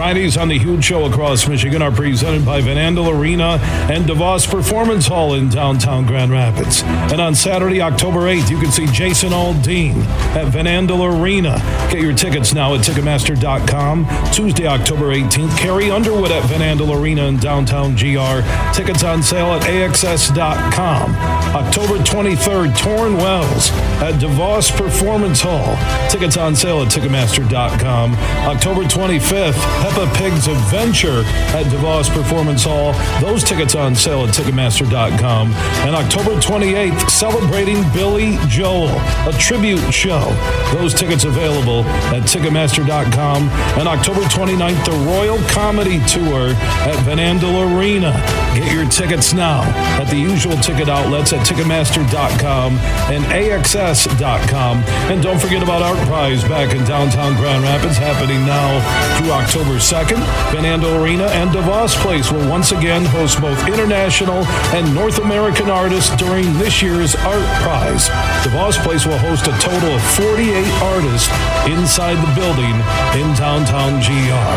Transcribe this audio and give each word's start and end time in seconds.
Fridays 0.00 0.38
on 0.38 0.48
the 0.48 0.58
Huge 0.58 0.82
Show 0.82 1.04
across 1.04 1.46
Michigan 1.46 1.82
are 1.82 1.90
presented 1.90 2.46
by 2.46 2.62
Van 2.62 2.78
Andel 2.78 3.14
Arena 3.14 3.58
and 3.92 4.06
DeVos 4.06 4.50
Performance 4.50 5.06
Hall 5.06 5.34
in 5.34 5.50
downtown 5.50 6.06
Grand 6.06 6.32
Rapids. 6.32 6.82
And 7.12 7.20
on 7.20 7.34
Saturday, 7.34 7.82
October 7.82 8.20
8th, 8.20 8.48
you 8.48 8.58
can 8.58 8.72
see 8.72 8.86
Jason 8.86 9.28
Aldean 9.28 10.02
at 10.34 10.46
Van 10.46 10.64
Andel 10.64 11.20
Arena. 11.20 11.58
Get 11.90 12.00
your 12.00 12.14
tickets 12.14 12.54
now 12.54 12.74
at 12.74 12.80
Ticketmaster.com. 12.80 14.32
Tuesday, 14.32 14.66
October 14.66 15.14
18th, 15.14 15.58
Carrie 15.58 15.90
Underwood 15.90 16.30
at 16.30 16.44
Van 16.44 16.62
Andel 16.62 16.98
Arena 16.98 17.26
in 17.26 17.36
downtown 17.36 17.94
GR. 17.94 18.40
Tickets 18.72 19.04
on 19.04 19.22
sale 19.22 19.48
at 19.48 19.62
AXS.com. 19.64 21.14
October 21.54 22.02
23rd, 22.02 22.78
Torn 22.78 23.16
Wells 23.18 23.70
at 24.00 24.14
DeVos 24.14 24.74
Performance 24.74 25.42
Hall. 25.42 25.76
Tickets 26.08 26.38
on 26.38 26.56
sale 26.56 26.80
at 26.80 26.88
Ticketmaster.com. 26.88 28.14
October 28.48 28.84
25th, 28.84 29.89
Peppa 29.90 30.12
Pig's 30.16 30.46
Adventure 30.46 31.22
at 31.50 31.66
DeVos 31.66 32.10
Performance 32.10 32.64
Hall. 32.64 32.92
Those 33.20 33.42
tickets 33.42 33.74
on 33.74 33.96
sale 33.96 34.24
at 34.24 34.32
Ticketmaster.com. 34.32 35.52
And 35.52 35.96
October 35.96 36.30
28th, 36.40 37.10
celebrating 37.10 37.82
Billy 37.92 38.38
Joel, 38.46 38.88
a 39.26 39.32
tribute 39.38 39.92
show. 39.92 40.30
Those 40.74 40.94
tickets 40.94 41.24
available 41.24 41.82
at 42.14 42.22
Ticketmaster.com. 42.22 43.48
And 43.78 43.88
October 43.88 44.20
29th, 44.20 44.84
the 44.84 44.92
Royal 45.10 45.38
Comedy 45.48 45.98
Tour 46.06 46.50
at 46.86 46.96
Van 47.04 47.18
Andel 47.18 47.76
Arena. 47.76 48.12
Get 48.54 48.72
your 48.72 48.88
tickets 48.88 49.32
now 49.32 49.62
at 50.00 50.04
the 50.04 50.16
usual 50.16 50.56
ticket 50.58 50.88
outlets 50.88 51.32
at 51.32 51.44
Ticketmaster.com 51.44 52.78
and 53.10 53.24
AXS.com. 53.24 54.84
And 55.10 55.22
don't 55.22 55.40
forget 55.40 55.62
about 55.62 55.82
Art 55.82 55.98
Prize 56.06 56.44
back 56.44 56.74
in 56.74 56.84
downtown 56.84 57.34
Grand 57.34 57.64
Rapids 57.64 57.96
happening 57.96 58.46
now 58.46 59.18
through 59.18 59.32
October 59.32 59.79
2nd. 59.80 60.20
Van 60.52 60.64
Andel 60.68 61.00
Arena 61.02 61.24
and 61.32 61.50
DeVos 61.50 61.96
Place 62.04 62.30
will 62.30 62.46
once 62.48 62.70
again 62.72 63.04
host 63.04 63.40
both 63.40 63.58
international 63.66 64.44
and 64.76 64.94
North 64.94 65.18
American 65.18 65.70
artists 65.70 66.14
during 66.16 66.44
this 66.58 66.82
year's 66.82 67.16
Art 67.16 67.48
Prize. 67.64 68.08
DeVos 68.44 68.76
Place 68.84 69.06
will 69.06 69.18
host 69.18 69.48
a 69.48 69.56
total 69.58 69.90
of 69.96 70.02
48 70.14 70.52
artists 70.94 71.32
inside 71.64 72.20
the 72.20 72.32
building 72.36 72.76
in 73.16 73.26
downtown 73.34 73.98
GR. 74.04 74.56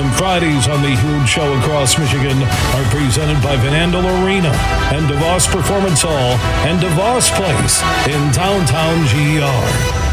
And 0.00 0.08
Fridays 0.16 0.66
on 0.66 0.80
the 0.80 0.96
Huge 0.96 1.28
Show 1.28 1.52
across 1.60 1.98
Michigan 1.98 2.42
are 2.42 2.86
presented 2.88 3.42
by 3.44 3.56
Van 3.60 3.76
Andel 3.76 4.08
Arena 4.24 4.52
and 4.90 5.04
DeVos 5.06 5.46
Performance 5.52 6.02
Hall 6.02 6.34
and 6.64 6.80
DeVos 6.80 7.28
Place 7.36 7.84
in 8.08 8.20
downtown 8.32 9.04
GR. 9.12 10.12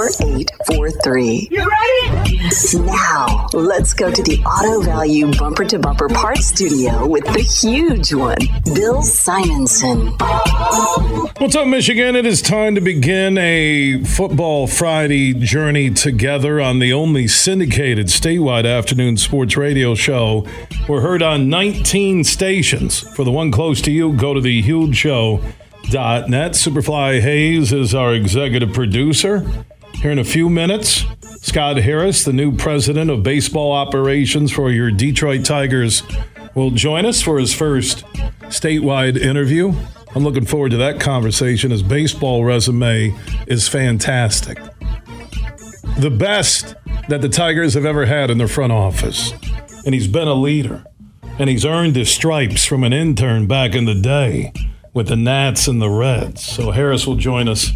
4843. 0.00 1.48
You 1.50 1.58
ready? 1.58 2.86
Now, 2.86 3.48
let's 3.52 3.92
go 3.92 4.10
to 4.10 4.22
the 4.22 4.38
Auto 4.44 4.80
Value 4.80 5.30
Bumper 5.34 5.66
to 5.66 5.78
Bumper 5.78 6.08
Parts 6.08 6.46
Studio 6.46 7.06
with 7.06 7.24
the 7.24 7.40
huge 7.40 8.14
one, 8.14 8.38
Bill 8.74 9.02
Simonson. 9.02 10.06
What's 11.36 11.54
up, 11.54 11.68
Michigan? 11.68 12.16
It 12.16 12.24
is 12.24 12.40
time 12.40 12.76
to 12.76 12.80
begin 12.80 13.36
a 13.36 14.02
Football 14.04 14.66
Friday 14.68 15.34
journey 15.34 15.90
together 15.90 16.62
on 16.62 16.78
the 16.78 16.94
only 16.94 17.28
syndicated 17.28 18.06
statewide 18.06 18.64
afternoon 18.64 19.18
sports 19.18 19.58
radio 19.58 19.94
show. 19.94 20.46
We're 20.88 21.02
heard 21.02 21.22
on 21.22 21.50
19 21.50 22.24
stations. 22.24 23.00
For 23.00 23.22
the 23.22 23.30
one 23.30 23.50
close 23.50 23.82
to 23.82 23.92
you, 23.92 24.14
go 24.14 24.32
to 24.32 24.40
the 24.40 24.62
huge 24.62 24.96
show. 24.96 25.42
Net. 25.92 26.52
Superfly 26.52 27.20
Hayes 27.20 27.72
is 27.72 27.94
our 27.96 28.14
executive 28.14 28.72
producer. 28.72 29.44
Here 30.00 30.10
in 30.10 30.18
a 30.18 30.24
few 30.24 30.48
minutes, 30.48 31.04
Scott 31.42 31.76
Harris, 31.76 32.24
the 32.24 32.32
new 32.32 32.56
president 32.56 33.10
of 33.10 33.22
baseball 33.22 33.72
operations 33.72 34.50
for 34.50 34.70
your 34.70 34.90
Detroit 34.90 35.44
Tigers, 35.44 36.02
will 36.54 36.70
join 36.70 37.04
us 37.04 37.20
for 37.20 37.38
his 37.38 37.52
first 37.52 38.06
statewide 38.44 39.18
interview. 39.18 39.74
I'm 40.14 40.24
looking 40.24 40.46
forward 40.46 40.70
to 40.70 40.78
that 40.78 41.00
conversation. 41.00 41.70
His 41.70 41.82
baseball 41.82 42.44
resume 42.44 43.14
is 43.46 43.68
fantastic. 43.68 44.58
The 45.98 46.10
best 46.10 46.74
that 47.10 47.20
the 47.20 47.28
Tigers 47.28 47.74
have 47.74 47.84
ever 47.84 48.06
had 48.06 48.30
in 48.30 48.38
their 48.38 48.48
front 48.48 48.72
office. 48.72 49.34
And 49.84 49.94
he's 49.94 50.08
been 50.08 50.28
a 50.28 50.34
leader. 50.34 50.82
And 51.38 51.50
he's 51.50 51.66
earned 51.66 51.96
his 51.96 52.10
stripes 52.10 52.64
from 52.64 52.84
an 52.84 52.94
intern 52.94 53.46
back 53.46 53.74
in 53.74 53.84
the 53.84 53.94
day 53.94 54.54
with 54.94 55.08
the 55.08 55.16
Nats 55.16 55.68
and 55.68 55.82
the 55.82 55.90
Reds. 55.90 56.42
So 56.42 56.70
Harris 56.70 57.06
will 57.06 57.16
join 57.16 57.48
us 57.48 57.72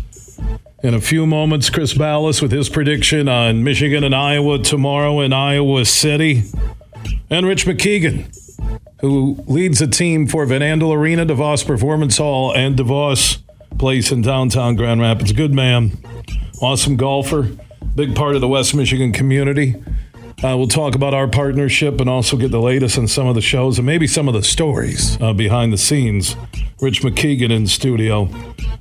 in 0.84 0.92
a 0.92 1.00
few 1.00 1.26
moments. 1.26 1.70
Chris 1.70 1.94
Balas 1.94 2.42
with 2.42 2.52
his 2.52 2.68
prediction 2.68 3.26
on 3.26 3.64
Michigan 3.64 4.04
and 4.04 4.14
Iowa 4.14 4.58
tomorrow 4.58 5.20
in 5.20 5.32
Iowa 5.32 5.86
City. 5.86 6.44
And 7.30 7.46
Rich 7.46 7.64
Mackeigan, 7.64 8.26
who 9.00 9.42
leads 9.46 9.80
a 9.80 9.86
team 9.86 10.26
for 10.26 10.44
Van 10.44 10.60
Andel 10.60 10.94
Arena, 10.94 11.24
DeVos 11.24 11.66
Performance 11.66 12.18
Hall, 12.18 12.54
and 12.54 12.76
DeVos 12.76 13.38
Place 13.78 14.12
in 14.12 14.20
downtown 14.20 14.76
Grand 14.76 15.00
Rapids. 15.00 15.32
Good 15.32 15.54
man. 15.54 15.92
Awesome 16.60 16.96
golfer. 16.96 17.50
Big 17.96 18.14
part 18.14 18.34
of 18.34 18.42
the 18.42 18.48
West 18.48 18.74
Michigan 18.74 19.10
community. 19.10 19.74
Uh, 20.42 20.56
we'll 20.56 20.68
talk 20.68 20.94
about 20.94 21.14
our 21.14 21.28
partnership 21.28 22.00
and 22.00 22.10
also 22.10 22.36
get 22.36 22.50
the 22.50 22.60
latest 22.60 22.98
on 22.98 23.06
some 23.08 23.26
of 23.26 23.34
the 23.34 23.40
shows 23.40 23.78
and 23.78 23.86
maybe 23.86 24.06
some 24.06 24.28
of 24.28 24.34
the 24.34 24.42
stories 24.42 25.20
uh, 25.20 25.32
behind 25.32 25.72
the 25.72 25.78
scenes. 25.78 26.36
Rich 26.80 27.02
Mackeigan 27.02 27.50
in 27.50 27.66
studio. 27.66 28.28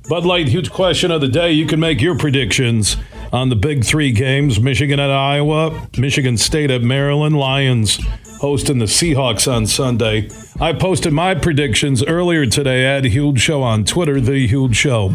Bud 0.08 0.26
Light, 0.26 0.48
huge 0.48 0.70
question 0.70 1.10
of 1.10 1.20
the 1.20 1.28
day. 1.28 1.52
You 1.52 1.66
can 1.66 1.80
make 1.80 2.00
your 2.00 2.18
predictions 2.18 2.96
on 3.32 3.48
the 3.48 3.56
big 3.56 3.84
three 3.84 4.12
games 4.12 4.60
Michigan 4.60 5.00
at 5.00 5.10
Iowa, 5.10 5.88
Michigan 5.96 6.36
State 6.36 6.70
at 6.70 6.82
Maryland, 6.82 7.36
Lions 7.38 7.98
hosting 8.44 8.78
the 8.78 8.84
Seahawks 8.84 9.50
on 9.50 9.66
Sunday. 9.66 10.28
I 10.60 10.74
posted 10.74 11.14
my 11.14 11.34
predictions 11.34 12.04
earlier 12.04 12.44
today 12.44 12.84
at 12.84 13.04
Huge 13.04 13.40
Show 13.40 13.62
on 13.62 13.84
Twitter, 13.84 14.20
The 14.20 14.46
Huge 14.46 14.76
Show. 14.76 15.14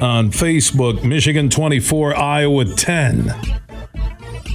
On 0.00 0.30
Facebook, 0.30 1.02
Michigan 1.02 1.48
24, 1.48 2.16
Iowa 2.16 2.64
10. 2.66 3.34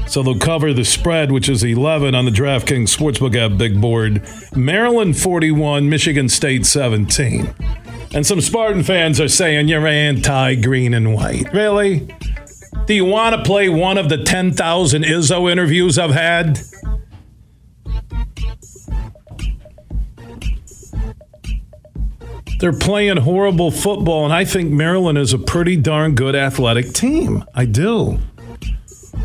So 0.08 0.24
they'll 0.24 0.38
cover 0.38 0.74
the 0.74 0.86
spread, 0.86 1.32
which 1.32 1.50
is 1.50 1.64
11 1.64 2.16
on 2.16 2.26
the 2.26 2.32
DraftKings 2.32 2.96
Sportsbook 2.96 3.36
app 3.36 3.58
big 3.58 3.82
board. 3.82 4.22
Maryland 4.56 5.18
41, 5.18 5.90
Michigan 5.90 6.30
State 6.30 6.66
17. 6.66 7.54
And 8.14 8.26
some 8.26 8.40
Spartan 8.40 8.84
fans 8.84 9.20
are 9.20 9.28
saying 9.28 9.68
you're 9.68 9.86
anti 9.86 10.56
green 10.56 10.94
and 10.94 11.14
white. 11.14 11.52
Really? 11.54 12.08
Do 12.86 12.94
you 12.94 13.06
want 13.06 13.36
to 13.36 13.44
play 13.44 13.68
one 13.68 13.98
of 13.98 14.10
the 14.10 14.24
10,000 14.24 15.04
Izzo 15.04 15.52
interviews 15.52 15.98
I've 15.98 16.12
had? 16.12 16.60
They're 22.60 22.72
playing 22.72 23.18
horrible 23.18 23.70
football, 23.70 24.24
and 24.24 24.34
I 24.34 24.46
think 24.46 24.72
Maryland 24.72 25.18
is 25.18 25.34
a 25.34 25.38
pretty 25.38 25.76
darn 25.76 26.16
good 26.16 26.36
athletic 26.36 26.94
team. 26.94 27.44
I 27.54 27.66
do. 27.66 28.20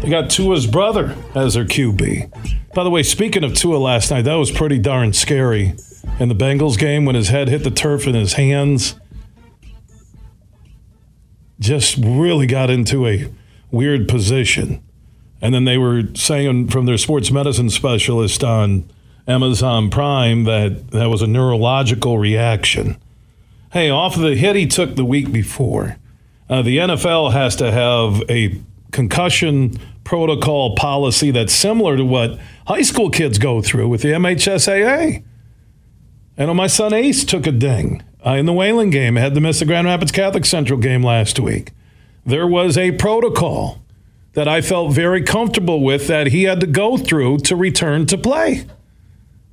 They 0.01 0.09
got 0.09 0.31
Tua's 0.31 0.67
brother 0.67 1.17
as 1.35 1.55
their 1.55 1.65
QB. 1.65 2.73
By 2.75 2.85
the 2.85 2.91
way, 2.91 3.03
speaking 3.03 3.45
of 3.45 3.55
Tua 3.55 3.77
last 3.77 4.11
night, 4.11 4.23
that 4.23 4.35
was 4.35 4.51
pretty 4.51 4.79
darn 4.79 5.13
scary. 5.13 5.75
In 6.19 6.29
the 6.29 6.35
Bengals 6.35 6.79
game, 6.79 7.05
when 7.05 7.15
his 7.15 7.29
head 7.29 7.49
hit 7.49 7.65
the 7.65 7.71
turf 7.71 8.07
in 8.07 8.15
his 8.15 8.35
hands, 8.35 8.95
just 11.59 11.99
really 11.99 12.47
got 12.47 12.71
into 12.71 13.07
a 13.07 13.31
weird 13.71 14.09
position. 14.09 14.83
And 15.43 15.55
then 15.55 15.65
they 15.65 15.77
were 15.77 16.05
saying 16.15 16.69
from 16.69 16.87
their 16.87 16.99
sports 16.99 17.31
medicine 17.31 17.69
specialist 17.69 18.43
on 18.43 18.91
Amazon 19.27 19.91
Prime 19.91 20.45
that 20.45 20.91
that 20.93 21.11
was 21.11 21.21
a 21.21 21.27
neurological 21.27 22.19
reaction. 22.19 22.97
Hey, 23.73 23.91
off 23.91 24.17
of 24.17 24.23
the 24.23 24.35
hit 24.35 24.57
he 24.57 24.67
took 24.67 24.97
the 24.97 25.05
week 25.05 25.31
before, 25.31 25.97
uh, 26.49 26.63
the 26.63 26.79
NFL 26.79 27.33
has 27.33 27.55
to 27.57 27.71
have 27.71 28.23
a 28.29 28.61
concussion 28.93 29.79
protocol 30.05 30.75
policy 30.75 31.31
that's 31.31 31.53
similar 31.53 31.97
to 31.97 32.05
what 32.05 32.39
high 32.67 32.83
school 32.83 33.11
kids 33.11 33.39
go 33.39 33.63
through 33.63 33.89
with 33.89 34.03
the 34.03 34.09
MHSAA. 34.09 35.23
And 36.37 36.55
my 36.57 36.67
son 36.67 36.93
Ace 36.93 37.25
took 37.25 37.47
a 37.47 37.53
ding 37.53 38.03
in 38.25 38.47
the 38.47 38.53
Wayland 38.53 38.93
game. 38.93 39.17
Had 39.17 39.35
to 39.35 39.41
miss 39.41 39.59
the 39.59 39.65
Grand 39.67 39.87
Rapids 39.87 40.13
Catholic 40.13 40.45
Central 40.45 40.79
game 40.79 41.03
last 41.03 41.39
week. 41.39 41.73
There 42.25 42.47
was 42.47 42.77
a 42.79 42.93
protocol 42.93 43.83
that 44.33 44.49
I 44.49 44.61
felt 44.61 44.93
very 44.93 45.23
comfortable 45.23 45.83
with 45.83 46.07
that 46.07 46.29
he 46.29 46.45
had 46.45 46.61
to 46.61 46.67
go 46.67 46.97
through 46.97 47.39
to 47.39 47.57
return 47.57 48.07
to 48.07 48.17
play. 48.17 48.65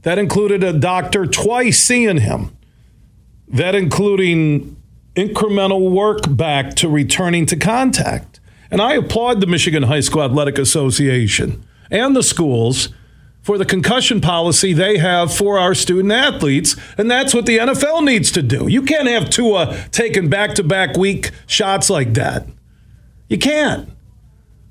That 0.03 0.17
included 0.17 0.63
a 0.63 0.73
doctor 0.73 1.25
twice 1.25 1.79
seeing 1.79 2.19
him. 2.19 2.55
That 3.47 3.75
including 3.75 4.75
incremental 5.15 5.91
work 5.91 6.21
back 6.29 6.75
to 6.75 6.87
returning 6.87 7.45
to 7.47 7.55
contact. 7.55 8.36
And 8.69 8.81
I 8.81 8.95
applaud 8.95 9.41
the 9.41 9.47
Michigan 9.47 9.83
High 9.83 10.01
School 10.01 10.23
Athletic 10.23 10.57
Association 10.57 11.63
and 11.89 12.15
the 12.15 12.23
schools 12.23 12.89
for 13.41 13.57
the 13.57 13.65
concussion 13.65 14.19
policy 14.19 14.73
they 14.73 14.97
have 14.97 15.33
for 15.33 15.57
our 15.57 15.73
student 15.73 16.11
athletes, 16.11 16.75
and 16.97 17.09
that's 17.09 17.33
what 17.33 17.45
the 17.45 17.57
NFL 17.57 18.03
needs 18.03 18.29
to 18.31 18.41
do. 18.41 18.67
You 18.67 18.81
can't 18.81 19.07
have 19.07 19.29
Tua 19.29 19.85
taking 19.91 20.29
back 20.29 20.55
to 20.55 20.63
back 20.63 20.97
week 20.97 21.31
shots 21.45 21.89
like 21.89 22.13
that. 22.15 22.45
You 23.29 23.37
can't. 23.37 23.89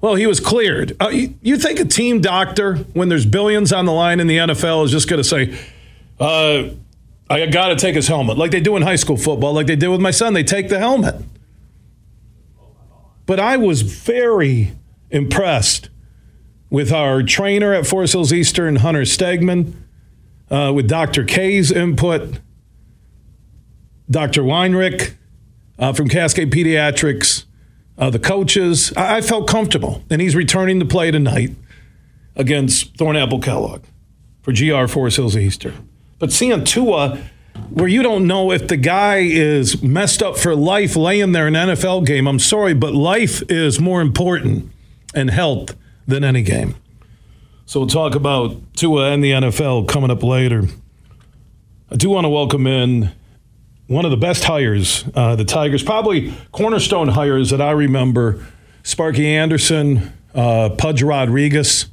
Well, 0.02 0.14
he 0.14 0.26
was 0.26 0.40
cleared. 0.40 0.94
Uh, 1.00 1.08
you, 1.08 1.34
you, 1.40 1.56
think 1.56 1.80
a 1.80 1.86
team 1.86 2.20
doctor, 2.20 2.76
when 2.92 3.08
there's 3.08 3.24
billions 3.24 3.72
on 3.72 3.86
the 3.86 3.92
line 3.92 4.20
in 4.20 4.26
the 4.26 4.36
NFL, 4.36 4.84
is 4.84 4.90
just 4.90 5.08
going 5.08 5.22
to 5.22 5.24
say, 5.24 5.58
uh, 6.20 6.68
I 7.30 7.46
got 7.46 7.68
to 7.68 7.76
take 7.76 7.94
his 7.94 8.08
helmet, 8.08 8.36
like 8.36 8.50
they 8.50 8.60
do 8.60 8.76
in 8.76 8.82
high 8.82 8.96
school 8.96 9.16
football, 9.16 9.54
like 9.54 9.66
they 9.66 9.76
did 9.76 9.88
with 9.88 10.02
my 10.02 10.10
son. 10.10 10.34
They 10.34 10.44
take 10.44 10.68
the 10.68 10.78
helmet. 10.78 11.16
But 13.26 13.40
I 13.40 13.56
was 13.56 13.82
very 13.82 14.72
impressed 15.10 15.90
with 16.70 16.92
our 16.92 17.22
trainer 17.22 17.72
at 17.74 17.86
Forest 17.86 18.12
Hills 18.14 18.32
Eastern, 18.32 18.76
Hunter 18.76 19.02
Stegman, 19.02 19.74
uh, 20.50 20.72
with 20.74 20.88
Dr. 20.88 21.24
K's 21.24 21.72
input, 21.72 22.40
Dr. 24.08 24.42
Weinrich 24.42 25.14
uh, 25.78 25.92
from 25.92 26.08
Cascade 26.08 26.52
Pediatrics, 26.52 27.44
uh, 27.98 28.10
the 28.10 28.18
coaches. 28.18 28.92
I-, 28.96 29.16
I 29.16 29.20
felt 29.20 29.48
comfortable, 29.48 30.04
and 30.08 30.20
he's 30.20 30.36
returning 30.36 30.78
to 30.80 30.86
play 30.86 31.10
tonight 31.10 31.50
against 32.36 32.94
Thornapple 32.96 33.42
Kellogg 33.42 33.82
for 34.42 34.52
GR 34.52 34.86
Forest 34.86 35.16
Hills 35.16 35.36
Eastern. 35.36 35.88
But 36.18 36.32
seeing 36.32 36.64
Tua, 36.64 37.18
where 37.70 37.88
you 37.88 38.02
don't 38.02 38.26
know 38.26 38.52
if 38.52 38.68
the 38.68 38.76
guy 38.76 39.18
is 39.18 39.82
messed 39.82 40.22
up 40.22 40.36
for 40.36 40.54
life 40.54 40.96
laying 40.96 41.32
there 41.32 41.48
in 41.48 41.56
an 41.56 41.70
NFL 41.70 42.06
game, 42.06 42.26
I'm 42.26 42.38
sorry, 42.38 42.74
but 42.74 42.94
life 42.94 43.42
is 43.50 43.80
more 43.80 44.00
important 44.00 44.70
and 45.14 45.30
health 45.30 45.76
than 46.06 46.24
any 46.24 46.42
game. 46.42 46.76
So 47.66 47.80
we'll 47.80 47.88
talk 47.88 48.14
about 48.14 48.56
Tua 48.76 49.10
and 49.10 49.24
the 49.24 49.32
NFL 49.32 49.88
coming 49.88 50.10
up 50.10 50.22
later. 50.22 50.64
I 51.90 51.96
do 51.96 52.10
want 52.10 52.24
to 52.24 52.28
welcome 52.28 52.66
in 52.66 53.12
one 53.88 54.04
of 54.04 54.10
the 54.10 54.16
best 54.16 54.44
hires, 54.44 55.04
uh, 55.14 55.36
the 55.36 55.44
Tigers, 55.44 55.82
probably 55.82 56.34
cornerstone 56.52 57.08
hires 57.08 57.50
that 57.50 57.60
I 57.60 57.70
remember. 57.72 58.44
Sparky 58.82 59.26
Anderson, 59.26 60.12
uh, 60.34 60.70
Pudge 60.70 61.02
Rodriguez 61.02 61.86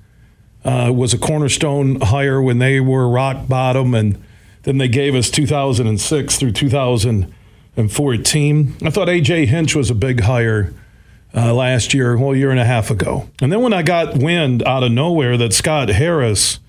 uh, 0.66 0.92
was 0.94 1.14
a 1.14 1.18
cornerstone 1.18 2.02
hire 2.02 2.42
when 2.42 2.60
they 2.60 2.80
were 2.80 3.08
rock 3.08 3.48
bottom, 3.48 3.94
and 3.94 4.24
then 4.64 4.78
they 4.78 4.88
gave 4.88 5.16
us 5.16 5.30
2006 5.30 6.38
through 6.38 6.52
2014. 6.52 8.74
I 8.84 8.90
thought 8.90 9.08
AJ 9.08 9.48
Hinch 9.48 9.76
was 9.76 9.90
a 9.90 9.96
big 9.96 10.22
hire 10.22 10.74
uh, 11.36 11.54
last 11.54 11.94
year, 11.94 12.18
well, 12.18 12.32
a 12.32 12.38
year 12.38 12.52
and 12.52 12.60
a 12.60 12.66
half 12.66 12.90
ago. 12.90 13.30
And 13.42 13.52
then 13.52 13.62
when 13.62 13.74
I 13.74 13.84
got 13.84 14.18
wind 14.18 14.64
out 14.64 14.84
of 14.84 14.92
nowhere 14.92 15.38
that 15.38 15.54
Scott 15.54 15.90
Harris 15.90 16.60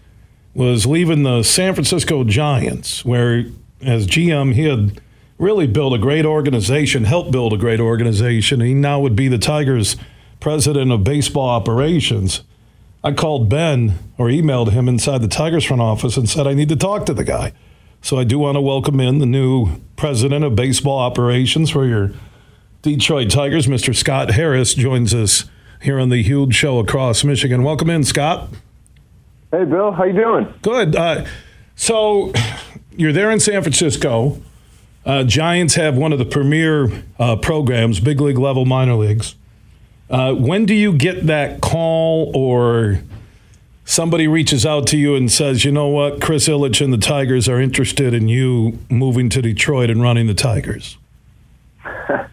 was 0.55 0.87
leaving 0.87 1.23
the 1.23 1.43
San 1.43 1.75
Francisco 1.75 2.25
Giants, 2.25 3.05
where 3.05 3.44
as 3.82 4.06
GM 4.06 4.55
he 4.55 4.64
had 4.64 5.00
really 5.38 5.67
built 5.67 5.93
a 5.93 5.99
great 5.99 6.25
organization, 6.25 7.05
helped 7.05 7.32
build 7.32 7.52
a 7.52 7.56
great 7.56 7.81
organization. 7.81 8.61
He 8.61 8.75
now 8.75 9.00
would 9.00 9.17
be 9.17 9.29
the 9.29 9.38
Tigers' 9.38 9.97
president 10.40 10.93
of 10.93 11.05
baseball 11.05 11.49
operations. 11.49 12.43
I 13.02 13.12
called 13.12 13.49
Ben 13.49 13.99
or 14.17 14.29
emailed 14.29 14.70
him 14.70 14.88
inside 14.88 15.23
the 15.23 15.29
Tigers 15.29 15.64
front 15.64 15.82
office 15.82 16.17
and 16.17 16.29
said 16.29 16.47
I 16.47 16.55
need 16.55 16.69
to 16.70 16.76
talk 16.76 17.05
to 17.06 17.14
the 17.14 17.25
guy. 17.25 17.52
So 18.05 18.19
I 18.19 18.25
do 18.25 18.39
want 18.39 18.56
to 18.56 18.61
welcome 18.61 19.01
in 19.01 19.19
the 19.19 19.25
new 19.25 19.81
president 19.97 20.45
of 20.45 20.55
baseball 20.55 20.99
operations 20.99 21.71
for 21.71 21.87
your 21.87 22.11
Detroit 22.83 23.31
Tigers, 23.31 23.67
Mr. 23.67 23.97
Scott 23.97 24.33
Harris, 24.33 24.75
joins 24.75 25.15
us 25.15 25.47
here 25.81 25.99
on 25.99 26.11
the 26.11 26.23
huge 26.23 26.55
show 26.55 26.81
across 26.81 27.25
Michigan. 27.25 27.62
Welcome 27.62 27.89
in, 27.89 28.05
Scott. 28.05 28.51
Hey, 29.51 29.65
Bill. 29.65 29.91
How 29.91 30.05
you 30.05 30.12
doing? 30.12 30.53
Good. 30.61 30.95
Uh, 30.95 31.25
so 31.77 32.35
you're 32.95 33.15
there 33.15 33.31
in 33.31 33.41
San 33.41 33.62
Francisco. 33.62 34.39
Uh, 35.07 35.25
Giants 35.25 35.77
have 35.77 35.97
one 35.97 36.12
of 36.12 36.19
the 36.19 36.27
premier 36.27 37.05
uh, 37.19 37.37
programs, 37.37 38.00
big 38.00 38.21
league 38.21 38.37
level 38.37 38.67
minor 38.67 38.97
leagues. 38.97 39.35
Uh, 40.11 40.35
when 40.35 40.67
do 40.67 40.75
you 40.75 40.93
get 40.93 41.27
that 41.27 41.62
call 41.62 42.31
or 42.37 43.00
somebody 43.85 44.27
reaches 44.27 44.65
out 44.67 44.87
to 44.89 44.97
you 44.97 45.15
and 45.15 45.31
says, 45.31 45.65
you 45.65 45.73
know 45.73 45.89
what, 45.89 46.21
Chris 46.21 46.49
Ilitch 46.49 46.83
and 46.83 46.93
the 46.93 46.99
Tigers 46.99 47.49
are 47.49 47.61
interested 47.61 48.15
in 48.15 48.29
you 48.29 48.79
moving 48.89 49.29
to 49.31 49.43
Detroit 49.43 49.91
and 49.91 50.03
running 50.03 50.27
the 50.27 50.35
Tigers? 50.35 50.97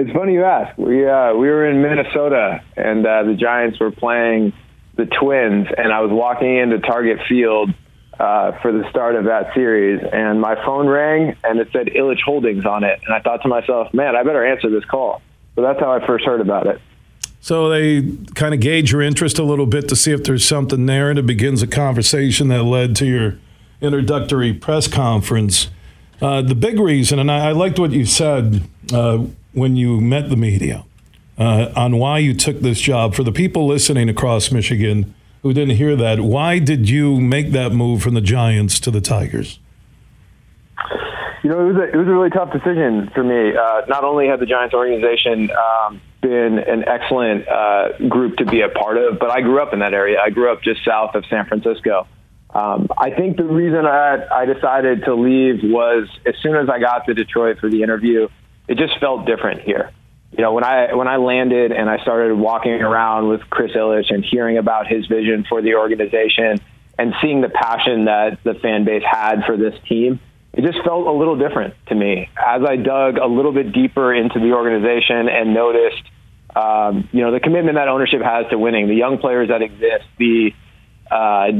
It's 0.00 0.10
funny 0.12 0.32
you 0.32 0.44
ask. 0.44 0.78
We 0.78 1.06
uh, 1.06 1.34
we 1.34 1.48
were 1.48 1.68
in 1.68 1.82
Minnesota, 1.82 2.62
and 2.74 3.04
uh, 3.04 3.24
the 3.24 3.34
Giants 3.34 3.78
were 3.78 3.90
playing 3.90 4.54
the 4.96 5.04
Twins, 5.04 5.66
and 5.76 5.92
I 5.92 6.00
was 6.00 6.10
walking 6.10 6.56
into 6.56 6.78
Target 6.78 7.18
Field 7.28 7.74
uh, 8.18 8.52
for 8.62 8.72
the 8.72 8.88
start 8.88 9.14
of 9.14 9.24
that 9.24 9.52
series, 9.52 10.02
and 10.10 10.40
my 10.40 10.54
phone 10.64 10.86
rang, 10.86 11.36
and 11.44 11.60
it 11.60 11.68
said 11.72 11.88
Ilitch 11.88 12.22
Holdings 12.24 12.64
on 12.64 12.82
it, 12.82 12.98
and 13.04 13.14
I 13.14 13.20
thought 13.20 13.42
to 13.42 13.48
myself, 13.48 13.92
man, 13.92 14.16
I 14.16 14.22
better 14.22 14.42
answer 14.42 14.70
this 14.70 14.86
call. 14.86 15.20
So 15.54 15.60
that's 15.60 15.78
how 15.78 15.92
I 15.92 16.06
first 16.06 16.24
heard 16.24 16.40
about 16.40 16.66
it. 16.66 16.80
So 17.40 17.70
they 17.70 18.02
kind 18.34 18.52
of 18.52 18.60
gauge 18.60 18.92
your 18.92 19.00
interest 19.00 19.38
a 19.38 19.42
little 19.42 19.66
bit 19.66 19.88
to 19.88 19.96
see 19.96 20.12
if 20.12 20.24
there's 20.24 20.46
something 20.46 20.84
there, 20.86 21.08
and 21.08 21.18
it 21.18 21.26
begins 21.26 21.62
a 21.62 21.66
conversation 21.66 22.48
that 22.48 22.64
led 22.64 22.94
to 22.96 23.06
your 23.06 23.38
introductory 23.80 24.52
press 24.52 24.86
conference. 24.86 25.68
Uh, 26.20 26.42
the 26.42 26.54
big 26.54 26.78
reason, 26.78 27.18
and 27.18 27.30
I, 27.30 27.48
I 27.48 27.52
liked 27.52 27.78
what 27.78 27.92
you 27.92 28.04
said 28.04 28.62
uh, 28.92 29.24
when 29.54 29.74
you 29.74 30.02
met 30.02 30.28
the 30.28 30.36
media 30.36 30.84
uh, 31.38 31.72
on 31.74 31.96
why 31.96 32.18
you 32.18 32.34
took 32.34 32.60
this 32.60 32.78
job. 32.78 33.14
For 33.14 33.22
the 33.22 33.32
people 33.32 33.66
listening 33.66 34.10
across 34.10 34.52
Michigan 34.52 35.14
who 35.42 35.54
didn't 35.54 35.76
hear 35.76 35.96
that, 35.96 36.20
why 36.20 36.58
did 36.58 36.90
you 36.90 37.18
make 37.22 37.52
that 37.52 37.72
move 37.72 38.02
from 38.02 38.12
the 38.12 38.20
Giants 38.20 38.78
to 38.80 38.90
the 38.90 39.00
Tigers? 39.00 39.58
You 41.42 41.48
know, 41.48 41.60
it 41.60 41.72
was 41.72 41.76
a, 41.76 41.82
it 41.84 41.96
was 41.96 42.06
a 42.06 42.10
really 42.10 42.28
tough 42.28 42.52
decision 42.52 43.10
for 43.14 43.24
me. 43.24 43.56
Uh, 43.56 43.86
not 43.88 44.04
only 44.04 44.26
had 44.26 44.40
the 44.40 44.46
Giants 44.46 44.74
organization 44.74 45.50
um, 45.50 46.02
been 46.20 46.58
an 46.58 46.84
excellent 46.86 47.48
uh, 47.48 47.98
group 48.08 48.36
to 48.36 48.44
be 48.44 48.60
a 48.60 48.68
part 48.68 48.96
of, 48.98 49.18
but 49.18 49.30
I 49.30 49.40
grew 49.40 49.60
up 49.62 49.72
in 49.72 49.80
that 49.80 49.94
area. 49.94 50.18
I 50.22 50.30
grew 50.30 50.52
up 50.52 50.62
just 50.62 50.84
south 50.84 51.14
of 51.14 51.24
San 51.30 51.46
Francisco. 51.46 52.06
Um, 52.54 52.88
I 52.98 53.10
think 53.10 53.36
the 53.36 53.44
reason 53.44 53.86
I, 53.86 54.26
I 54.32 54.44
decided 54.44 55.04
to 55.04 55.14
leave 55.14 55.60
was 55.62 56.08
as 56.26 56.34
soon 56.42 56.56
as 56.56 56.68
I 56.68 56.80
got 56.80 57.06
to 57.06 57.14
Detroit 57.14 57.58
for 57.60 57.70
the 57.70 57.82
interview, 57.82 58.28
it 58.66 58.76
just 58.76 58.98
felt 58.98 59.26
different 59.26 59.62
here. 59.62 59.92
You 60.32 60.42
know, 60.42 60.52
when 60.52 60.64
I 60.64 60.94
when 60.94 61.08
I 61.08 61.16
landed 61.16 61.72
and 61.72 61.90
I 61.90 61.98
started 62.02 62.34
walking 62.36 62.72
around 62.72 63.28
with 63.28 63.40
Chris 63.50 63.72
Ilitch 63.72 64.10
and 64.14 64.24
hearing 64.24 64.58
about 64.58 64.86
his 64.86 65.06
vision 65.06 65.44
for 65.48 65.60
the 65.60 65.74
organization 65.74 66.60
and 66.96 67.14
seeing 67.20 67.40
the 67.40 67.48
passion 67.48 68.04
that 68.04 68.38
the 68.44 68.54
fan 68.54 68.84
base 68.84 69.02
had 69.04 69.44
for 69.44 69.56
this 69.56 69.74
team, 69.88 70.20
it 70.52 70.62
just 70.62 70.84
felt 70.84 71.06
a 71.06 71.12
little 71.12 71.38
different 71.38 71.74
to 71.86 71.94
me. 71.94 72.28
As 72.36 72.62
I 72.66 72.76
dug 72.76 73.18
a 73.18 73.26
little 73.26 73.52
bit 73.52 73.72
deeper 73.72 74.12
into 74.12 74.40
the 74.40 74.52
organization 74.52 75.28
and 75.28 75.54
noticed, 75.54 76.02
um, 76.56 77.08
you 77.12 77.22
know, 77.22 77.30
the 77.30 77.40
commitment 77.40 77.76
that 77.76 77.88
ownership 77.88 78.20
has 78.22 78.46
to 78.50 78.58
winning, 78.58 78.88
the 78.88 78.94
young 78.94 79.18
players 79.18 79.48
that 79.48 79.62
exist, 79.62 80.04
the 80.18 80.50
uh, 81.10 81.52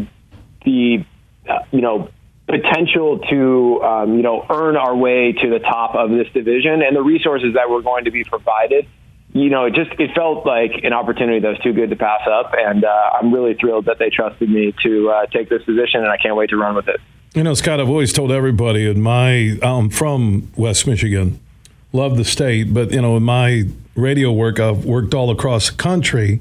the 0.64 1.04
uh, 1.48 1.58
you 1.70 1.80
know 1.80 2.08
potential 2.46 3.20
to 3.30 3.82
um, 3.82 4.16
you 4.16 4.22
know 4.22 4.44
earn 4.50 4.76
our 4.76 4.94
way 4.94 5.32
to 5.32 5.50
the 5.50 5.60
top 5.60 5.94
of 5.94 6.10
this 6.10 6.26
division 6.34 6.82
and 6.82 6.96
the 6.96 7.02
resources 7.02 7.54
that 7.54 7.70
were 7.70 7.82
going 7.82 8.04
to 8.04 8.10
be 8.10 8.24
provided 8.24 8.86
you 9.32 9.50
know 9.50 9.64
it 9.66 9.74
just 9.74 9.90
it 10.00 10.10
felt 10.14 10.44
like 10.44 10.82
an 10.82 10.92
opportunity 10.92 11.38
that 11.38 11.48
was 11.48 11.58
too 11.58 11.72
good 11.72 11.90
to 11.90 11.96
pass 11.96 12.22
up 12.26 12.52
and 12.56 12.84
uh, 12.84 13.10
i'm 13.14 13.32
really 13.32 13.54
thrilled 13.54 13.84
that 13.84 13.98
they 13.98 14.10
trusted 14.10 14.50
me 14.50 14.74
to 14.82 15.10
uh, 15.10 15.26
take 15.26 15.48
this 15.48 15.62
position 15.62 16.00
and 16.00 16.08
i 16.08 16.16
can't 16.16 16.34
wait 16.34 16.50
to 16.50 16.56
run 16.56 16.74
with 16.74 16.88
it 16.88 17.00
you 17.34 17.42
know 17.42 17.54
scott 17.54 17.80
i've 17.80 17.88
always 17.88 18.12
told 18.12 18.32
everybody 18.32 18.88
in 18.88 19.00
my 19.00 19.58
i'm 19.62 19.88
from 19.88 20.50
west 20.56 20.86
michigan 20.86 21.38
love 21.92 22.16
the 22.16 22.24
state 22.24 22.74
but 22.74 22.90
you 22.92 23.00
know 23.00 23.16
in 23.16 23.22
my 23.22 23.64
radio 23.94 24.32
work 24.32 24.58
i've 24.60 24.84
worked 24.84 25.14
all 25.14 25.30
across 25.30 25.70
the 25.70 25.76
country 25.76 26.40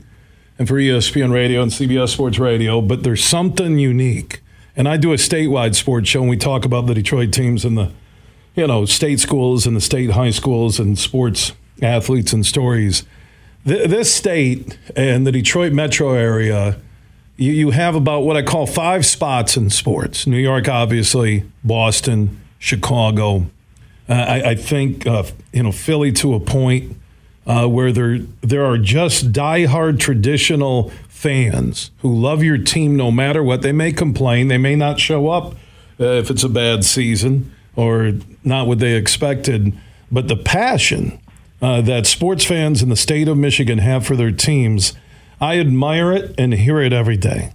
and 0.58 0.67
for 0.67 0.75
espn 0.75 1.31
radio 1.31 1.62
and 1.62 1.72
cbs 1.72 2.10
sports 2.10 2.39
radio 2.39 2.81
but 2.81 3.03
there's 3.03 3.24
something 3.24 3.77
unique 3.77 4.41
and 4.79 4.88
I 4.88 4.96
do 4.96 5.12
a 5.12 5.17
statewide 5.17 5.75
sports 5.75 6.08
show, 6.08 6.22
and 6.22 6.29
we 6.29 6.38
talk 6.38 6.63
about 6.63 6.88
the 6.88 6.93
Detroit 6.93 7.34
teams 7.34 7.65
and 7.65 7.77
the, 7.77 7.91
you 8.55 8.65
know, 8.65 8.86
state 8.86 9.19
schools 9.19 9.67
and 9.67 9.75
the 9.75 9.81
state 9.81 10.12
high 10.12 10.29
schools 10.29 10.79
and 10.79 10.98
sports 10.98 11.51
athletes 11.81 12.31
and 12.31 12.46
stories. 12.46 13.03
this 13.65 14.13
state 14.13 14.77
and 14.96 15.27
the 15.27 15.34
Detroit 15.34 15.74
metro 15.74 16.13
area, 16.13 16.79
you, 17.39 17.53
you 17.53 17.69
have 17.72 17.96
about 17.96 18.22
what 18.22 18.36
I 18.36 18.41
call 18.41 18.67
five 18.67 19.05
spots 19.05 19.55
in 19.55 19.69
sports. 19.69 20.27
New 20.27 20.38
York, 20.38 20.67
obviously, 20.67 21.46
Boston, 21.63 22.41
Chicago, 22.60 23.48
Uh, 24.08 24.13
I, 24.13 24.50
I, 24.50 24.55
think 24.55 25.05
uh, 25.08 25.24
you 25.53 25.63
know 25.63 25.72
Philly 25.72 26.12
to 26.13 26.34
a 26.34 26.39
point 26.39 26.98
uh, 27.46 27.67
where 27.67 27.91
there 27.91 28.19
there 28.41 28.65
are 28.65 28.77
just 28.77 29.31
diehard 29.31 30.00
traditional 30.00 30.91
fans 31.08 31.91
who 32.00 32.13
love 32.13 32.43
your 32.43 32.58
team 32.58 32.96
no 32.96 33.12
matter 33.12 33.43
what. 33.43 33.62
They 33.62 33.72
may 33.72 33.91
complain, 33.91 34.48
they 34.48 34.58
may 34.58 34.75
not 34.75 35.00
show 35.00 35.29
up 35.29 35.53
uh, 36.00 36.05
if 36.05 36.29
it's 36.31 36.43
a 36.43 36.50
bad 36.50 36.84
season 36.84 37.53
or 37.75 38.13
not 38.43 38.67
what 38.67 38.79
they 38.79 38.96
expected, 38.96 39.77
but 40.12 40.27
the 40.27 40.36
passion 40.36 41.19
uh, 41.62 41.81
that 41.81 42.08
sports 42.08 42.46
fans 42.46 42.81
in 42.81 42.89
the 42.89 42.96
state 42.96 43.27
of 43.27 43.38
Michigan 43.38 43.77
have 43.77 44.05
for 44.05 44.15
their 44.15 44.31
teams, 44.31 44.93
I 45.41 45.60
admire 45.60 46.12
it 46.12 46.36
and 46.38 46.53
hear 46.53 46.81
it 46.81 46.93
every 46.93 47.17
day. 47.17 47.53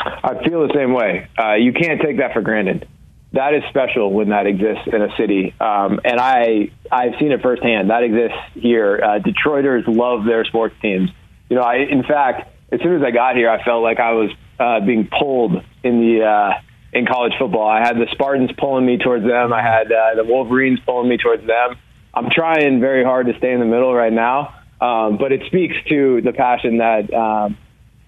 I 0.00 0.42
feel 0.44 0.66
the 0.66 0.72
same 0.74 0.92
way. 0.92 1.28
Uh, 1.38 1.54
you 1.54 1.72
can't 1.72 2.00
take 2.00 2.18
that 2.18 2.32
for 2.32 2.40
granted. 2.40 2.88
That 3.32 3.54
is 3.54 3.62
special 3.68 4.12
when 4.12 4.30
that 4.30 4.46
exists 4.46 4.88
in 4.92 5.02
a 5.02 5.16
city, 5.16 5.54
um, 5.60 6.00
and 6.04 6.18
I 6.18 6.72
I've 6.90 7.12
seen 7.20 7.30
it 7.30 7.40
firsthand. 7.42 7.90
That 7.90 8.02
exists 8.02 8.38
here. 8.54 9.00
Uh, 9.00 9.20
Detroiters 9.20 9.84
love 9.86 10.24
their 10.24 10.44
sports 10.44 10.74
teams. 10.82 11.10
You 11.48 11.56
know, 11.56 11.62
I 11.62 11.76
in 11.76 12.02
fact, 12.02 12.50
as 12.72 12.80
soon 12.80 12.96
as 12.96 13.02
I 13.02 13.12
got 13.12 13.36
here, 13.36 13.48
I 13.48 13.62
felt 13.62 13.84
like 13.84 14.00
I 14.00 14.12
was 14.12 14.30
uh, 14.58 14.80
being 14.84 15.08
pulled 15.08 15.52
in 15.84 16.00
the 16.00 16.24
uh, 16.24 16.60
in 16.92 17.06
college 17.06 17.32
football. 17.38 17.68
I 17.68 17.78
had 17.78 17.96
the 17.96 18.08
Spartans 18.10 18.50
pulling 18.58 18.84
me 18.84 18.98
towards 18.98 19.24
them. 19.24 19.52
I 19.52 19.62
had 19.62 19.92
uh, 19.92 20.16
the 20.16 20.24
Wolverines 20.24 20.80
pulling 20.84 21.08
me 21.08 21.16
towards 21.16 21.46
them. 21.46 21.76
I'm 22.12 22.30
trying 22.30 22.80
very 22.80 23.04
hard 23.04 23.26
to 23.26 23.38
stay 23.38 23.52
in 23.52 23.60
the 23.60 23.66
middle 23.66 23.94
right 23.94 24.12
now, 24.12 24.59
um, 24.80 25.18
but 25.18 25.32
it 25.32 25.42
speaks 25.46 25.76
to 25.88 26.20
the 26.22 26.32
passion 26.32 26.78
that. 26.78 27.12
Um, 27.12 27.56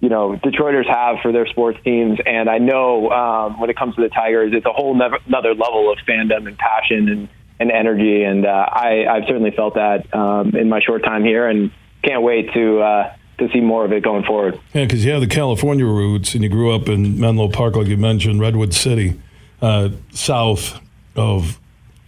you 0.00 0.08
know 0.08 0.36
Detroiters 0.42 0.88
have 0.88 1.20
for 1.22 1.30
their 1.30 1.46
sports 1.46 1.78
teams, 1.84 2.18
and 2.26 2.50
I 2.50 2.58
know 2.58 3.08
um, 3.10 3.60
when 3.60 3.70
it 3.70 3.76
comes 3.76 3.94
to 3.94 4.02
the 4.02 4.08
Tigers, 4.08 4.52
it's 4.52 4.66
a 4.66 4.72
whole 4.72 4.96
never, 4.96 5.18
another 5.26 5.54
level 5.54 5.92
of 5.92 5.98
fandom 5.98 6.48
and 6.48 6.58
passion 6.58 7.08
and, 7.08 7.28
and 7.60 7.70
energy, 7.70 8.24
and 8.24 8.44
uh, 8.44 8.48
I, 8.48 9.06
I've 9.08 9.26
certainly 9.28 9.52
felt 9.52 9.74
that 9.74 10.12
um, 10.12 10.56
in 10.56 10.68
my 10.68 10.80
short 10.80 11.04
time 11.04 11.24
here, 11.24 11.46
and 11.46 11.70
can't 12.02 12.22
wait 12.22 12.52
to 12.52 12.80
uh, 12.80 13.14
to 13.38 13.48
see 13.52 13.60
more 13.60 13.84
of 13.84 13.92
it 13.92 14.02
going 14.02 14.24
forward. 14.24 14.58
Yeah, 14.74 14.84
because 14.84 15.04
you 15.04 15.12
have 15.12 15.20
the 15.20 15.28
California 15.28 15.86
roots, 15.86 16.34
and 16.34 16.42
you 16.42 16.48
grew 16.48 16.74
up 16.74 16.88
in 16.88 17.20
Menlo 17.20 17.48
Park, 17.48 17.76
like 17.76 17.86
you 17.86 17.96
mentioned, 17.96 18.40
Redwood 18.40 18.74
City, 18.74 19.20
uh, 19.60 19.90
south 20.10 20.80
of 21.14 21.60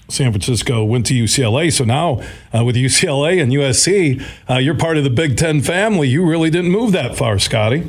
San 0.09 0.33
Francisco, 0.33 0.85
went 0.85 1.07
to 1.07 1.15
UCLA. 1.15 1.73
So 1.73 1.85
now 1.85 2.23
uh, 2.55 2.65
with 2.65 2.77
UCLA 2.77 3.43
and 3.43 3.51
USC, 3.53 4.23
uh, 4.49 4.59
you're 4.59 4.77
part 4.77 4.97
of 4.97 5.05
the 5.05 5.11
Big 5.11 5.37
Ten 5.37 5.61
family. 5.61 6.09
You 6.09 6.27
really 6.27 6.51
didn't 6.51 6.71
move 6.71 6.93
that 6.93 7.17
far, 7.17 7.39
Scotty. 7.39 7.89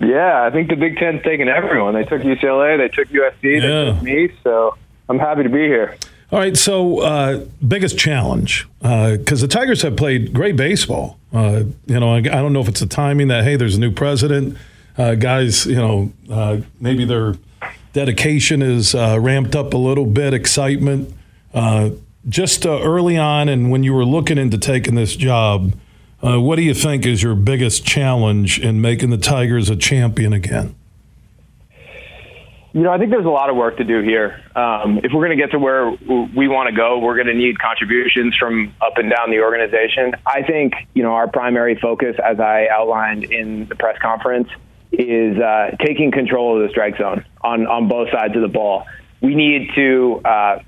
Yeah, 0.00 0.44
I 0.44 0.50
think 0.50 0.68
the 0.68 0.76
Big 0.76 0.96
Ten's 0.96 1.22
taken 1.22 1.48
everyone. 1.48 1.94
They 1.94 2.04
took 2.04 2.22
UCLA, 2.22 2.76
they 2.76 2.88
took 2.88 3.08
USC, 3.08 3.42
yeah. 3.42 3.60
they 3.60 3.92
took 3.92 4.02
me. 4.02 4.32
So 4.42 4.76
I'm 5.08 5.18
happy 5.18 5.44
to 5.44 5.48
be 5.48 5.60
here. 5.60 5.96
All 6.32 6.38
right, 6.38 6.56
so 6.56 7.00
uh, 7.00 7.44
biggest 7.66 7.98
challenge 7.98 8.66
because 8.80 9.42
uh, 9.42 9.46
the 9.46 9.48
Tigers 9.48 9.82
have 9.82 9.96
played 9.96 10.32
great 10.32 10.56
baseball. 10.56 11.18
Uh, 11.32 11.64
you 11.86 12.00
know, 12.00 12.14
I, 12.14 12.16
I, 12.16 12.22
don't 12.22 12.54
know 12.54 12.60
if 12.60 12.68
it's 12.68 12.80
the 12.80 12.86
timing 12.86 13.28
that 13.28 13.44
hey, 13.44 13.56
there's 13.56 13.76
a 13.76 13.80
new 13.80 13.90
president, 13.90 14.56
uh, 14.96 15.14
guys. 15.14 15.66
You 15.66 15.76
know, 15.76 16.62
maybe 16.80 17.04
their 17.04 17.34
dedication 17.92 18.62
is 18.62 18.94
ramped 18.94 19.54
up 19.54 19.74
a 19.74 19.76
little 19.76 20.06
bit, 20.06 20.32
excitement. 20.32 21.14
Uh, 21.54 21.90
just 22.28 22.64
uh, 22.66 22.80
early 22.80 23.18
on, 23.18 23.48
and 23.48 23.70
when 23.70 23.82
you 23.82 23.92
were 23.92 24.04
looking 24.04 24.38
into 24.38 24.58
taking 24.58 24.94
this 24.94 25.16
job, 25.16 25.74
uh, 26.22 26.40
what 26.40 26.56
do 26.56 26.62
you 26.62 26.74
think 26.74 27.04
is 27.04 27.22
your 27.22 27.34
biggest 27.34 27.84
challenge 27.84 28.60
in 28.60 28.80
making 28.80 29.10
the 29.10 29.18
Tigers 29.18 29.68
a 29.68 29.76
champion 29.76 30.32
again? 30.32 30.74
You 32.74 32.80
know, 32.80 32.90
I 32.90 32.96
think 32.96 33.10
there's 33.10 33.26
a 33.26 33.30
lot 33.30 33.50
of 33.50 33.56
work 33.56 33.76
to 33.78 33.84
do 33.84 34.00
here. 34.00 34.42
Um, 34.56 34.98
if 34.98 35.12
we're 35.12 35.26
going 35.26 35.36
to 35.36 35.42
get 35.42 35.50
to 35.50 35.58
where 35.58 35.90
we 35.90 36.48
want 36.48 36.70
to 36.70 36.74
go, 36.74 36.98
we're 37.00 37.16
going 37.16 37.26
to 37.26 37.34
need 37.34 37.58
contributions 37.58 38.34
from 38.36 38.74
up 38.80 38.96
and 38.96 39.10
down 39.10 39.30
the 39.30 39.40
organization. 39.40 40.14
I 40.24 40.42
think, 40.42 40.72
you 40.94 41.02
know, 41.02 41.12
our 41.12 41.28
primary 41.28 41.78
focus, 41.78 42.16
as 42.24 42.40
I 42.40 42.68
outlined 42.68 43.24
in 43.24 43.66
the 43.66 43.74
press 43.74 43.98
conference, 44.00 44.48
is 44.90 45.36
uh, 45.38 45.76
taking 45.84 46.12
control 46.12 46.56
of 46.56 46.66
the 46.66 46.70
strike 46.70 46.96
zone 46.96 47.26
on, 47.42 47.66
on 47.66 47.88
both 47.88 48.10
sides 48.10 48.36
of 48.36 48.42
the 48.42 48.48
ball. 48.48 48.86
We 49.20 49.34
need 49.34 49.70
to 49.74 50.22
uh, 50.24 50.58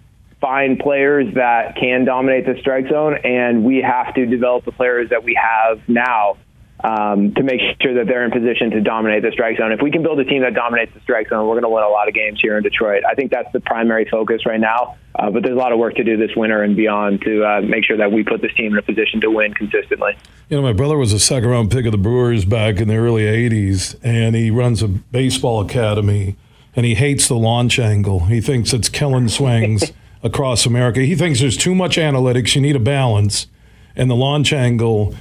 find 0.45 0.79
players 0.79 1.33
that 1.37 1.75
can 1.75 2.05
dominate 2.05 2.45
the 2.45 2.55
strike 2.61 2.87
zone, 2.91 3.17
and 3.25 3.65
we 3.65 3.81
have 3.81 4.13
to 4.15 4.27
develop 4.27 4.63
the 4.67 4.73
players 4.73 5.09
that 5.09 5.25
we 5.25 5.35
have 5.35 5.81
now 5.89 6.37
um, 6.85 7.33
to 7.33 7.43
make 7.43 7.63
sure 7.81 7.95
that 7.95 8.07
they're 8.07 8.27
in 8.27 8.31
position 8.31 8.71
to 8.73 8.83
dominate 8.83 9.23
the 9.23 9.33
strike 9.33 9.57
zone. 9.57 9.73
If 9.73 9.81
we 9.81 9.91
can 9.91 10.03
build 10.03 10.21
a 10.21 10.25
team 10.27 10.43
that 10.43 10.53
dominates 10.53 10.93
the 10.93 11.01
strike 11.01 11.31
zone, 11.31 11.49
we're 11.49 11.55
going 11.55 11.63
to 11.63 11.71
win 11.71 11.83
a 11.83 11.89
lot 11.89 12.09
of 12.09 12.15
games 12.15 12.41
here 12.43 12.59
in 12.59 12.63
Detroit. 12.63 13.05
I 13.09 13.15
think 13.15 13.31
that's 13.31 13.51
the 13.55 13.61
primary 13.61 14.07
focus 14.11 14.45
right 14.45 14.61
now. 14.61 14.97
Uh, 15.15 15.31
but 15.31 15.43
there's 15.45 15.57
a 15.57 15.59
lot 15.59 15.73
of 15.73 15.79
work 15.79 15.95
to 15.95 16.05
do 16.05 16.19
this 16.19 16.37
winter 16.37 16.63
and 16.63 16.77
beyond 16.77 17.23
to 17.23 17.43
uh, 17.43 17.61
make 17.63 17.87
sure 17.87 17.97
that 17.97 18.13
we 18.13 18.23
put 18.23 18.43
this 18.43 18.53
team 18.55 18.73
in 18.73 18.79
a 18.79 18.83
position 18.83 19.23
to 19.23 19.31
win 19.31 19.55
consistently. 19.55 20.13
You 20.51 20.59
know, 20.59 20.63
my 20.63 20.75
brother 20.75 20.99
was 20.99 21.15
a 21.15 21.21
second 21.21 21.49
round 21.49 21.71
pick 21.71 21.87
of 21.87 21.93
the 21.93 21.99
Brewers 21.99 22.45
back 22.45 22.81
in 22.81 22.89
the 22.89 22.97
early 22.97 23.23
80s, 23.23 23.99
and 24.03 24.37
he 24.37 24.51
runs 24.51 24.83
a 24.83 24.89
baseball 24.89 25.65
academy, 25.65 26.37
and 26.77 26.85
he 26.85 26.97
hates 26.97 27.29
the 27.29 27.37
launch 27.37 27.79
angle. 27.79 28.27
He 28.27 28.43
thinks 28.43 28.75
it's 28.75 28.91
killing 28.91 29.29
swings. 29.29 29.91
across 30.25 30.67
America. 30.67 31.01
He 31.01 31.15
thinks 31.15 31.39
there's 31.39 31.57
too 31.57 31.75
much 31.75 31.97
analytics. 31.97 32.57
You 32.57 32.63
need 32.63 32.75
a 32.75 32.81
balance. 32.81 33.47
And 33.95 34.11
the 34.11 34.17
launch 34.17 34.53
angle, 34.53 35.15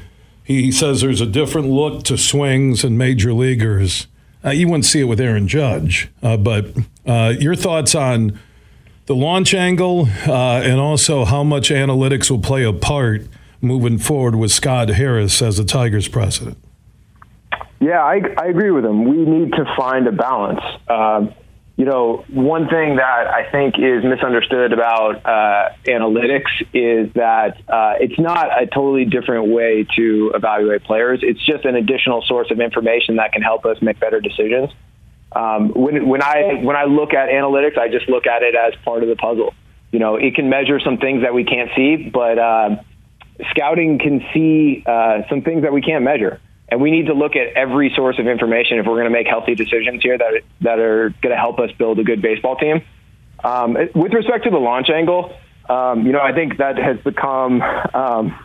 he 0.43 0.72
says 0.72 1.01
there's 1.01 1.22
a 1.22 1.27
different 1.27 1.69
look 1.69 2.03
to 2.05 2.17
swings 2.17 2.83
and 2.83 2.98
major 2.98 3.33
leaguers. 3.33 4.07
Uh, 4.43 4.50
you 4.50 4.67
wouldn't 4.67 4.86
see 4.86 5.01
it 5.01 5.05
with 5.05 5.19
Aaron 5.19 5.48
Judge. 5.48 6.10
Uh, 6.24 6.38
but 6.38 6.67
uh, 7.05 7.33
your 7.38 7.55
thoughts 7.55 7.93
on 7.93 8.39
the 9.05 9.15
launch 9.15 9.53
angle 9.53 10.07
uh, 10.25 10.62
and 10.63 10.79
also 10.79 11.25
how 11.25 11.43
much 11.43 11.69
analytics 11.69 12.31
will 12.31 12.39
play 12.39 12.63
a 12.63 12.74
part 12.74 13.27
moving 13.62 13.98
forward 13.98 14.36
with 14.36 14.51
Scott 14.51 14.89
Harris 14.89 15.41
as 15.41 15.57
the 15.57 15.65
Tigers 15.65 16.07
president? 16.07 16.57
Yeah, 17.79 18.01
I, 18.01 18.22
I 18.38 18.45
agree 18.48 18.72
with 18.72 18.86
him. 18.86 19.03
We 19.03 19.25
need 19.25 19.51
to 19.53 19.65
find 19.77 20.07
a 20.07 20.12
balance. 20.13 20.62
You 21.75 21.86
know, 21.86 22.24
one 22.30 22.68
thing 22.68 22.98
that 22.98 23.27
I 23.27 23.50
think 23.51 23.80
is 23.80 24.03
misunderstood 24.03 24.74
about 24.74 25.25
uh, 25.25 25.74
analytics 25.88 26.51
is 26.72 27.12
that 27.13 27.58
uh, 27.68 27.96
it's 28.00 28.20
not 28.20 28.62
a 28.62 28.68
totally 28.68 29.06
different 29.06 29.48
way 29.48 29.88
to 29.96 30.32
evaluate 30.36 30.84
players. 30.84 31.22
It's 31.24 31.44
just 31.44 31.65
an 31.65 31.75
additional 31.75 32.22
source 32.27 32.51
of 32.51 32.60
information 32.60 33.15
that 33.15 33.32
can 33.32 33.42
help 33.42 33.65
us 33.65 33.82
make 33.82 34.00
better 34.00 34.22
decisions. 34.22 34.70
Um, 35.36 35.70
when, 35.70 36.08
when 36.08 36.22
I 36.22 36.62
when 36.62 36.75
I 36.75 36.84
look 36.84 37.15
at 37.15 37.30
analytics, 37.30 37.75
I 37.75 37.89
just 37.89 38.08
look 38.08 38.27
at 38.27 38.44
it 38.44 38.53
as 38.53 38.75
part 38.86 39.01
of 39.01 39.10
the 39.10 39.15
puzzle. 39.15 39.56
You 39.92 39.98
know, 39.98 40.15
it 40.15 40.36
can 40.36 40.50
measure 40.50 40.80
some 40.80 40.98
things 40.98 41.24
that 41.24 41.34
we 41.34 41.44
can't 41.44 41.72
see, 41.75 42.08
but 42.13 42.38
uh, 42.38 42.75
scouting 43.50 43.98
can 43.98 44.24
see 44.32 44.84
uh, 44.86 45.24
some 45.27 45.42
things 45.42 45.63
that 45.63 45.74
we 45.74 45.82
can't 45.82 46.03
measure. 46.03 46.39
And 46.74 46.82
we 46.82 46.89
need 46.89 47.06
to 47.06 47.13
look 47.13 47.36
at 47.36 47.53
every 47.53 47.94
source 47.96 48.18
of 48.18 48.25
information 48.25 48.80
if 48.80 48.88
we're 48.88 48.96
going 48.96 49.03
to 49.03 49.12
make 49.12 49.27
healthy 49.27 49.53
decisions 49.53 50.01
here 50.01 50.18
that 50.18 50.42
that 50.62 50.80
are 50.80 51.13
going 51.22 51.30
to 51.30 51.38
help 51.38 51.60
us 51.60 51.70
build 51.77 52.00
a 52.00 52.03
good 52.03 52.20
baseball 52.20 52.56
team. 52.56 52.82
Um, 53.44 53.77
with 53.94 54.12
respect 54.12 54.46
to 54.46 54.50
the 54.50 54.58
launch 54.58 54.89
angle, 54.89 55.38
um, 55.70 56.03
you 56.03 56.13
know, 56.13 56.20
I 56.20 56.34
think 56.34 56.58
that 56.58 56.80
has 56.80 56.98
become 57.01 57.62
um, 57.62 58.39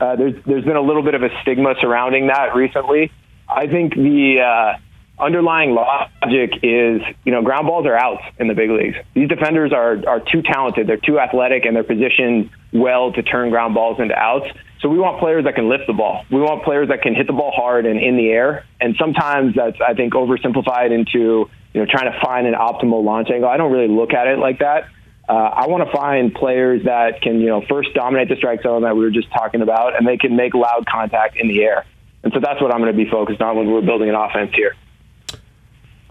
uh, 0.00 0.14
there's 0.14 0.34
there's 0.46 0.64
been 0.64 0.76
a 0.76 0.80
little 0.80 1.02
bit 1.02 1.14
of 1.14 1.24
a 1.24 1.30
stigma 1.42 1.74
surrounding 1.80 2.28
that 2.28 2.54
recently. 2.54 3.10
I 3.48 3.66
think 3.66 3.96
the 3.96 4.38
uh, 4.38 4.78
underlying 5.20 5.74
logic 5.74 6.52
is, 6.62 7.02
you 7.24 7.32
know, 7.32 7.42
ground 7.42 7.66
balls 7.66 7.86
are 7.86 7.96
outs 7.96 8.22
in 8.38 8.48
the 8.48 8.54
big 8.54 8.70
leagues. 8.70 8.96
These 9.14 9.28
defenders 9.28 9.72
are 9.72 10.02
are 10.06 10.20
too 10.20 10.42
talented, 10.42 10.86
they're 10.86 10.96
too 10.96 11.18
athletic, 11.18 11.64
and 11.64 11.74
they're 11.74 11.84
positioned 11.84 12.50
well 12.72 13.12
to 13.12 13.22
turn 13.22 13.50
ground 13.50 13.74
balls 13.74 14.00
into 14.00 14.14
outs. 14.14 14.48
So 14.80 14.88
we 14.88 14.98
want 14.98 15.18
players 15.18 15.44
that 15.44 15.56
can 15.56 15.68
lift 15.68 15.86
the 15.86 15.92
ball. 15.92 16.24
We 16.30 16.40
want 16.40 16.62
players 16.62 16.88
that 16.88 17.02
can 17.02 17.14
hit 17.14 17.26
the 17.26 17.32
ball 17.32 17.50
hard 17.50 17.84
and 17.84 17.98
in 17.98 18.16
the 18.16 18.28
air. 18.28 18.64
And 18.80 18.94
sometimes 18.96 19.56
that's, 19.56 19.76
I 19.80 19.94
think, 19.94 20.12
oversimplified 20.12 20.92
into 20.92 21.50
you 21.74 21.80
know 21.80 21.86
trying 21.86 22.12
to 22.12 22.18
find 22.20 22.46
an 22.46 22.54
optimal 22.54 23.04
launch 23.04 23.28
angle. 23.30 23.48
I 23.48 23.56
don't 23.56 23.72
really 23.72 23.88
look 23.88 24.12
at 24.12 24.28
it 24.28 24.38
like 24.38 24.60
that. 24.60 24.88
Uh, 25.28 25.32
I 25.32 25.66
want 25.66 25.84
to 25.84 25.94
find 25.94 26.32
players 26.32 26.84
that 26.84 27.20
can, 27.20 27.40
you 27.40 27.48
know, 27.48 27.62
first 27.68 27.92
dominate 27.92 28.30
the 28.30 28.36
strike 28.36 28.62
zone 28.62 28.82
that 28.82 28.96
we 28.96 29.02
were 29.02 29.10
just 29.10 29.30
talking 29.30 29.60
about, 29.60 29.94
and 29.94 30.08
they 30.08 30.16
can 30.16 30.36
make 30.36 30.54
loud 30.54 30.86
contact 30.86 31.36
in 31.36 31.48
the 31.48 31.62
air. 31.62 31.84
And 32.24 32.32
so 32.32 32.40
that's 32.40 32.62
what 32.62 32.72
I'm 32.72 32.80
going 32.80 32.96
to 32.96 32.96
be 32.96 33.10
focused 33.10 33.42
on 33.42 33.56
when 33.56 33.70
we're 33.70 33.82
building 33.82 34.08
an 34.08 34.14
offense 34.14 34.52
here. 34.54 34.74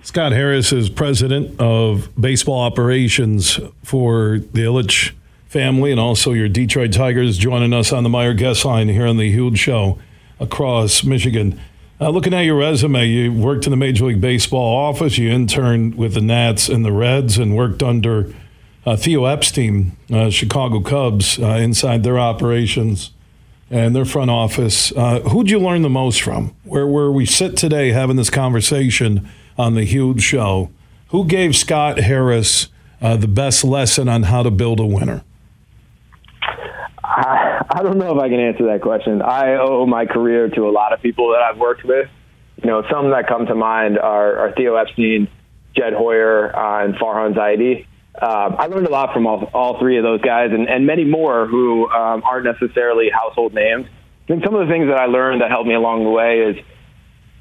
Scott 0.03 0.31
Harris 0.31 0.71
is 0.71 0.89
president 0.89 1.59
of 1.59 2.09
baseball 2.19 2.61
operations 2.61 3.59
for 3.83 4.39
the 4.53 4.61
Ilitch 4.61 5.13
family 5.47 5.91
and 5.91 5.99
also 5.99 6.33
your 6.33 6.47
Detroit 6.47 6.93
Tigers 6.93 7.37
joining 7.37 7.73
us 7.73 7.91
on 7.91 8.03
the 8.03 8.09
Meijer 8.09 8.37
Guest 8.37 8.63
line 8.63 8.89
here 8.89 9.07
on 9.07 9.17
the 9.17 9.29
Huge 9.29 9.57
Show 9.57 9.97
across 10.39 11.03
Michigan. 11.03 11.59
Uh, 11.99 12.09
looking 12.09 12.33
at 12.33 12.41
your 12.41 12.57
resume, 12.57 13.07
you 13.07 13.33
worked 13.33 13.65
in 13.65 13.71
the 13.71 13.77
Major 13.77 14.05
League 14.05 14.21
Baseball 14.21 14.77
office. 14.77 15.17
You 15.17 15.31
interned 15.31 15.95
with 15.95 16.13
the 16.13 16.21
Nats 16.21 16.69
and 16.69 16.85
the 16.85 16.91
Reds 16.91 17.37
and 17.37 17.55
worked 17.55 17.81
under 17.81 18.33
uh, 18.85 18.95
Theo 18.95 19.25
Epstein, 19.25 19.97
uh, 20.13 20.29
Chicago 20.29 20.79
Cubs, 20.79 21.39
uh, 21.39 21.47
inside 21.55 22.03
their 22.03 22.19
operations 22.19 23.11
and 23.69 23.95
their 23.95 24.05
front 24.05 24.29
office. 24.29 24.91
Uh, 24.95 25.21
who'd 25.21 25.49
you 25.49 25.59
learn 25.59 25.81
the 25.81 25.89
most 25.89 26.21
from? 26.21 26.55
Where, 26.63 26.87
where 26.87 27.11
we 27.11 27.25
sit 27.25 27.57
today 27.57 27.91
having 27.91 28.15
this 28.15 28.29
conversation 28.29 29.27
on 29.57 29.73
the 29.73 29.83
Huge 29.83 30.21
Show, 30.21 30.69
who 31.09 31.25
gave 31.25 31.55
Scott 31.55 31.99
Harris 31.99 32.67
uh, 33.01 33.17
the 33.17 33.27
best 33.27 33.63
lesson 33.63 34.09
on 34.09 34.23
how 34.23 34.43
to 34.43 34.51
build 34.51 34.79
a 34.79 34.85
winner? 34.85 35.23
I, 37.03 37.65
I 37.69 37.83
don't 37.83 37.97
know 37.97 38.15
if 38.15 38.21
I 38.21 38.29
can 38.29 38.39
answer 38.39 38.65
that 38.67 38.81
question. 38.81 39.21
I 39.21 39.55
owe 39.55 39.85
my 39.85 40.05
career 40.05 40.49
to 40.49 40.67
a 40.67 40.71
lot 40.71 40.93
of 40.93 41.01
people 41.01 41.31
that 41.31 41.41
I've 41.41 41.57
worked 41.57 41.83
with. 41.83 42.09
You 42.61 42.67
know, 42.67 42.83
some 42.91 43.09
that 43.11 43.27
come 43.27 43.45
to 43.45 43.55
mind 43.55 43.97
are, 43.97 44.39
are 44.39 44.51
Theo 44.53 44.75
Epstein, 44.75 45.27
Jed 45.75 45.93
Hoyer, 45.93 46.55
uh, 46.55 46.85
and 46.85 46.95
Farhan 46.95 47.33
Zaidi. 47.33 47.85
Uh, 48.19 48.55
I 48.57 48.65
learned 48.65 48.87
a 48.87 48.91
lot 48.91 49.13
from 49.13 49.27
all, 49.27 49.49
all 49.53 49.79
three 49.79 49.97
of 49.97 50.03
those 50.03 50.21
guys 50.21 50.49
and, 50.51 50.67
and 50.67 50.87
many 50.87 51.05
more 51.05 51.45
who 51.45 51.87
um, 51.89 52.23
aren't 52.23 52.45
necessarily 52.45 53.09
household 53.09 53.53
names. 53.53 53.85
I 53.85 54.27
think 54.27 54.43
some 54.43 54.55
of 54.55 54.67
the 54.67 54.73
things 54.73 54.87
that 54.87 54.97
I 54.97 55.05
learned 55.05 55.41
that 55.41 55.51
helped 55.51 55.67
me 55.67 55.75
along 55.75 56.03
the 56.03 56.09
way 56.09 56.39
is, 56.39 56.57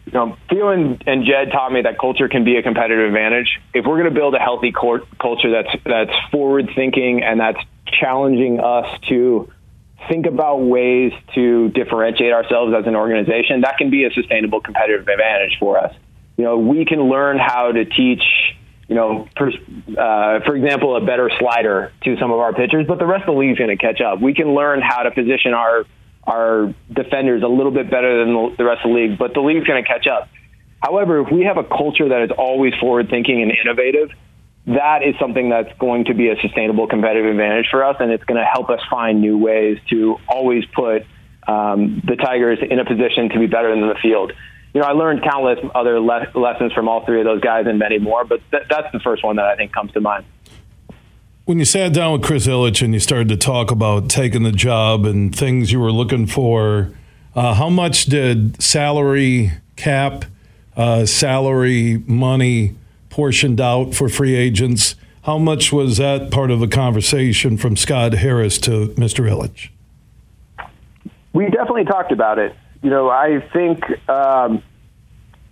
you 0.07 0.13
know, 0.13 0.37
Theo 0.49 0.69
and, 0.69 1.03
Jed 1.25 1.51
taught 1.51 1.73
me 1.73 1.83
that 1.83 1.99
culture 1.99 2.29
can 2.29 2.45
be 2.45 2.57
a 2.57 2.63
competitive 2.63 3.07
advantage. 3.07 3.61
If 3.75 3.85
we're 3.85 4.01
going 4.01 4.13
to 4.13 4.19
build 4.19 4.35
a 4.37 4.39
healthy 4.39 4.73
culture 4.73 5.51
that's 5.51 5.83
that's 5.85 6.13
forward 6.31 6.71
thinking 6.77 7.25
and 7.25 7.41
that's 7.41 7.59
challenging 8.01 8.61
us 8.61 8.87
to 9.09 9.51
think 10.09 10.27
about 10.27 10.59
ways 10.59 11.13
to 11.35 11.71
differentiate 11.71 12.33
ourselves 12.33 12.73
as 12.79 12.87
an 12.87 12.95
organization, 12.95 13.63
that 13.63 13.79
can 13.79 13.91
be 13.91 14.05
a 14.05 14.13
sustainable 14.13 14.61
competitive 14.61 15.09
advantage 15.09 15.57
for 15.59 15.79
us. 15.79 15.93
You 16.37 16.45
know, 16.45 16.59
we 16.59 16.85
can 16.85 17.09
learn 17.09 17.39
how 17.39 17.73
to 17.73 17.85
teach, 17.85 18.23
you 18.89 18.95
know, 18.95 19.27
for, 19.37 19.49
uh, 19.49 20.41
for 20.45 20.55
example, 20.55 20.97
a 20.97 21.05
better 21.05 21.31
slider 21.41 21.93
to 22.05 22.17
some 22.19 22.31
of 22.31 22.39
our 22.39 22.53
pitchers, 22.53 22.87
but 22.87 22.99
the 22.99 23.07
rest 23.07 23.23
of 23.23 23.35
the 23.35 23.41
league's 23.41 23.59
going 23.59 23.77
to 23.77 23.77
catch 23.77 24.01
up. 24.01 24.21
We 24.21 24.35
can 24.35 24.55
learn 24.55 24.81
how 24.83 25.03
to 25.03 25.11
position 25.11 25.55
our 25.55 25.85
our 26.27 26.75
defenders 26.93 27.43
a 27.43 27.49
little 27.49 27.73
bit 27.73 27.91
better 27.91 28.25
than 28.25 28.55
the 28.57 28.65
rest 28.65 28.85
of 28.85 28.91
the 28.91 28.95
league, 28.95 29.19
but 29.19 29.35
the 29.35 29.41
league's 29.41 29.67
going 29.67 29.83
to 29.83 29.89
catch 29.89 30.07
up. 30.07 30.29
However, 30.83 31.21
if 31.21 31.33
we 31.33 31.45
have 31.45 31.57
a 31.57 31.65
culture 31.65 32.09
that 32.09 32.23
is 32.23 32.31
always 32.37 32.75
forward 32.81 33.09
thinking 33.09 33.43
and 33.43 33.51
innovative, 33.51 34.11
that 34.67 35.03
is 35.05 35.15
something 35.21 35.49
that's 35.49 35.73
going 35.79 36.07
to 36.07 36.15
be 36.15 36.29
a 36.29 36.37
sustainable 36.41 36.89
competitive 36.89 37.31
advantage 37.31 37.67
for 37.71 37.85
us, 37.85 37.97
and 38.01 38.11
it's 38.11 38.25
going 38.25 38.39
to 38.39 38.45
help 38.45 38.69
us 38.69 38.81
find 38.91 39.21
new 39.21 39.39
ways 39.39 39.79
to 39.91 40.17
always 40.29 40.65
put 40.75 41.07
um, 41.47 42.03
the 42.05 42.17
Tigers 42.17 42.59
in 42.69 42.79
a 42.81 42.85
position 42.85 43.29
to 43.31 43.39
be 43.39 43.47
better 43.47 43.71
than 43.71 43.89
the 43.89 43.95
field. 44.03 44.33
You 44.75 44.81
know, 44.81 44.89
I 44.89 44.93
learned 44.93 45.23
countless 45.23 45.59
other 45.75 46.01
le- 46.01 46.33
lessons 46.35 46.73
from 46.73 46.89
all 46.89 47.07
three 47.07 47.21
of 47.21 47.25
those 47.25 47.41
guys 47.41 47.67
and 47.67 47.79
many 47.79 47.99
more, 47.99 48.25
but 48.25 48.41
th- 48.51 48.65
that's 48.69 48.93
the 48.93 49.01
first 49.01 49.25
one 49.25 49.37
that 49.37 49.47
I 49.47 49.57
think 49.57 49.73
comes 49.73 49.93
to 49.93 50.01
mind. 50.01 50.25
When 51.47 51.61
you 51.61 51.65
sat 51.65 51.93
down 51.93 52.11
with 52.11 52.23
Chris 52.23 52.49
Ilitch 52.49 52.83
and 52.83 52.93
you 52.93 52.99
started 52.99 53.29
to 53.29 53.37
talk 53.37 53.71
about 53.71 54.11
taking 54.11 54.43
the 54.43 54.51
job 54.51 55.07
and 55.07 55.33
things 55.33 55.71
you 55.71 55.79
were 55.79 55.93
looking 55.93 56.27
for, 56.27 56.91
uh, 57.37 57.55
how 57.55 57.69
much 57.69 58.07
did 58.07 58.61
salary 58.61 59.53
cap, 59.77 60.25
uh, 60.77 61.07
salary 61.07 62.03
money, 62.09 62.75
portioned 63.11 63.61
out 63.61 63.95
for 63.95 64.09
free 64.09 64.35
agents. 64.35 64.97
How 65.23 65.39
much 65.39 65.73
was 65.73 65.99
that 65.99 66.33
part 66.33 66.51
of 66.51 66.59
the 66.59 66.67
conversation 66.67 67.57
from 67.57 67.77
Scott 67.77 68.15
Harris 68.15 68.59
to 68.63 68.89
Mr. 68.97 69.31
Ilitch? 69.31 69.69
We 71.33 71.45
definitely 71.45 71.85
talked 71.85 72.11
about 72.11 72.41
it. 72.41 72.57
You 72.83 72.91
know, 72.91 73.09
I 73.09 73.39
think 73.53 73.85
um, 74.09 74.65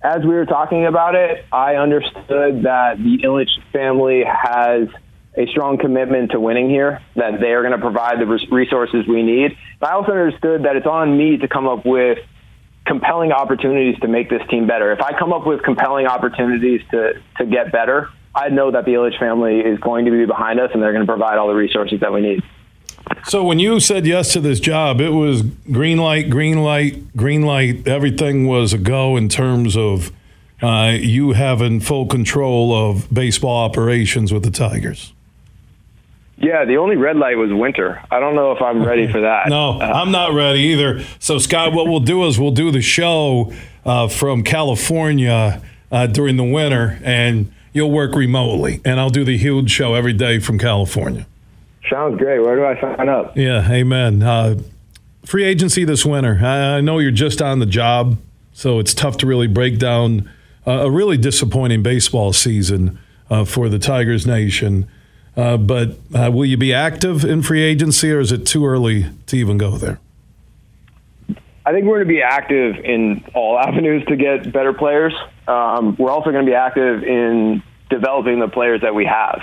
as 0.02 0.22
we 0.22 0.34
were 0.34 0.46
talking 0.46 0.86
about 0.86 1.14
it, 1.14 1.44
I 1.52 1.76
understood 1.76 2.64
that 2.64 2.96
the 2.98 3.18
Ilitch 3.22 3.62
family 3.72 4.24
has 4.24 4.88
a 5.36 5.46
strong 5.48 5.78
commitment 5.78 6.30
to 6.30 6.40
winning 6.40 6.70
here, 6.70 7.00
that 7.16 7.40
they 7.40 7.52
are 7.52 7.62
going 7.62 7.72
to 7.72 7.78
provide 7.78 8.20
the 8.20 8.26
resources 8.50 9.06
we 9.06 9.22
need. 9.22 9.56
But 9.80 9.90
I 9.90 9.92
also 9.94 10.12
understood 10.12 10.64
that 10.64 10.76
it's 10.76 10.86
on 10.86 11.16
me 11.16 11.38
to 11.38 11.48
come 11.48 11.66
up 11.66 11.84
with 11.84 12.18
compelling 12.86 13.32
opportunities 13.32 13.98
to 14.00 14.08
make 14.08 14.30
this 14.30 14.42
team 14.48 14.66
better. 14.66 14.92
If 14.92 15.00
I 15.00 15.18
come 15.18 15.32
up 15.32 15.46
with 15.46 15.62
compelling 15.62 16.06
opportunities 16.06 16.82
to 16.90 17.14
to 17.38 17.46
get 17.46 17.72
better, 17.72 18.10
I 18.34 18.48
know 18.48 18.70
that 18.70 18.84
the 18.84 18.92
Ilitch 18.92 19.18
family 19.18 19.60
is 19.60 19.78
going 19.80 20.04
to 20.04 20.10
be 20.10 20.26
behind 20.26 20.60
us 20.60 20.70
and 20.74 20.82
they're 20.82 20.92
going 20.92 21.06
to 21.06 21.10
provide 21.10 21.38
all 21.38 21.48
the 21.48 21.54
resources 21.54 22.00
that 22.00 22.12
we 22.12 22.20
need. 22.20 22.42
So 23.26 23.42
when 23.44 23.58
you 23.58 23.80
said 23.80 24.06
yes 24.06 24.32
to 24.34 24.40
this 24.40 24.60
job, 24.60 25.00
it 25.00 25.10
was 25.10 25.42
green 25.42 25.98
light, 25.98 26.30
green 26.30 26.62
light, 26.62 27.16
green 27.16 27.42
light. 27.42 27.86
Everything 27.86 28.46
was 28.46 28.72
a 28.72 28.78
go 28.78 29.16
in 29.16 29.28
terms 29.28 29.76
of 29.76 30.12
uh, 30.62 30.96
you 30.98 31.32
having 31.32 31.80
full 31.80 32.06
control 32.06 32.74
of 32.74 33.12
baseball 33.12 33.64
operations 33.64 34.32
with 34.32 34.44
the 34.44 34.50
Tigers. 34.50 35.13
Yeah, 36.36 36.64
the 36.64 36.76
only 36.76 36.96
red 36.96 37.16
light 37.16 37.36
was 37.36 37.52
winter. 37.52 38.02
I 38.10 38.18
don't 38.18 38.34
know 38.34 38.52
if 38.52 38.60
I'm 38.60 38.82
ready 38.82 39.10
for 39.10 39.20
that. 39.20 39.48
no, 39.48 39.80
uh, 39.80 39.84
I'm 39.84 40.10
not 40.10 40.34
ready 40.34 40.60
either. 40.60 41.04
So, 41.20 41.38
Scott, 41.38 41.72
what 41.72 41.86
we'll 41.86 42.00
do 42.00 42.24
is 42.26 42.38
we'll 42.38 42.50
do 42.50 42.70
the 42.70 42.82
show 42.82 43.52
uh, 43.84 44.08
from 44.08 44.42
California 44.42 45.62
uh, 45.92 46.06
during 46.08 46.36
the 46.36 46.44
winter, 46.44 46.98
and 47.04 47.52
you'll 47.72 47.90
work 47.90 48.14
remotely, 48.14 48.80
and 48.84 48.98
I'll 48.98 49.10
do 49.10 49.24
the 49.24 49.38
huge 49.38 49.70
show 49.70 49.94
every 49.94 50.12
day 50.12 50.40
from 50.40 50.58
California. 50.58 51.26
Sounds 51.88 52.18
great. 52.18 52.40
Where 52.40 52.56
do 52.56 52.64
I 52.64 52.80
sign 52.80 53.08
up? 53.08 53.36
Yeah, 53.36 53.70
amen. 53.70 54.22
Uh, 54.22 54.58
free 55.24 55.44
agency 55.44 55.84
this 55.84 56.04
winter. 56.04 56.40
I, 56.42 56.76
I, 56.76 56.80
know 56.80 56.98
you're 56.98 57.10
just 57.10 57.42
on 57.42 57.58
the 57.58 57.66
job, 57.66 58.16
so 58.52 58.78
it's 58.78 58.94
tough 58.94 59.18
to 59.18 59.26
really 59.26 59.46
break 59.46 59.78
down 59.78 60.30
a 60.66 60.90
really 60.90 61.18
disappointing 61.18 61.82
baseball 61.82 62.32
season 62.32 62.98
uh, 63.28 63.44
for 63.44 63.68
the 63.68 63.78
Tigers 63.78 64.26
Nation. 64.26 64.88
Uh, 65.36 65.56
but 65.56 65.98
uh, 66.14 66.30
will 66.32 66.44
you 66.44 66.56
be 66.56 66.72
active 66.72 67.24
in 67.24 67.42
free 67.42 67.62
agency, 67.62 68.12
or 68.12 68.20
is 68.20 68.30
it 68.30 68.46
too 68.46 68.64
early 68.66 69.06
to 69.26 69.36
even 69.36 69.58
go 69.58 69.76
there? 69.76 69.98
I 71.66 71.72
think 71.72 71.86
we're 71.86 72.04
going 72.04 72.08
to 72.08 72.14
be 72.14 72.22
active 72.22 72.76
in 72.84 73.24
all 73.34 73.58
avenues 73.66 74.04
to 74.06 74.16
get 74.16 74.52
better 74.52 74.72
players. 74.72 75.14
Um, 75.48 75.96
we're 75.98 76.10
also 76.10 76.30
going 76.30 76.44
to 76.44 76.50
be 76.50 76.56
active 76.56 77.02
in 77.02 77.62
developing 77.90 78.38
the 78.38 78.48
players 78.48 78.82
that 78.82 78.94
we 78.94 79.06
have. 79.06 79.40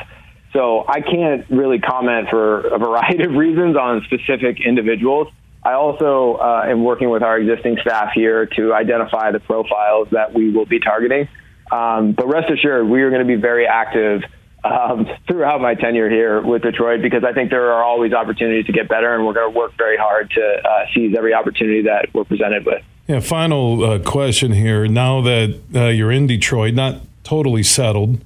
So 0.53 0.85
I 0.87 1.01
can't 1.01 1.49
really 1.49 1.79
comment 1.79 2.29
for 2.29 2.59
a 2.67 2.77
variety 2.77 3.23
of 3.23 3.31
reasons 3.35 3.75
on 3.75 4.03
specific 4.03 4.59
individuals. 4.59 5.27
I 5.63 5.73
also 5.73 6.35
uh, 6.35 6.65
am 6.67 6.83
working 6.83 7.09
with 7.09 7.21
our 7.21 7.37
existing 7.37 7.77
staff 7.81 8.11
here 8.13 8.47
to 8.47 8.73
identify 8.73 9.31
the 9.31 9.39
profiles 9.39 10.09
that 10.11 10.33
we 10.33 10.49
will 10.51 10.65
be 10.65 10.79
targeting. 10.79 11.27
Um, 11.71 12.13
but 12.13 12.27
rest 12.27 12.51
assured, 12.51 12.87
we 12.87 13.01
are 13.03 13.09
going 13.09 13.21
to 13.21 13.27
be 13.27 13.39
very 13.39 13.67
active 13.67 14.23
um, 14.63 15.07
throughout 15.27 15.61
my 15.61 15.75
tenure 15.75 16.09
here 16.09 16.41
with 16.41 16.61
Detroit 16.61 17.01
because 17.01 17.23
I 17.23 17.33
think 17.33 17.49
there 17.49 17.71
are 17.71 17.83
always 17.83 18.13
opportunities 18.13 18.65
to 18.67 18.73
get 18.73 18.87
better, 18.87 19.15
and 19.15 19.25
we're 19.25 19.33
going 19.33 19.51
to 19.51 19.57
work 19.57 19.73
very 19.77 19.97
hard 19.97 20.29
to 20.31 20.41
uh, 20.41 20.85
seize 20.93 21.15
every 21.17 21.33
opportunity 21.33 21.83
that 21.83 22.09
we're 22.13 22.25
presented 22.25 22.65
with. 22.65 22.83
Yeah, 23.07 23.19
final 23.19 23.83
uh, 23.83 23.99
question 23.99 24.51
here. 24.51 24.87
Now 24.87 25.21
that 25.21 25.59
uh, 25.75 25.87
you're 25.87 26.11
in 26.11 26.27
Detroit, 26.27 26.73
not 26.75 27.01
totally 27.23 27.63
settled, 27.63 28.23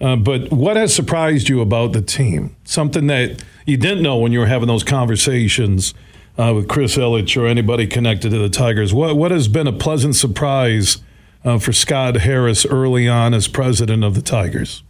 uh, 0.00 0.16
but 0.16 0.50
what 0.50 0.76
has 0.76 0.94
surprised 0.94 1.48
you 1.48 1.60
about 1.60 1.92
the 1.92 2.02
team? 2.02 2.56
Something 2.64 3.06
that 3.08 3.42
you 3.66 3.76
didn't 3.76 4.02
know 4.02 4.18
when 4.18 4.32
you 4.32 4.40
were 4.40 4.46
having 4.46 4.68
those 4.68 4.84
conversations 4.84 5.94
uh, 6.38 6.52
with 6.54 6.68
Chris 6.68 6.96
Ilitch 6.96 7.40
or 7.40 7.46
anybody 7.46 7.86
connected 7.86 8.30
to 8.30 8.38
the 8.38 8.48
Tigers. 8.48 8.94
What 8.94 9.16
what 9.16 9.30
has 9.30 9.48
been 9.48 9.66
a 9.66 9.72
pleasant 9.72 10.16
surprise 10.16 10.98
uh, 11.44 11.58
for 11.58 11.72
Scott 11.72 12.16
Harris 12.16 12.66
early 12.66 13.08
on 13.08 13.34
as 13.34 13.48
president 13.48 14.04
of 14.04 14.14
the 14.14 14.22
Tigers? 14.22 14.82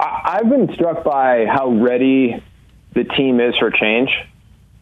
I've 0.00 0.48
been 0.48 0.72
struck 0.74 1.04
by 1.04 1.44
how 1.46 1.68
ready 1.68 2.42
the 2.94 3.04
team 3.04 3.40
is 3.40 3.54
for 3.58 3.70
change. 3.70 4.10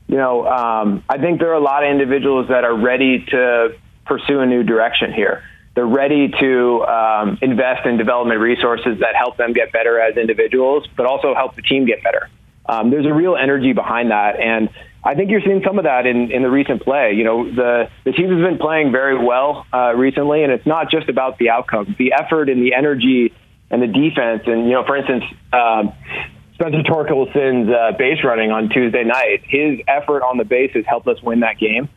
You 0.07 0.17
know, 0.17 0.47
um, 0.47 1.05
I 1.09 1.19
think 1.19 1.41
there 1.41 1.51
are 1.51 1.55
a 1.55 1.61
lot 1.63 1.85
of 1.85 1.91
individuals 1.91 2.49
that 2.49 2.65
are 2.65 2.77
ready 2.77 3.25
to 3.27 3.75
pursue 4.07 4.41
a 4.41 4.47
new 4.47 4.63
direction 4.63 5.13
here. 5.13 5.43
They're 5.75 5.87
ready 5.87 6.29
to 6.41 6.85
um, 6.85 7.39
invest 7.43 7.87
in 7.87 7.99
development 7.99 8.41
resources 8.41 9.01
that 9.01 9.15
help 9.17 9.37
them 9.37 9.53
get 9.53 9.73
better 9.73 10.01
as 10.01 10.17
individuals, 10.17 10.87
but 10.97 11.07
also 11.07 11.35
help 11.35 11.57
the 11.57 11.63
team 11.63 11.85
get 11.85 12.03
better. 12.03 12.29
Um, 12.67 12.91
there's 12.91 13.07
a 13.07 13.13
real 13.13 13.37
energy 13.37 13.73
behind 13.73 14.11
that, 14.11 14.39
and 14.41 14.69
I 15.05 15.15
think 15.15 15.31
you're 15.31 15.41
seeing 15.41 15.63
some 15.67 15.79
of 15.79 15.85
that 15.85 16.07
in, 16.07 16.31
in 16.31 16.43
the 16.43 16.51
recent 16.51 16.83
play. 16.83 17.13
You 17.15 17.25
know, 17.25 17.51
the 17.51 17.91
the 18.05 18.13
team 18.13 18.31
has 18.31 18.41
been 18.41 18.59
playing 18.59 18.93
very 18.93 19.17
well 19.25 19.67
uh, 19.73 19.95
recently, 19.95 20.43
and 20.43 20.53
it's 20.53 20.67
not 20.67 20.91
just 20.91 21.09
about 21.09 21.39
the 21.39 21.51
outcome. 21.51 21.95
The 21.99 22.13
effort 22.13 22.49
and 22.49 22.63
the 22.63 22.75
energy 22.75 23.33
and 23.71 23.83
the 23.83 23.87
defense. 23.87 24.43
And 24.47 24.65
you 24.65 24.73
know, 24.73 24.85
for 24.85 24.97
instance, 24.97 25.25
um, 25.53 25.93
Spencer 26.55 26.83
Torkelson's 26.83 27.71
uh, 27.71 27.97
base 27.97 28.25
running 28.25 28.51
on 28.51 28.69
Tuesday 28.69 29.05
night, 29.05 29.43
his 29.45 29.79
effort 29.87 30.23
on 30.23 30.39
the 30.39 30.45
base 30.45 30.73
has 30.75 30.85
helped 30.87 31.07
us 31.07 31.23
win 31.23 31.41
that 31.41 31.59
game. 31.59 31.89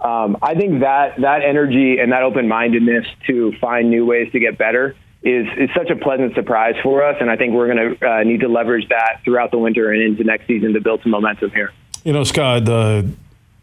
Um, 0.00 0.38
I 0.42 0.54
think 0.54 0.80
that 0.80 1.20
that 1.20 1.42
energy 1.42 1.98
and 1.98 2.12
that 2.12 2.22
open 2.22 2.48
mindedness 2.48 3.06
to 3.26 3.52
find 3.60 3.90
new 3.90 4.06
ways 4.06 4.32
to 4.32 4.40
get 4.40 4.56
better 4.56 4.96
is 5.22 5.46
is 5.58 5.68
such 5.76 5.90
a 5.90 5.96
pleasant 5.96 6.34
surprise 6.34 6.74
for 6.82 7.04
us, 7.04 7.16
and 7.20 7.30
I 7.30 7.36
think 7.36 7.52
we're 7.52 7.74
going 7.74 7.96
to 7.98 8.06
uh, 8.06 8.22
need 8.22 8.40
to 8.40 8.48
leverage 8.48 8.88
that 8.88 9.20
throughout 9.24 9.50
the 9.50 9.58
winter 9.58 9.92
and 9.92 10.02
into 10.02 10.24
next 10.24 10.46
season 10.46 10.72
to 10.72 10.80
build 10.80 11.02
some 11.02 11.12
momentum 11.12 11.50
here. 11.50 11.72
You 12.04 12.14
know, 12.14 12.24
Scott, 12.24 12.64
the 12.64 13.10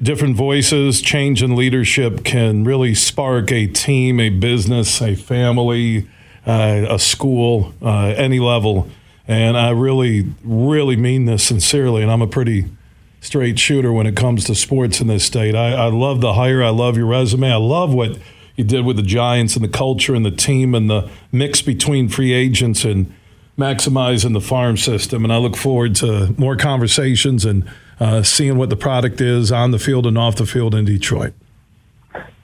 different 0.02 0.36
voices, 0.36 1.02
change 1.02 1.42
in 1.42 1.56
leadership 1.56 2.24
can 2.24 2.64
really 2.64 2.94
spark 2.94 3.52
a 3.52 3.66
team, 3.66 4.20
a 4.20 4.30
business, 4.30 5.02
a 5.02 5.16
family 5.16 6.08
a 6.48 7.00
school, 7.00 7.74
uh, 7.82 8.14
any 8.16 8.40
level. 8.40 8.90
And 9.28 9.58
I 9.58 9.72
really, 9.72 10.34
really 10.44 10.96
mean 10.96 11.26
this 11.26 11.44
sincerely. 11.44 12.02
And 12.02 12.10
I'm 12.12 12.22
a 12.22 12.28
pretty 12.28 12.66
straight 13.20 13.60
shooter 13.60 13.92
when 13.92 14.08
it 14.08 14.16
comes 14.16 14.46
to 14.46 14.56
sports 14.56 15.02
in 15.02 15.08
this 15.08 15.26
state. 15.26 15.56
I, 15.56 15.74
I 15.74 15.86
love 15.88 16.22
the 16.22 16.34
hire. 16.34 16.64
I 16.64 16.70
love 16.70 16.96
your 16.96 17.08
resume. 17.08 17.52
I 17.52 17.58
love 17.58 17.94
what 17.94 18.18
you 18.56 18.64
did 18.64 18.86
with 18.86 18.96
the 18.96 19.04
Giants 19.04 19.56
and 19.56 19.64
the 19.64 19.70
culture 19.70 20.16
and 20.16 20.26
the 20.26 20.32
team 20.32 20.74
and 20.74 20.90
the 20.90 21.10
mix 21.32 21.62
between 21.62 22.08
free 22.08 22.32
agents 22.32 22.86
and 22.86 23.14
maximizing 23.58 24.34
the 24.34 24.42
farm 24.42 24.78
system. 24.78 25.24
And 25.24 25.34
I 25.34 25.38
look 25.38 25.58
forward 25.58 25.96
to 25.96 26.34
more 26.38 26.56
conversations 26.56 27.44
and 27.44 27.70
uh, 28.00 28.24
seeing 28.24 28.58
what 28.58 28.70
the 28.70 28.76
product 28.76 29.20
is 29.20 29.52
on 29.52 29.72
the 29.72 29.80
field 29.80 30.06
and 30.06 30.18
off 30.18 30.36
the 30.36 30.46
field 30.46 30.74
in 30.76 30.86
Detroit. 30.86 31.34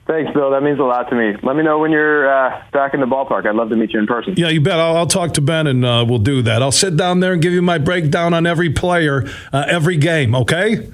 Thanks, 0.06 0.32
Bill. 0.34 0.50
That 0.50 0.62
means 0.62 0.78
a 0.78 0.82
lot 0.82 1.08
to 1.08 1.16
me. 1.16 1.34
Let 1.42 1.56
me 1.56 1.62
know 1.62 1.78
when 1.78 1.90
you're 1.90 2.28
uh, 2.28 2.62
back 2.72 2.92
in 2.92 3.00
the 3.00 3.06
ballpark. 3.06 3.46
I'd 3.46 3.54
love 3.54 3.70
to 3.70 3.76
meet 3.76 3.92
you 3.92 3.98
in 3.98 4.06
person. 4.06 4.34
Yeah, 4.36 4.48
you 4.48 4.60
bet. 4.60 4.78
I'll, 4.78 4.96
I'll 4.98 5.06
talk 5.06 5.32
to 5.34 5.40
Ben 5.40 5.66
and 5.66 5.84
uh, 5.84 6.04
we'll 6.06 6.18
do 6.18 6.42
that. 6.42 6.62
I'll 6.62 6.72
sit 6.72 6.96
down 6.96 7.20
there 7.20 7.32
and 7.32 7.40
give 7.40 7.54
you 7.54 7.62
my 7.62 7.78
breakdown 7.78 8.34
on 8.34 8.46
every 8.46 8.70
player, 8.70 9.26
uh, 9.52 9.64
every 9.66 9.96
game. 9.96 10.34
Okay. 10.34 10.90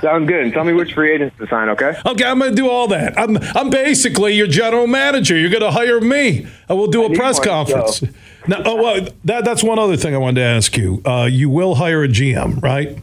Sounds 0.00 0.28
good. 0.28 0.52
Tell 0.52 0.64
me 0.64 0.72
which 0.72 0.92
free 0.94 1.12
agents 1.12 1.36
to 1.38 1.46
sign, 1.48 1.68
okay? 1.70 1.94
Okay, 2.06 2.24
I'm 2.24 2.38
going 2.38 2.52
to 2.52 2.56
do 2.56 2.68
all 2.68 2.86
that. 2.88 3.18
I'm 3.18 3.36
I'm 3.56 3.68
basically 3.68 4.34
your 4.34 4.46
general 4.46 4.86
manager. 4.86 5.36
You're 5.36 5.50
going 5.50 5.62
to 5.62 5.72
hire 5.72 6.00
me. 6.00 6.46
I 6.68 6.74
will 6.74 6.86
do 6.86 7.04
a 7.04 7.14
press 7.14 7.38
one, 7.38 7.48
conference. 7.48 7.98
So. 7.98 8.06
Now, 8.46 8.62
oh, 8.64 8.76
well, 8.76 9.08
that, 9.24 9.44
that's 9.44 9.62
one 9.62 9.78
other 9.78 9.96
thing 9.96 10.14
I 10.14 10.18
wanted 10.18 10.40
to 10.40 10.46
ask 10.46 10.76
you. 10.76 11.02
Uh, 11.04 11.28
you 11.30 11.50
will 11.50 11.74
hire 11.74 12.04
a 12.04 12.08
GM, 12.08 12.62
right? 12.62 12.98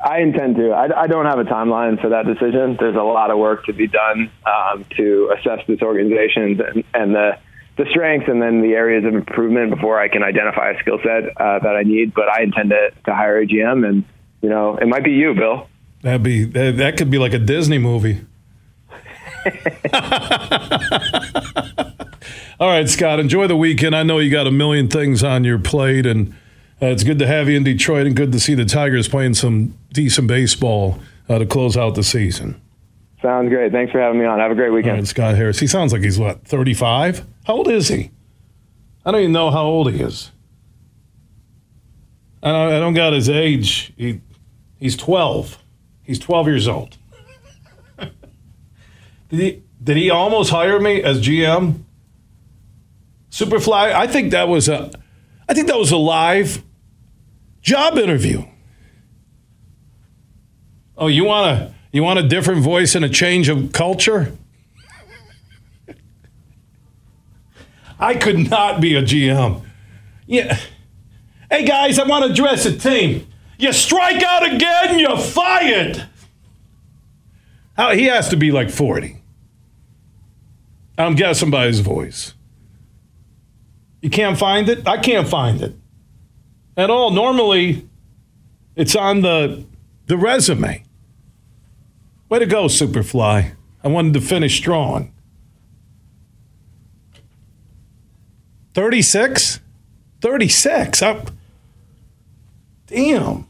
I 0.00 0.20
intend 0.20 0.56
to. 0.56 0.70
I, 0.70 1.02
I, 1.02 1.06
don't 1.08 1.26
have 1.26 1.40
a 1.40 1.44
timeline 1.44 2.00
for 2.00 2.10
that 2.10 2.24
decision. 2.24 2.76
There's 2.78 2.94
a 2.94 3.02
lot 3.02 3.30
of 3.30 3.38
work 3.38 3.64
to 3.66 3.72
be 3.72 3.88
done 3.88 4.30
um, 4.46 4.84
to 4.96 5.34
assess 5.36 5.66
this 5.66 5.82
organization 5.82 6.60
and, 6.60 6.84
and, 6.94 7.14
the 7.14 7.38
the 7.76 7.86
strengths 7.90 8.28
and 8.28 8.42
then 8.42 8.60
the 8.60 8.74
areas 8.74 9.04
of 9.04 9.14
improvement 9.14 9.70
before 9.70 10.00
I 10.00 10.08
can 10.08 10.22
identify 10.22 10.70
a 10.70 10.78
skill 10.80 10.98
set 11.02 11.36
uh, 11.36 11.58
that 11.60 11.76
I 11.76 11.82
need. 11.82 12.14
But 12.14 12.28
I 12.28 12.42
intend 12.42 12.70
to, 12.70 12.90
to 13.06 13.14
hire 13.14 13.38
a 13.38 13.46
GM, 13.46 13.88
and 13.88 14.04
you 14.40 14.48
know, 14.48 14.76
it 14.76 14.86
might 14.86 15.04
be 15.04 15.12
you, 15.12 15.34
Bill. 15.34 15.68
That'd 16.02 16.22
be 16.22 16.44
that, 16.44 16.76
that 16.76 16.96
could 16.96 17.10
be 17.10 17.18
like 17.18 17.32
a 17.32 17.38
Disney 17.38 17.78
movie. 17.78 18.24
All 22.60 22.68
right, 22.68 22.88
Scott. 22.88 23.20
Enjoy 23.20 23.46
the 23.46 23.56
weekend. 23.56 23.96
I 23.96 24.02
know 24.02 24.18
you 24.18 24.30
got 24.30 24.46
a 24.46 24.52
million 24.52 24.88
things 24.88 25.24
on 25.24 25.44
your 25.44 25.58
plate, 25.58 26.06
and 26.06 26.34
uh, 26.80 26.86
it's 26.86 27.04
good 27.04 27.18
to 27.18 27.26
have 27.26 27.48
you 27.48 27.56
in 27.56 27.64
Detroit, 27.64 28.06
and 28.06 28.14
good 28.14 28.32
to 28.32 28.40
see 28.40 28.54
the 28.54 28.64
Tigers 28.64 29.08
playing 29.08 29.34
some 29.34 29.76
decent 29.92 30.28
baseball 30.28 31.00
uh, 31.28 31.38
to 31.38 31.46
close 31.46 31.76
out 31.76 31.94
the 31.94 32.04
season. 32.04 32.60
Sounds 33.20 33.48
great. 33.48 33.72
Thanks 33.72 33.90
for 33.90 34.00
having 34.00 34.20
me 34.20 34.26
on. 34.26 34.38
Have 34.38 34.52
a 34.52 34.54
great 34.54 34.72
weekend. 34.72 34.98
Right, 34.98 35.06
Scott 35.06 35.34
Harris. 35.34 35.58
He 35.58 35.66
sounds 35.66 35.92
like 35.92 36.02
he's 36.02 36.18
what, 36.18 36.44
35? 36.44 37.24
How 37.44 37.54
old 37.54 37.68
is 37.68 37.88
he? 37.88 38.10
I 39.04 39.10
don't 39.10 39.20
even 39.20 39.32
know 39.32 39.50
how 39.50 39.64
old 39.64 39.90
he 39.92 40.00
is. 40.00 40.30
I 42.42 42.52
don't, 42.52 42.72
I 42.72 42.78
don't 42.78 42.94
got 42.94 43.12
his 43.12 43.28
age. 43.28 43.92
He, 43.96 44.20
he's 44.78 44.96
12. 44.96 45.58
He's 46.04 46.18
12 46.20 46.46
years 46.46 46.68
old. 46.68 46.96
did 47.98 48.10
he 49.30 49.62
did 49.82 49.96
he 49.96 50.10
almost 50.10 50.50
hire 50.50 50.80
me 50.80 51.02
as 51.02 51.20
GM? 51.20 51.82
Superfly, 53.30 53.92
I 53.92 54.06
think 54.06 54.30
that 54.32 54.48
was 54.48 54.68
a 54.68 54.90
I 55.48 55.54
think 55.54 55.66
that 55.68 55.78
was 55.78 55.90
a 55.90 55.96
live 55.96 56.62
job 57.68 57.98
interview. 57.98 58.42
Oh, 60.96 61.06
you 61.06 61.24
want 61.24 61.60
a 61.60 61.74
you 61.92 62.02
want 62.02 62.18
a 62.18 62.22
different 62.22 62.62
voice 62.62 62.94
and 62.94 63.04
a 63.04 63.08
change 63.10 63.50
of 63.50 63.72
culture? 63.72 64.32
I 68.00 68.14
could 68.14 68.48
not 68.50 68.80
be 68.80 68.94
a 68.94 69.02
GM. 69.02 69.62
Yeah. 70.26 70.58
Hey 71.50 71.64
guys, 71.64 71.98
I 71.98 72.06
want 72.06 72.24
to 72.24 72.30
address 72.30 72.64
a 72.64 72.76
team. 72.76 73.26
You 73.58 73.72
strike 73.72 74.22
out 74.22 74.46
again, 74.50 74.98
you're 74.98 75.18
fired. 75.18 76.06
How, 77.76 77.90
he 77.90 78.04
has 78.04 78.28
to 78.30 78.36
be 78.36 78.50
like 78.50 78.70
40. 78.70 79.16
I'm 80.96 81.14
guessing 81.16 81.50
by 81.50 81.66
his 81.66 81.80
voice. 81.80 82.34
You 84.00 84.10
can't 84.10 84.38
find 84.38 84.68
it? 84.68 84.86
I 84.86 84.98
can't 84.98 85.28
find 85.28 85.60
it 85.60 85.77
at 86.78 86.88
all. 86.88 87.10
Normally, 87.10 87.86
it's 88.76 88.96
on 88.96 89.20
the, 89.20 89.64
the 90.06 90.16
resume. 90.16 90.84
Way 92.30 92.38
to 92.38 92.46
go, 92.46 92.66
Superfly. 92.66 93.52
I 93.82 93.88
wanted 93.88 94.14
to 94.14 94.20
finish 94.20 94.56
strong. 94.56 95.12
36? 98.74 99.60
36. 100.20 101.02
I, 101.02 101.24
damn. 102.86 103.46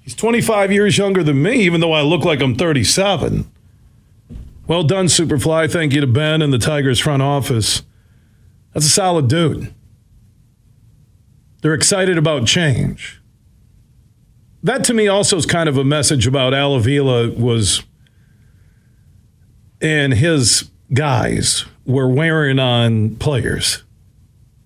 He's 0.00 0.14
25 0.14 0.72
years 0.72 0.96
younger 0.96 1.22
than 1.22 1.42
me, 1.42 1.60
even 1.60 1.80
though 1.80 1.92
I 1.92 2.02
look 2.02 2.24
like 2.24 2.40
I'm 2.40 2.56
37. 2.56 3.50
Well 4.66 4.84
done, 4.84 5.06
Superfly. 5.06 5.70
Thank 5.70 5.92
you 5.92 6.00
to 6.00 6.06
Ben 6.06 6.40
and 6.40 6.52
the 6.52 6.58
Tigers 6.58 7.00
front 7.00 7.22
office. 7.22 7.82
That's 8.72 8.86
a 8.86 8.90
solid 8.90 9.28
dude. 9.28 9.72
They're 11.64 11.72
excited 11.72 12.18
about 12.18 12.46
change. 12.46 13.22
That 14.62 14.84
to 14.84 14.92
me 14.92 15.08
also 15.08 15.38
is 15.38 15.46
kind 15.46 15.66
of 15.66 15.78
a 15.78 15.82
message 15.82 16.26
about 16.26 16.52
Al 16.52 16.74
Avila 16.74 17.30
was 17.30 17.82
and 19.80 20.12
his 20.12 20.68
guys 20.92 21.64
were 21.86 22.06
wearing 22.06 22.58
on 22.58 23.16
players. 23.16 23.82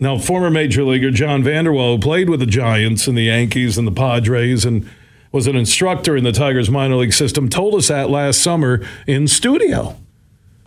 Now, 0.00 0.18
former 0.18 0.50
major 0.50 0.82
leaguer 0.82 1.12
John 1.12 1.44
Vander 1.44 1.72
Wal, 1.72 1.94
who 1.94 2.02
played 2.02 2.28
with 2.28 2.40
the 2.40 2.46
Giants 2.46 3.06
and 3.06 3.16
the 3.16 3.22
Yankees 3.22 3.78
and 3.78 3.86
the 3.86 3.92
Padres 3.92 4.64
and 4.64 4.90
was 5.30 5.46
an 5.46 5.54
instructor 5.54 6.16
in 6.16 6.24
the 6.24 6.32
Tigers 6.32 6.68
minor 6.68 6.96
league 6.96 7.12
system, 7.12 7.48
told 7.48 7.76
us 7.76 7.86
that 7.86 8.10
last 8.10 8.42
summer 8.42 8.84
in 9.06 9.28
studio 9.28 9.96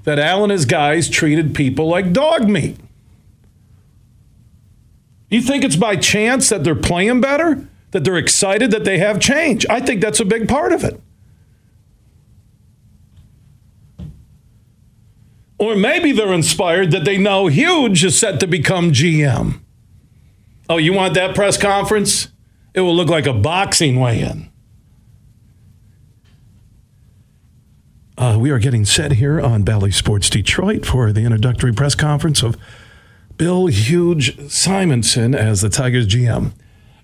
that 0.06 0.18
Al 0.18 0.44
and 0.44 0.52
his 0.54 0.64
guys 0.64 1.10
treated 1.10 1.54
people 1.54 1.90
like 1.90 2.14
dog 2.14 2.48
meat. 2.48 2.78
You 5.32 5.42
think 5.42 5.64
it's 5.64 5.78
by 5.78 5.96
chance 5.96 6.50
that 6.50 6.64
they're 6.64 6.76
playing 6.76 7.22
better? 7.22 7.66
That 7.92 8.04
they're 8.04 8.18
excited 8.18 8.70
that 8.72 8.84
they 8.84 9.00
have 9.00 9.20
change? 9.20 9.66
I 9.70 9.80
think 9.80 10.02
that's 10.02 10.20
a 10.20 10.26
big 10.26 10.48
part 10.48 10.74
of 10.74 10.84
it. 10.84 11.02
Or 15.58 15.76
maybe 15.76 16.12
they're 16.12 16.34
inspired 16.34 16.92
that 16.92 17.06
they 17.06 17.18
know 17.18 17.48
Huge 17.48 18.04
is 18.04 18.20
set 18.20 18.40
to 18.42 18.48
become 18.48 18.92
GM. 18.92 19.62
Oh, 20.70 20.78
you 20.78 20.92
want 20.92 21.14
that 21.14 21.34
press 21.34 21.58
conference? 21.58 22.30
It 22.74 22.82
will 22.82 22.96
look 22.96 23.10
like 23.10 23.26
a 23.26 23.34
boxing 23.34 24.00
weigh 24.00 24.22
in. 24.22 24.50
Uh, 28.18 28.38
we 28.40 28.50
are 28.52 28.60
getting 28.60 28.86
set 28.86 29.14
here 29.14 29.40
on 29.40 29.64
Bally 29.64 29.92
Sports 29.92 30.30
Detroit 30.30 30.86
for 30.86 31.12
the 31.14 31.22
introductory 31.22 31.74
press 31.74 31.96
conference 31.96 32.44
of 32.44 32.58
Bill 33.42 33.66
Huge 33.66 34.52
Simonson 34.52 35.34
as 35.34 35.62
the 35.62 35.70
Tigers 35.70 36.08
GM. 36.08 36.52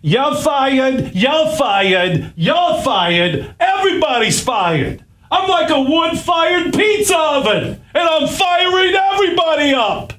You're 0.03 0.35
fired, 0.35 1.15
you're 1.15 1.55
fired, 1.55 2.31
you're 2.35 2.81
fired, 2.83 3.55
everybody's 3.59 4.39
fired. 4.39 5.03
I'm 5.31 5.49
like 5.49 5.71
a 5.71 5.81
wood 5.81 6.15
fired 6.19 6.75
pizza 6.75 7.17
oven, 7.17 7.81
and 7.91 8.07
I'm 8.07 8.27
firing 8.27 8.93
everybody 8.93 9.73
up. 9.73 10.13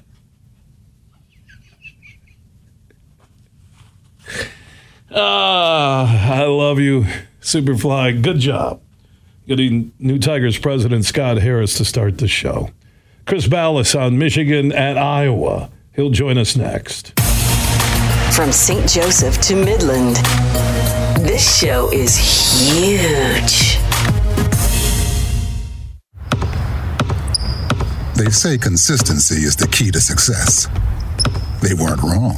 Ah, 5.15 6.33
I 6.33 6.43
love 6.43 6.79
you, 6.79 7.05
Superfly. 7.39 8.21
Good 8.21 8.39
job 8.39 8.81
getting 9.47 9.93
new 9.99 10.19
Tigers 10.19 10.59
president 10.59 11.05
Scott 11.05 11.37
Harris 11.37 11.77
to 11.77 11.85
start 11.85 12.17
the 12.17 12.27
show. 12.27 12.71
Chris 13.25 13.47
Balas 13.47 13.95
on 13.95 14.17
Michigan 14.17 14.73
at 14.73 14.97
Iowa. 14.97 15.71
He'll 15.99 16.09
join 16.09 16.37
us 16.37 16.55
next. 16.55 17.09
From 18.31 18.53
St. 18.53 18.87
Joseph 18.87 19.37
to 19.41 19.53
Midland, 19.53 20.15
this 21.27 21.59
show 21.59 21.91
is 21.91 22.15
huge. 22.15 23.77
They 28.15 28.31
say 28.31 28.57
consistency 28.57 29.43
is 29.43 29.57
the 29.57 29.67
key 29.67 29.91
to 29.91 29.99
success. 29.99 30.69
They 31.61 31.73
weren't 31.73 32.01
wrong. 32.01 32.37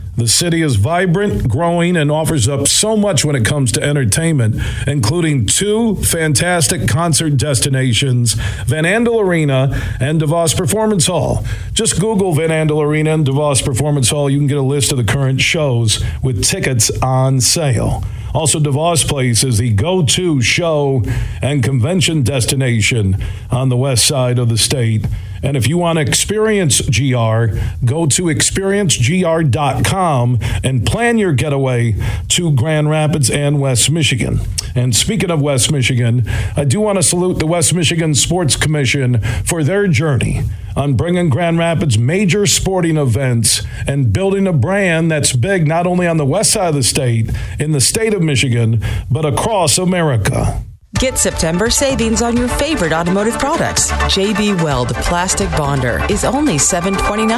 The 0.17 0.27
city 0.27 0.61
is 0.61 0.75
vibrant, 0.75 1.47
growing, 1.47 1.95
and 1.95 2.11
offers 2.11 2.47
up 2.49 2.67
so 2.67 2.97
much 2.97 3.23
when 3.23 3.35
it 3.35 3.45
comes 3.45 3.71
to 3.71 3.81
entertainment, 3.81 4.57
including 4.85 5.45
two 5.45 5.95
fantastic 5.95 6.87
concert 6.87 7.37
destinations, 7.37 8.33
Van 8.65 8.83
Andel 8.83 9.23
Arena 9.23 9.69
and 10.01 10.21
DeVos 10.21 10.55
Performance 10.55 11.07
Hall. 11.07 11.45
Just 11.71 11.99
Google 11.99 12.33
Van 12.33 12.49
Andel 12.49 12.83
Arena 12.83 13.13
and 13.13 13.25
DeVos 13.25 13.63
Performance 13.63 14.09
Hall. 14.09 14.29
You 14.29 14.37
can 14.37 14.47
get 14.47 14.57
a 14.57 14.61
list 14.61 14.91
of 14.91 14.97
the 14.97 15.05
current 15.05 15.39
shows 15.39 16.03
with 16.21 16.43
tickets 16.43 16.91
on 17.01 17.39
sale. 17.39 18.03
Also, 18.33 18.59
DeVos 18.59 19.07
Place 19.07 19.43
is 19.43 19.57
the 19.57 19.71
go 19.71 20.05
to 20.05 20.41
show 20.41 21.03
and 21.41 21.63
convention 21.63 22.23
destination 22.23 23.17
on 23.49 23.69
the 23.69 23.77
west 23.77 24.05
side 24.05 24.37
of 24.39 24.49
the 24.49 24.57
state. 24.57 25.05
And 25.43 25.57
if 25.57 25.67
you 25.67 25.75
want 25.77 25.97
to 25.97 26.03
experience 26.03 26.81
GR, 26.81 27.45
go 27.83 28.05
to 28.05 28.25
experiencegr.com 28.25 30.39
and 30.63 30.85
plan 30.85 31.17
your 31.17 31.33
getaway 31.33 31.95
to 32.29 32.51
Grand 32.51 32.87
Rapids 32.89 33.31
and 33.31 33.59
West 33.59 33.89
Michigan. 33.89 34.39
And 34.75 34.95
speaking 34.95 35.31
of 35.31 35.41
West 35.41 35.71
Michigan, 35.71 36.25
I 36.55 36.63
do 36.63 36.79
want 36.79 36.97
to 36.97 37.03
salute 37.03 37.39
the 37.39 37.47
West 37.47 37.73
Michigan 37.73 38.13
Sports 38.13 38.55
Commission 38.55 39.19
for 39.43 39.63
their 39.63 39.87
journey 39.87 40.43
on 40.75 40.95
bringing 40.95 41.29
Grand 41.29 41.57
Rapids 41.57 41.97
major 41.97 42.45
sporting 42.45 42.97
events 42.97 43.61
and 43.87 44.13
building 44.13 44.47
a 44.47 44.53
brand 44.53 45.11
that's 45.11 45.35
big 45.35 45.67
not 45.67 45.87
only 45.87 46.07
on 46.07 46.17
the 46.17 46.25
west 46.25 46.51
side 46.51 46.69
of 46.69 46.75
the 46.75 46.83
state, 46.83 47.29
in 47.59 47.71
the 47.71 47.81
state 47.81 48.13
of 48.13 48.21
Michigan, 48.21 48.83
but 49.09 49.25
across 49.25 49.77
America. 49.77 50.63
Get 51.01 51.17
September 51.17 51.71
savings 51.71 52.21
on 52.21 52.37
your 52.37 52.47
favorite 52.47 52.93
automotive 52.93 53.39
products. 53.39 53.89
JB 53.91 54.61
Weld 54.61 54.89
Plastic 54.97 55.49
Bonder 55.57 55.99
is 56.11 56.23
only 56.23 56.57
$7.29, 56.57 57.31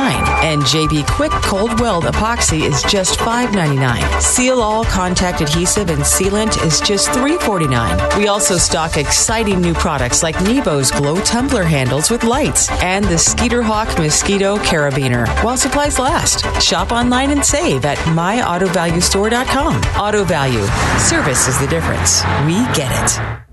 and 0.44 0.62
JB 0.64 1.08
Quick 1.08 1.32
Cold 1.32 1.80
Weld 1.80 2.04
Epoxy 2.04 2.64
is 2.64 2.84
just 2.84 3.20
$5.99. 3.20 4.22
Seal 4.22 4.62
All 4.62 4.84
Contact 4.84 5.40
Adhesive 5.40 5.90
and 5.90 6.02
Sealant 6.02 6.62
is 6.66 6.82
just 6.82 7.08
$3.49. 7.12 8.18
We 8.18 8.28
also 8.28 8.58
stock 8.58 8.98
exciting 8.98 9.62
new 9.62 9.74
products 9.74 10.24
like 10.24 10.36
Nebo's 10.40 10.92
Glow 10.92 11.22
Tumbler 11.22 11.64
handles 11.64 12.12
with 12.12 12.26
lights 12.26 12.70
and 12.84 13.06
the 13.06 13.18
Skeeter 13.18 13.64
Hawk 13.64 13.98
Mosquito 13.98 14.58
Carabiner 14.58 15.26
while 15.42 15.56
supplies 15.56 15.98
last. 15.98 16.44
Shop 16.62 16.92
online 16.92 17.32
and 17.32 17.46
save 17.46 17.86
at 17.86 17.98
myautovaluestore.com. 18.00 19.76
Auto 19.98 20.26
Value. 20.26 20.66
Service 21.00 21.48
is 21.48 21.58
the 21.62 21.68
difference. 21.68 22.24
We 22.46 22.56
get 22.76 22.92
it. 22.92 23.53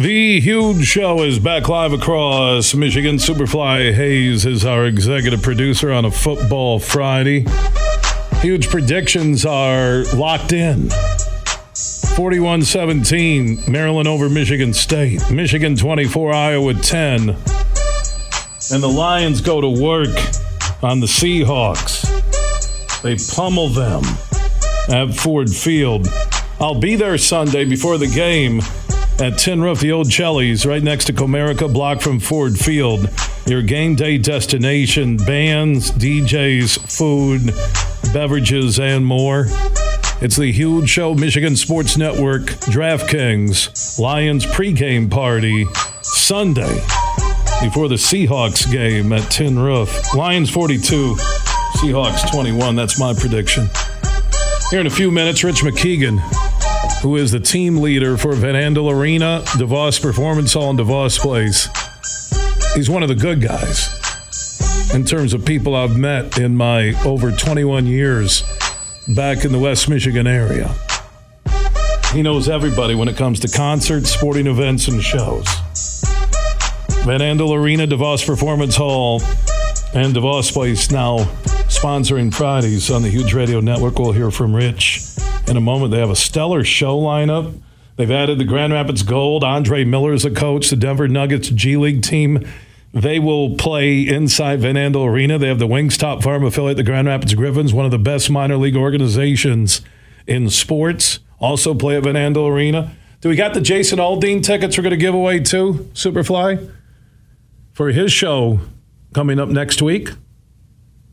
The 0.00 0.40
huge 0.40 0.86
show 0.86 1.22
is 1.24 1.38
back 1.38 1.68
live 1.68 1.92
across 1.92 2.74
Michigan. 2.74 3.16
Superfly 3.16 3.92
Hayes 3.92 4.46
is 4.46 4.64
our 4.64 4.86
executive 4.86 5.42
producer 5.42 5.92
on 5.92 6.06
a 6.06 6.10
football 6.10 6.78
Friday. 6.78 7.44
Huge 8.36 8.70
predictions 8.70 9.44
are 9.44 10.04
locked 10.14 10.54
in. 10.54 10.88
41 12.16 12.62
17, 12.62 13.70
Maryland 13.70 14.08
over 14.08 14.30
Michigan 14.30 14.72
State. 14.72 15.20
Michigan 15.30 15.76
24, 15.76 16.32
Iowa 16.32 16.72
10. 16.72 17.28
And 17.28 18.82
the 18.82 18.90
Lions 18.90 19.42
go 19.42 19.60
to 19.60 19.68
work 19.68 20.16
on 20.82 21.00
the 21.00 21.08
Seahawks. 21.08 22.08
They 23.02 23.18
pummel 23.36 23.68
them 23.68 24.02
at 24.88 25.14
Ford 25.14 25.50
Field. 25.50 26.08
I'll 26.58 26.80
be 26.80 26.96
there 26.96 27.18
Sunday 27.18 27.66
before 27.66 27.98
the 27.98 28.06
game 28.06 28.62
at 29.20 29.38
Tin 29.38 29.60
Roof, 29.60 29.80
the 29.80 29.92
old 29.92 30.08
Chellies, 30.08 30.66
right 30.66 30.82
next 30.82 31.04
to 31.06 31.12
Comerica, 31.12 31.72
block 31.72 32.00
from 32.00 32.18
Ford 32.18 32.58
Field. 32.58 33.08
Your 33.46 33.62
game 33.62 33.94
day 33.94 34.16
destination, 34.16 35.16
bands, 35.18 35.90
DJs, 35.90 36.78
food, 36.90 37.54
beverages, 38.14 38.80
and 38.80 39.04
more. 39.04 39.46
It's 40.22 40.36
the 40.36 40.50
huge 40.50 40.88
show, 40.88 41.14
Michigan 41.14 41.54
Sports 41.54 41.98
Network, 41.98 42.42
DraftKings, 42.72 43.98
Lions 43.98 44.46
pregame 44.46 45.10
party, 45.10 45.66
Sunday 46.02 46.74
before 47.62 47.88
the 47.88 47.96
Seahawks 47.96 48.70
game 48.70 49.12
at 49.12 49.30
Tin 49.30 49.58
Roof. 49.58 50.14
Lions 50.14 50.50
42, 50.50 51.14
Seahawks 51.76 52.30
21. 52.30 52.74
That's 52.74 52.98
my 52.98 53.12
prediction. 53.12 53.68
Here 54.70 54.80
in 54.80 54.86
a 54.86 54.90
few 54.90 55.10
minutes, 55.10 55.44
Rich 55.44 55.62
Mackeigan 55.62 56.20
who 57.02 57.16
is 57.16 57.30
the 57.30 57.40
team 57.40 57.78
leader 57.78 58.18
for 58.18 58.34
Van 58.34 58.54
Andel 58.54 58.92
Arena, 58.92 59.42
DeVos 59.46 60.00
Performance 60.00 60.52
Hall, 60.52 60.70
and 60.70 60.78
DeVos 60.78 61.18
Place. 61.18 61.68
He's 62.74 62.90
one 62.90 63.02
of 63.02 63.08
the 63.08 63.14
good 63.14 63.40
guys 63.40 63.88
in 64.92 65.04
terms 65.04 65.32
of 65.32 65.44
people 65.44 65.74
I've 65.74 65.96
met 65.96 66.38
in 66.38 66.56
my 66.56 66.92
over 67.04 67.32
21 67.32 67.86
years 67.86 68.42
back 69.16 69.44
in 69.44 69.52
the 69.52 69.58
West 69.58 69.88
Michigan 69.88 70.26
area. 70.26 70.74
He 72.12 72.22
knows 72.22 72.48
everybody 72.48 72.94
when 72.94 73.08
it 73.08 73.16
comes 73.16 73.40
to 73.40 73.48
concerts, 73.48 74.10
sporting 74.10 74.46
events, 74.46 74.88
and 74.88 75.02
shows. 75.02 75.46
Van 77.04 77.20
Andel 77.20 77.56
Arena, 77.56 77.86
DeVos 77.86 78.26
Performance 78.26 78.76
Hall, 78.76 79.22
and 79.94 80.14
DeVos 80.14 80.52
Place 80.52 80.90
now 80.90 81.18
sponsoring 81.70 82.32
Fridays 82.32 82.90
on 82.90 83.02
the 83.02 83.08
Huge 83.08 83.32
Radio 83.32 83.60
Network. 83.60 83.98
We'll 83.98 84.12
hear 84.12 84.30
from 84.30 84.54
Rich 84.54 85.09
in 85.50 85.56
a 85.56 85.60
moment. 85.60 85.90
They 85.90 85.98
have 85.98 86.10
a 86.10 86.16
stellar 86.16 86.64
show 86.64 86.98
lineup. 86.98 87.60
They've 87.96 88.10
added 88.10 88.38
the 88.38 88.44
Grand 88.44 88.72
Rapids 88.72 89.02
Gold. 89.02 89.44
Andre 89.44 89.84
Miller 89.84 90.12
is 90.12 90.24
a 90.24 90.30
coach. 90.30 90.70
The 90.70 90.76
Denver 90.76 91.08
Nuggets 91.08 91.50
G 91.50 91.76
League 91.76 92.02
team. 92.02 92.46
They 92.92 93.18
will 93.18 93.56
play 93.56 94.06
inside 94.08 94.60
Van 94.60 94.74
Andel 94.74 95.06
Arena. 95.06 95.38
They 95.38 95.48
have 95.48 95.58
the 95.58 95.66
Wings 95.66 95.96
top 95.96 96.22
Farm 96.22 96.44
affiliate, 96.44 96.76
the 96.76 96.82
Grand 96.82 97.06
Rapids 97.06 97.34
Griffins, 97.34 97.72
one 97.72 97.84
of 97.84 97.90
the 97.90 97.98
best 97.98 98.30
minor 98.30 98.56
league 98.56 98.76
organizations 98.76 99.82
in 100.26 100.50
sports. 100.50 101.20
Also 101.38 101.74
play 101.74 101.96
at 101.96 102.04
Van 102.04 102.14
Andel 102.14 102.50
Arena. 102.50 102.96
Do 103.20 103.28
we 103.28 103.36
got 103.36 103.54
the 103.54 103.60
Jason 103.60 103.98
Aldean 103.98 104.42
tickets 104.42 104.76
we're 104.76 104.82
going 104.82 104.90
to 104.92 104.96
give 104.96 105.14
away 105.14 105.40
too, 105.40 105.90
Superfly? 105.92 106.72
For 107.72 107.90
his 107.90 108.12
show 108.12 108.60
coming 109.14 109.38
up 109.38 109.48
next 109.48 109.82
week. 109.82 110.10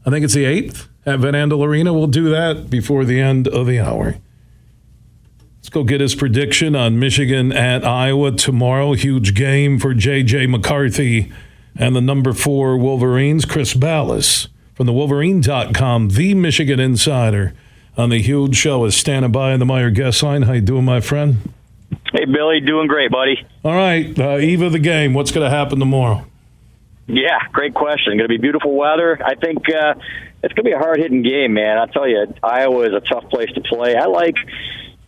I 0.05 0.09
think 0.09 0.23
it's 0.23 0.33
the 0.33 0.45
8th 0.45 0.87
at 1.05 1.19
Van 1.19 1.33
Andel 1.33 1.65
Arena. 1.65 1.93
We'll 1.93 2.07
do 2.07 2.29
that 2.29 2.69
before 2.69 3.03
the 3.05 3.19
end 3.19 3.47
of 3.47 3.67
the 3.67 3.79
hour. 3.79 4.15
Let's 5.67 5.73
go 5.73 5.83
get 5.83 5.99
his 5.99 6.15
prediction 6.15 6.77
on 6.77 6.97
Michigan 6.97 7.51
at 7.51 7.85
Iowa 7.85 8.31
tomorrow. 8.31 8.93
Huge 8.93 9.33
game 9.35 9.79
for 9.79 9.93
J.J. 9.93 10.47
McCarthy 10.47 11.29
and 11.75 11.93
the 11.93 11.99
number 11.99 12.31
four 12.31 12.77
Wolverines. 12.77 13.43
Chris 13.43 13.73
Balas 13.73 14.47
from 14.75 14.85
the 14.85 14.93
Wolverine.com, 14.93 16.11
the 16.11 16.33
Michigan 16.35 16.79
Insider, 16.79 17.53
on 17.97 18.11
the 18.11 18.21
huge 18.21 18.55
show 18.55 18.85
is 18.85 18.95
standing 18.95 19.33
by 19.33 19.51
in 19.51 19.59
the 19.59 19.65
Meijer 19.65 19.93
guest 19.93 20.23
line. 20.23 20.43
How 20.43 20.53
you 20.53 20.61
doing, 20.61 20.85
my 20.85 21.01
friend? 21.01 21.53
Hey, 22.13 22.23
Billy, 22.23 22.61
doing 22.61 22.87
great, 22.87 23.11
buddy. 23.11 23.45
All 23.65 23.75
right, 23.75 24.17
uh, 24.17 24.37
eve 24.37 24.61
of 24.61 24.71
the 24.71 24.79
game. 24.79 25.13
What's 25.13 25.31
going 25.31 25.43
to 25.43 25.53
happen 25.53 25.79
tomorrow? 25.79 26.25
Yeah, 27.07 27.39
great 27.51 27.73
question. 27.73 28.13
Going 28.13 28.19
to 28.19 28.27
be 28.29 28.37
beautiful 28.37 28.73
weather. 28.73 29.21
I 29.21 29.35
think 29.35 29.57
uh, 29.69 29.95
it's 30.43 30.53
going 30.53 30.63
to 30.63 30.63
be 30.63 30.71
a 30.71 30.79
hard 30.79 30.99
hitting 30.99 31.23
game, 31.23 31.55
man. 31.55 31.77
I'll 31.77 31.87
tell 31.87 32.07
you, 32.07 32.33
Iowa 32.41 32.87
is 32.87 32.93
a 32.93 33.01
tough 33.01 33.29
place 33.29 33.51
to 33.51 33.59
play. 33.59 33.97
I 33.97 34.05
like 34.05 34.37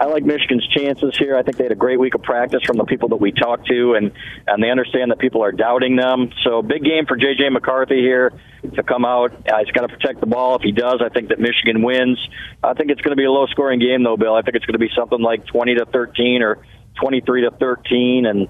I 0.01 0.05
like 0.05 0.23
Michigan's 0.23 0.65
chances 0.67 1.17
here. 1.17 1.35
I 1.35 1.43
think 1.43 1.57
they 1.57 1.65
had 1.65 1.73
a 1.73 1.75
great 1.75 1.99
week 1.99 2.15
of 2.15 2.23
practice 2.23 2.61
from 2.65 2.77
the 2.77 2.85
people 2.85 3.09
that 3.09 3.17
we 3.17 3.33
talked 3.33 3.67
to, 3.67 3.95
and 3.95 4.13
and 4.47 4.63
they 4.63 4.69
understand 4.69 5.11
that 5.11 5.19
people 5.19 5.43
are 5.43 5.51
doubting 5.51 5.97
them. 5.97 6.31
So 6.45 6.61
big 6.61 6.85
game 6.85 7.05
for 7.05 7.17
JJ 7.17 7.51
McCarthy 7.51 7.99
here 7.99 8.31
to 8.75 8.83
come 8.83 9.03
out. 9.03 9.33
Uh, 9.33 9.57
he's 9.59 9.71
got 9.73 9.81
to 9.81 9.89
protect 9.89 10.21
the 10.21 10.25
ball. 10.25 10.55
If 10.55 10.61
he 10.61 10.71
does, 10.71 11.01
I 11.03 11.09
think 11.09 11.29
that 11.29 11.39
Michigan 11.39 11.83
wins. 11.83 12.17
I 12.63 12.73
think 12.75 12.91
it's 12.91 13.01
going 13.01 13.11
to 13.11 13.17
be 13.17 13.25
a 13.25 13.31
low 13.31 13.47
scoring 13.47 13.79
game 13.79 14.03
though, 14.03 14.15
Bill. 14.15 14.35
I 14.35 14.41
think 14.41 14.55
it's 14.55 14.65
going 14.65 14.79
to 14.79 14.79
be 14.79 14.89
something 14.95 15.21
like 15.21 15.45
20 15.47 15.75
to 15.75 15.85
13 15.85 16.43
or 16.43 16.59
23 17.01 17.41
to 17.41 17.51
13, 17.51 18.25
and 18.25 18.47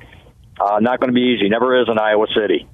uh, 0.61 0.79
not 0.79 0.99
going 0.99 1.09
to 1.09 1.15
be 1.15 1.35
easy. 1.35 1.49
Never 1.49 1.81
is 1.81 1.87
in 1.89 1.97
Iowa 1.97 2.27
City. 2.35 2.67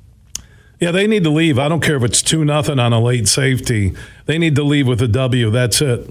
Yeah, 0.81 0.91
they 0.91 1.07
need 1.07 1.23
to 1.23 1.29
leave. 1.29 1.57
I 1.57 1.69
don't 1.69 1.81
care 1.81 1.95
if 1.95 2.03
it's 2.03 2.21
two 2.21 2.43
nothing 2.43 2.79
on 2.79 2.91
a 2.91 2.99
late 2.99 3.29
safety. 3.29 3.93
They 4.25 4.37
need 4.37 4.55
to 4.55 4.63
leave 4.63 4.85
with 4.85 5.01
a 5.01 5.07
W. 5.07 5.49
That's 5.49 5.81
it. 5.81 6.09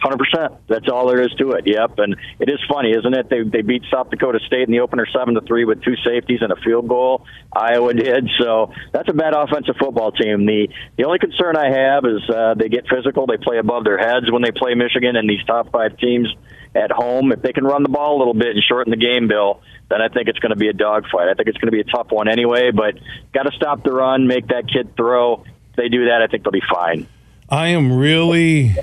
Hundred 0.00 0.18
percent. 0.18 0.54
That's 0.66 0.88
all 0.90 1.06
there 1.08 1.20
is 1.20 1.28
to 1.38 1.52
it. 1.52 1.66
Yep, 1.66 1.98
and 1.98 2.16
it 2.38 2.48
is 2.48 2.58
funny, 2.72 2.92
isn't 2.92 3.14
it? 3.14 3.28
They 3.28 3.42
they 3.42 3.60
beat 3.60 3.82
South 3.92 4.08
Dakota 4.08 4.38
State 4.46 4.62
in 4.62 4.70
the 4.70 4.80
opener 4.80 5.06
seven 5.14 5.34
to 5.34 5.42
three 5.42 5.66
with 5.66 5.82
two 5.82 5.94
safeties 6.02 6.40
and 6.40 6.50
a 6.50 6.56
field 6.56 6.88
goal. 6.88 7.26
Iowa 7.52 7.92
did. 8.04 8.30
So 8.38 8.72
that's 8.92 9.10
a 9.10 9.12
bad 9.12 9.34
offensive 9.34 9.76
football 9.78 10.10
team. 10.12 10.46
The 10.46 10.68
the 10.96 11.04
only 11.04 11.18
concern 11.18 11.54
I 11.54 11.68
have 11.68 12.04
is 12.06 12.22
uh, 12.30 12.54
they 12.54 12.70
get 12.70 12.88
physical. 12.88 13.26
They 13.26 13.36
play 13.36 13.58
above 13.58 13.84
their 13.84 13.98
heads 13.98 14.30
when 14.32 14.40
they 14.40 14.52
play 14.52 14.74
Michigan 14.74 15.16
and 15.16 15.28
these 15.28 15.44
top 15.46 15.70
five 15.70 15.98
teams 15.98 16.34
at 16.74 16.90
home. 16.90 17.32
If 17.32 17.42
they 17.42 17.52
can 17.52 17.64
run 17.64 17.82
the 17.82 17.90
ball 17.90 18.16
a 18.16 18.18
little 18.18 18.32
bit 18.32 18.48
and 18.48 18.62
shorten 18.64 18.90
the 18.90 18.96
game, 18.96 19.28
Bill, 19.28 19.60
then 19.90 20.00
I 20.00 20.08
think 20.08 20.28
it's 20.28 20.38
going 20.38 20.50
to 20.50 20.58
be 20.58 20.68
a 20.68 20.72
dogfight. 20.72 21.28
I 21.28 21.34
think 21.34 21.48
it's 21.48 21.58
going 21.58 21.70
to 21.70 21.76
be 21.76 21.80
a 21.80 21.92
tough 21.92 22.10
one 22.10 22.26
anyway. 22.28 22.70
But 22.70 22.94
got 23.34 23.42
to 23.42 23.52
stop 23.52 23.82
the 23.82 23.92
run, 23.92 24.26
make 24.26 24.48
that 24.48 24.64
kid 24.72 24.96
throw. 24.96 25.44
If 25.70 25.76
they 25.76 25.90
do 25.90 26.06
that, 26.06 26.22
I 26.22 26.26
think 26.26 26.44
they'll 26.44 26.52
be 26.52 26.62
fine. 26.72 27.06
I 27.50 27.68
am 27.68 27.92
really 27.92 28.76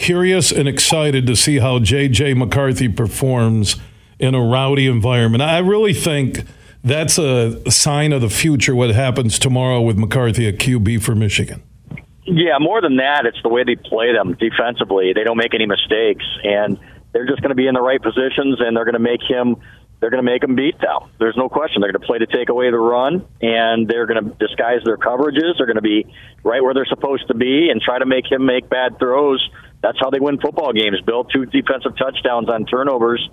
curious 0.00 0.50
and 0.50 0.66
excited 0.66 1.26
to 1.26 1.36
see 1.36 1.58
how 1.58 1.78
J.J. 1.78 2.34
McCarthy 2.34 2.88
performs 2.88 3.76
in 4.18 4.34
a 4.34 4.40
rowdy 4.40 4.86
environment. 4.86 5.42
I 5.42 5.58
really 5.58 5.92
think 5.92 6.44
that's 6.82 7.18
a 7.18 7.70
sign 7.70 8.12
of 8.12 8.22
the 8.22 8.30
future, 8.30 8.74
what 8.74 8.90
happens 8.90 9.38
tomorrow 9.38 9.80
with 9.82 9.98
McCarthy 9.98 10.48
at 10.48 10.56
QB 10.56 11.02
for 11.02 11.14
Michigan. 11.14 11.62
Yeah, 12.24 12.58
more 12.58 12.80
than 12.80 12.96
that, 12.96 13.26
it's 13.26 13.40
the 13.42 13.50
way 13.50 13.64
they 13.64 13.76
play 13.76 14.12
them 14.12 14.34
defensively. 14.34 15.12
They 15.14 15.24
don't 15.24 15.36
make 15.36 15.52
any 15.54 15.66
mistakes, 15.66 16.24
and 16.44 16.78
they're 17.12 17.26
just 17.26 17.42
going 17.42 17.50
to 17.50 17.54
be 17.54 17.66
in 17.66 17.74
the 17.74 17.82
right 17.82 18.00
positions, 18.00 18.58
and 18.60 18.76
they're 18.76 18.84
going 18.84 18.94
to 18.94 18.98
make 18.98 19.20
him 19.22 19.56
they're 20.00 20.10
going 20.10 20.24
to 20.24 20.30
make 20.30 20.42
him 20.42 20.54
beat 20.54 20.80
them. 20.80 21.10
There's 21.18 21.36
no 21.36 21.50
question. 21.50 21.82
They're 21.82 21.92
going 21.92 22.00
to 22.00 22.06
play 22.06 22.18
to 22.18 22.26
take 22.26 22.48
away 22.48 22.70
the 22.70 22.78
run, 22.78 23.26
and 23.42 23.86
they're 23.86 24.06
going 24.06 24.24
to 24.24 24.30
disguise 24.36 24.80
their 24.82 24.96
coverages. 24.96 25.58
They're 25.58 25.66
going 25.66 25.76
to 25.76 25.82
be 25.82 26.06
right 26.42 26.62
where 26.62 26.72
they're 26.72 26.86
supposed 26.86 27.28
to 27.28 27.34
be 27.34 27.68
and 27.70 27.82
try 27.82 27.98
to 27.98 28.06
make 28.06 28.24
him 28.30 28.46
make 28.46 28.70
bad 28.70 28.98
throws. 28.98 29.46
That's 29.82 29.98
how 30.00 30.10
they 30.10 30.20
win 30.20 30.38
football 30.38 30.72
games. 30.72 31.00
Bill 31.06 31.24
two 31.24 31.46
defensive 31.46 31.96
touchdowns 31.96 32.48
on 32.48 32.66
turnovers 32.66 33.26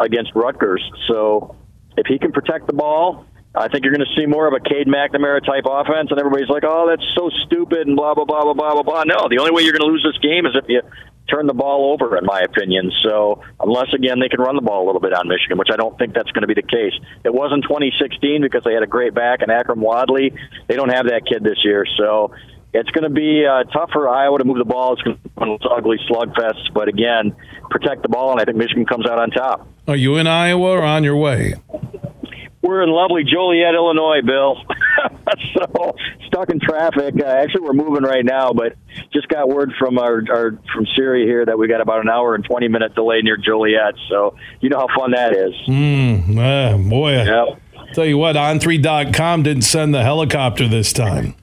against 0.00 0.32
Rutgers. 0.34 0.82
So 1.08 1.56
if 1.96 2.06
he 2.06 2.18
can 2.18 2.32
protect 2.32 2.66
the 2.66 2.72
ball, 2.72 3.26
I 3.54 3.68
think 3.68 3.84
you're 3.84 3.94
going 3.94 4.06
to 4.06 4.20
see 4.20 4.26
more 4.26 4.48
of 4.48 4.54
a 4.54 4.58
Cade 4.58 4.88
McNamara 4.88 5.44
type 5.46 5.62
offense, 5.70 6.10
and 6.10 6.18
everybody's 6.18 6.48
like, 6.48 6.64
"Oh, 6.66 6.90
that's 6.90 7.06
so 7.14 7.30
stupid," 7.46 7.86
and 7.86 7.94
blah 7.94 8.14
blah 8.14 8.24
blah 8.24 8.42
blah 8.42 8.54
blah 8.54 8.82
blah. 8.82 9.04
No, 9.04 9.28
the 9.30 9.38
only 9.38 9.52
way 9.52 9.62
you're 9.62 9.72
going 9.72 9.86
to 9.86 9.92
lose 9.92 10.02
this 10.02 10.18
game 10.18 10.44
is 10.46 10.56
if 10.56 10.64
you 10.68 10.82
turn 11.30 11.46
the 11.46 11.54
ball 11.54 11.92
over, 11.92 12.18
in 12.18 12.26
my 12.26 12.40
opinion. 12.40 12.90
So 13.02 13.42
unless 13.60 13.94
again 13.94 14.18
they 14.18 14.28
can 14.28 14.40
run 14.40 14.56
the 14.56 14.62
ball 14.62 14.84
a 14.84 14.86
little 14.86 15.00
bit 15.00 15.14
on 15.14 15.28
Michigan, 15.28 15.56
which 15.56 15.70
I 15.72 15.76
don't 15.76 15.96
think 15.98 16.14
that's 16.14 16.30
going 16.32 16.42
to 16.42 16.50
be 16.50 16.54
the 16.54 16.66
case. 16.66 16.92
It 17.24 17.32
was 17.32 17.52
in 17.54 17.62
2016 17.62 18.42
because 18.42 18.64
they 18.64 18.74
had 18.74 18.82
a 18.82 18.90
great 18.90 19.14
back 19.14 19.40
and 19.40 19.50
Akrum 19.50 19.78
Wadley. 19.78 20.34
They 20.66 20.74
don't 20.74 20.90
have 20.90 21.06
that 21.06 21.22
kid 21.24 21.44
this 21.44 21.62
year, 21.64 21.86
so 21.96 22.34
it's 22.74 22.90
going 22.90 23.04
to 23.04 23.10
be 23.10 23.46
uh, 23.46 23.64
tough 23.72 23.90
for 23.92 24.08
Iowa 24.08 24.38
to 24.38 24.44
move 24.44 24.58
the 24.58 24.64
ball. 24.64 24.92
It's 24.94 25.02
going 25.02 25.16
to 25.16 25.22
be 25.22 25.30
one 25.34 25.48
of 25.50 25.60
those 25.60 25.70
ugly 25.74 25.98
slugfests, 26.10 26.72
but 26.74 26.88
again, 26.88 27.34
protect 27.70 28.02
the 28.02 28.08
ball, 28.08 28.32
and 28.32 28.40
I 28.40 28.44
think 28.44 28.56
Michigan 28.56 28.84
comes 28.84 29.06
out 29.06 29.18
on 29.18 29.30
top. 29.30 29.66
Are 29.88 29.96
you 29.96 30.16
in 30.16 30.26
Iowa 30.26 30.70
or 30.70 30.82
on 30.82 31.04
your 31.04 31.16
way? 31.16 31.54
We're 32.62 32.82
in 32.82 32.88
lovely 32.88 33.24
Joliet, 33.24 33.74
Illinois, 33.74 34.22
Bill. 34.24 34.56
so 35.54 35.94
stuck 36.26 36.48
in 36.48 36.58
traffic. 36.60 37.14
Uh, 37.20 37.26
actually, 37.26 37.60
we're 37.60 37.74
moving 37.74 38.02
right 38.04 38.24
now, 38.24 38.52
but 38.52 38.74
just 39.12 39.28
got 39.28 39.50
word 39.50 39.72
from 39.78 39.98
our, 39.98 40.22
our 40.32 40.58
from 40.72 40.86
Siri 40.96 41.26
here 41.26 41.44
that 41.44 41.58
we 41.58 41.68
got 41.68 41.82
about 41.82 42.00
an 42.00 42.08
hour 42.08 42.34
and 42.34 42.42
twenty 42.42 42.68
minute 42.68 42.94
delay 42.94 43.20
near 43.20 43.36
Joliet. 43.36 43.94
So 44.08 44.36
you 44.62 44.70
know 44.70 44.78
how 44.78 44.98
fun 44.98 45.10
that 45.10 45.34
is. 45.36 45.52
Mm, 45.68 46.88
boy, 46.88 47.12
Yep. 47.22 47.60
tell 47.92 48.06
you 48.06 48.16
what, 48.16 48.34
on3.com 48.36 49.42
didn't 49.42 49.62
send 49.62 49.94
the 49.94 50.02
helicopter 50.02 50.66
this 50.66 50.92
time. 50.94 51.34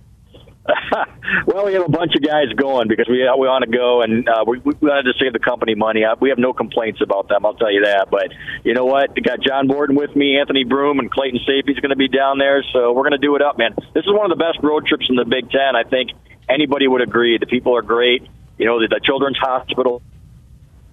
well, 1.45 1.65
we 1.65 1.73
have 1.73 1.85
a 1.85 1.89
bunch 1.89 2.13
of 2.15 2.21
guys 2.21 2.51
going 2.55 2.87
because 2.87 3.07
we 3.07 3.17
we 3.17 3.47
want 3.47 3.63
to 3.65 3.71
go, 3.71 4.01
and 4.01 4.27
uh, 4.27 4.43
we, 4.45 4.59
we 4.59 4.73
wanted 4.81 5.03
to 5.03 5.13
save 5.19 5.33
the 5.33 5.39
company 5.39 5.75
money. 5.75 6.03
We 6.19 6.29
have 6.29 6.37
no 6.37 6.53
complaints 6.53 7.01
about 7.01 7.27
them, 7.27 7.45
I'll 7.45 7.53
tell 7.53 7.71
you 7.71 7.85
that. 7.85 8.07
But 8.09 8.29
you 8.63 8.73
know 8.73 8.85
what? 8.85 9.15
We 9.15 9.21
got 9.21 9.41
John 9.41 9.67
Borton 9.67 9.95
with 9.95 10.15
me, 10.15 10.37
Anthony 10.37 10.63
Broome, 10.63 10.99
and 10.99 11.09
Clayton 11.09 11.39
Sayfie's 11.47 11.79
going 11.79 11.91
to 11.91 11.95
be 11.95 12.07
down 12.07 12.37
there, 12.37 12.63
so 12.73 12.91
we're 12.93 13.03
going 13.03 13.19
to 13.19 13.25
do 13.25 13.35
it 13.35 13.41
up, 13.41 13.57
man. 13.57 13.75
This 13.93 14.05
is 14.05 14.11
one 14.11 14.29
of 14.29 14.37
the 14.37 14.43
best 14.43 14.59
road 14.61 14.85
trips 14.85 15.05
in 15.09 15.15
the 15.15 15.25
Big 15.25 15.49
Ten. 15.51 15.75
I 15.75 15.83
think 15.83 16.11
anybody 16.49 16.87
would 16.87 17.01
agree. 17.01 17.37
The 17.37 17.47
people 17.47 17.75
are 17.75 17.81
great. 17.81 18.27
You 18.57 18.65
know, 18.65 18.79
the, 18.79 18.87
the 18.87 19.01
Children's 19.03 19.37
Hospital 19.39 20.01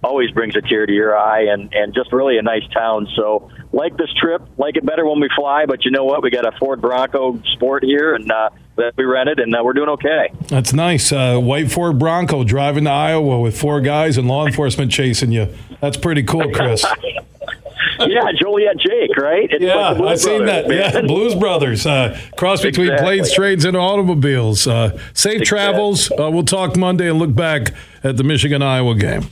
always 0.03 0.31
brings 0.31 0.55
a 0.55 0.61
tear 0.61 0.85
to 0.85 0.93
your 0.93 1.17
eye 1.17 1.43
and 1.51 1.73
and 1.73 1.93
just 1.93 2.11
really 2.13 2.37
a 2.37 2.41
nice 2.41 2.65
town 2.73 3.05
so 3.15 3.49
like 3.73 3.97
this 3.97 4.09
trip 4.19 4.41
like 4.57 4.77
it 4.77 4.85
better 4.85 5.05
when 5.05 5.19
we 5.19 5.27
fly 5.35 5.65
but 5.65 5.83
you 5.83 5.91
know 5.91 6.05
what 6.05 6.23
we 6.23 6.29
got 6.29 6.45
a 6.45 6.57
ford 6.57 6.79
bronco 6.81 7.37
sport 7.53 7.83
here 7.83 8.15
and 8.15 8.31
uh 8.31 8.49
that 8.77 8.93
we 8.95 9.03
rented 9.03 9.39
and 9.39 9.53
uh, 9.53 9.61
we're 9.61 9.73
doing 9.73 9.89
okay 9.89 10.31
That's 10.47 10.71
nice. 10.71 11.11
Uh, 11.11 11.37
white 11.37 11.69
Ford 11.69 11.99
Bronco 11.99 12.45
driving 12.45 12.85
to 12.85 12.89
Iowa 12.89 13.41
with 13.41 13.59
four 13.59 13.81
guys 13.81 14.17
and 14.17 14.25
law 14.29 14.47
enforcement 14.47 14.89
chasing 14.89 15.33
you. 15.33 15.53
That's 15.81 15.97
pretty 15.97 16.23
cool, 16.23 16.49
Chris. 16.53 16.85
yeah 17.99 18.31
joliet 18.41 18.77
jake 18.77 19.17
right 19.17 19.49
It's 19.51 19.61
Yeah, 19.61 19.89
like 19.89 20.01
I've 20.13 20.19
seen 20.21 20.45
that. 20.45 20.67
Brothers, 20.67 20.93
Yeah. 20.93 21.01
Blues 21.01 21.35
Brothers. 21.35 21.85
Uh, 21.85 22.17
cross 22.37 22.61
between 22.61 22.87
Exactly. 22.87 23.05
planes, 23.17 23.33
trains, 23.33 23.65
and 23.65 23.75
automobiles. 23.75 24.65
Uh, 24.65 24.97
safe 25.13 25.41
travels. 25.43 26.09
Uh, 26.11 26.29
we'll 26.31 26.43
talk 26.43 26.77
Monday 26.77 27.09
and 27.09 27.19
look 27.19 27.35
back 27.35 27.73
at 28.03 28.15
the 28.15 28.23
Michigan 28.23 28.61
Iowa 28.61 28.95
game. 28.95 29.23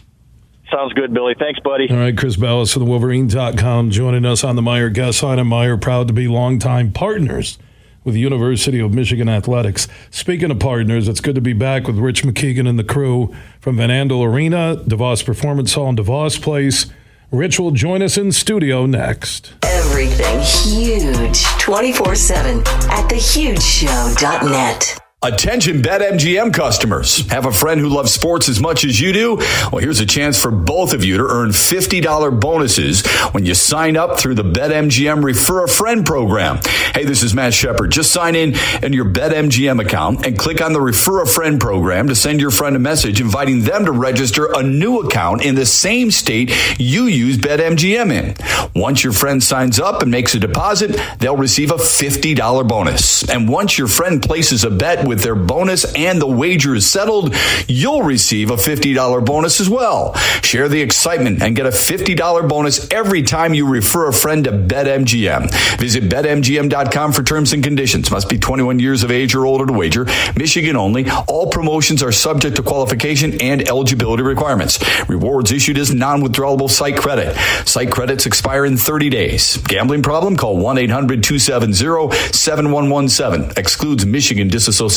Sounds 0.71 0.93
good 0.93 1.13
billy 1.13 1.35
thanks 1.39 1.59
buddy 1.61 1.89
All 1.89 1.97
right, 1.97 2.17
Chris 2.17 2.35
Balas 2.35 2.73
from 2.73 2.83
the 2.83 2.89
Wolverine.com 2.89 3.89
joining 3.91 4.25
us 4.25 4.43
on 4.43 4.55
the 4.55 4.61
Meijer 4.61 4.93
guest 4.93 5.23
line. 5.23 5.39
And 5.39 5.49
Meijer, 5.49 5.79
proud 5.79 6.07
to 6.07 6.13
be 6.13 6.27
longtime 6.27 6.91
partners 6.91 7.57
with 8.03 8.13
the 8.13 8.21
University 8.21 8.79
of 8.79 8.93
Michigan 8.93 9.27
Athletics. 9.27 9.87
Speaking 10.11 10.49
of 10.49 10.59
partners, 10.59 11.09
it's 11.09 11.19
good 11.19 11.35
to 11.35 11.41
be 11.41 11.51
back 11.51 11.87
with 11.87 11.97
Rich 11.97 12.23
Mackeigan 12.23 12.67
and 12.67 12.79
the 12.79 12.83
crew 12.85 13.35
from 13.59 13.75
Van 13.75 13.89
Andel 13.89 14.25
Arena, 14.25 14.81
DeVos 14.85 15.25
Performance 15.25 15.73
Hall, 15.73 15.89
and 15.89 15.97
DeVos 15.97 16.41
Place. 16.41 16.85
Rich 17.31 17.59
will 17.59 17.71
join 17.71 18.01
us 18.01 18.17
in 18.17 18.31
studio 18.31 18.85
next. 18.85 19.53
Everything 19.63 20.39
huge 20.39 21.43
24 21.59 22.15
7 22.15 22.59
at 22.59 23.09
thehugeshow.net. 23.09 25.06
Attention 25.23 25.81
BetMGM 25.81 26.53
customers. 26.53 27.27
Have 27.31 27.47
a 27.47 27.51
friend 27.51 27.81
who 27.81 27.89
loves 27.89 28.13
sports 28.13 28.49
as 28.49 28.59
much 28.59 28.85
as 28.85 29.01
you 29.01 29.13
do? 29.13 29.37
Well, 29.71 29.79
here's 29.79 29.99
a 29.99 30.05
chance 30.05 30.39
for 30.39 30.51
both 30.51 30.93
of 30.93 31.03
you 31.03 31.17
to 31.17 31.23
earn 31.23 31.49
$50 31.49 32.39
bonuses 32.39 33.03
when 33.31 33.43
you 33.43 33.55
sign 33.55 33.97
up 33.97 34.19
through 34.19 34.35
the 34.35 34.43
BetMGM 34.43 35.23
Refer 35.23 35.63
a 35.63 35.67
Friend 35.67 36.05
program. 36.05 36.59
Hey, 36.93 37.03
this 37.03 37.23
is 37.23 37.33
Matt 37.33 37.55
Shepard. 37.55 37.89
Just 37.89 38.11
sign 38.11 38.35
in 38.35 38.53
in 38.83 38.93
your 38.93 39.05
BetMGM 39.05 39.81
account 39.83 40.23
and 40.23 40.37
click 40.37 40.61
on 40.61 40.71
the 40.71 40.79
Refer 40.79 41.23
a 41.23 41.25
Friend 41.25 41.59
program 41.59 42.09
to 42.09 42.15
send 42.15 42.39
your 42.39 42.51
friend 42.51 42.75
a 42.75 42.79
message 42.79 43.19
inviting 43.19 43.63
them 43.63 43.85
to 43.85 43.91
register 43.91 44.53
a 44.53 44.61
new 44.61 44.99
account 44.99 45.43
in 45.43 45.55
the 45.55 45.65
same 45.65 46.11
state 46.11 46.53
you 46.77 47.05
use 47.05 47.39
BetMGM 47.39 48.11
in. 48.11 48.35
Once 48.79 49.03
your 49.03 49.13
friend 49.13 49.41
signs 49.41 49.79
up 49.79 50.03
and 50.03 50.11
makes 50.11 50.35
a 50.35 50.39
deposit, 50.39 50.95
they'll 51.17 51.35
receive 51.35 51.71
a 51.71 51.75
$50 51.77 52.67
bonus. 52.67 53.27
And 53.27 53.49
once 53.49 53.79
your 53.79 53.87
friend 53.87 54.21
places 54.21 54.63
a 54.63 54.69
bet 54.69 55.06
with 55.07 55.23
their 55.23 55.35
bonus 55.35 55.85
and 55.95 56.21
the 56.21 56.27
wager 56.27 56.75
is 56.75 56.85
settled, 56.85 57.33
you'll 57.67 58.03
receive 58.03 58.51
a 58.51 58.55
$50 58.55 59.25
bonus 59.25 59.61
as 59.61 59.69
well. 59.69 60.13
Share 60.43 60.67
the 60.67 60.81
excitement 60.81 61.41
and 61.41 61.55
get 61.55 61.65
a 61.65 61.69
$50 61.69 62.49
bonus 62.49 62.91
every 62.91 63.23
time 63.23 63.53
you 63.53 63.65
refer 63.67 64.07
a 64.07 64.13
friend 64.13 64.43
to 64.43 64.51
BetMGM. 64.51 65.79
Visit 65.79 66.09
BetMGM.com 66.09 67.13
for 67.13 67.23
terms 67.23 67.53
and 67.53 67.63
conditions. 67.63 68.11
Must 68.11 68.27
be 68.27 68.37
21 68.37 68.79
years 68.79 69.03
of 69.03 69.11
age 69.11 69.33
or 69.35 69.45
older 69.45 69.65
to 69.65 69.73
wager. 69.73 70.05
Michigan 70.35 70.75
only. 70.75 71.09
All 71.27 71.49
promotions 71.49 72.03
are 72.03 72.11
subject 72.11 72.57
to 72.57 72.63
qualification 72.63 73.39
and 73.41 73.65
eligibility 73.67 74.23
requirements. 74.23 74.79
Rewards 75.07 75.51
issued 75.51 75.77
as 75.77 75.93
non-withdrawable 75.93 76.69
site 76.69 76.97
credit. 76.97 77.35
Site 77.67 77.91
credits 77.91 78.25
expire 78.25 78.65
in 78.65 78.77
30 78.77 79.09
days. 79.09 79.57
Gambling 79.57 80.01
problem? 80.03 80.35
Call 80.35 80.57
1-800-270-7117. 80.57 83.57
Excludes 83.57 84.05
Michigan 84.05 84.47
Disassociation 84.47 84.96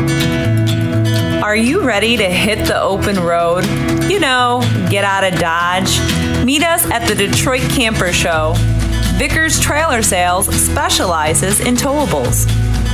Are 1.43 1.55
you 1.55 1.81
ready 1.81 2.15
to 2.17 2.29
hit 2.29 2.65
the 2.67 2.81
open 2.81 3.19
road? 3.19 3.65
You 4.09 4.19
know, 4.19 4.61
get 4.89 5.03
out 5.03 5.23
of 5.23 5.39
Dodge? 5.39 5.99
Meet 6.45 6.63
us 6.63 6.85
at 6.85 7.07
the 7.07 7.15
Detroit 7.15 7.63
Camper 7.69 8.13
Show. 8.13 8.53
Vicars 9.17 9.59
Trailer 9.59 10.01
Sales 10.01 10.47
specializes 10.47 11.59
in 11.59 11.75
towables 11.75 12.45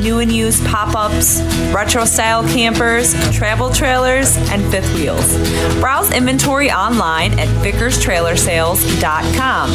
new 0.01 0.19
and 0.19 0.31
used 0.31 0.65
pop 0.65 0.95
ups, 0.95 1.41
retro 1.73 2.05
style 2.05 2.47
campers, 2.47 3.13
travel 3.35 3.69
trailers, 3.69 4.37
and 4.51 4.63
fifth 4.71 4.93
wheels. 4.95 5.37
Browse 5.79 6.11
inventory 6.11 6.71
online 6.71 7.37
at 7.39 7.47
vickerstrailersales.com. 7.63 9.69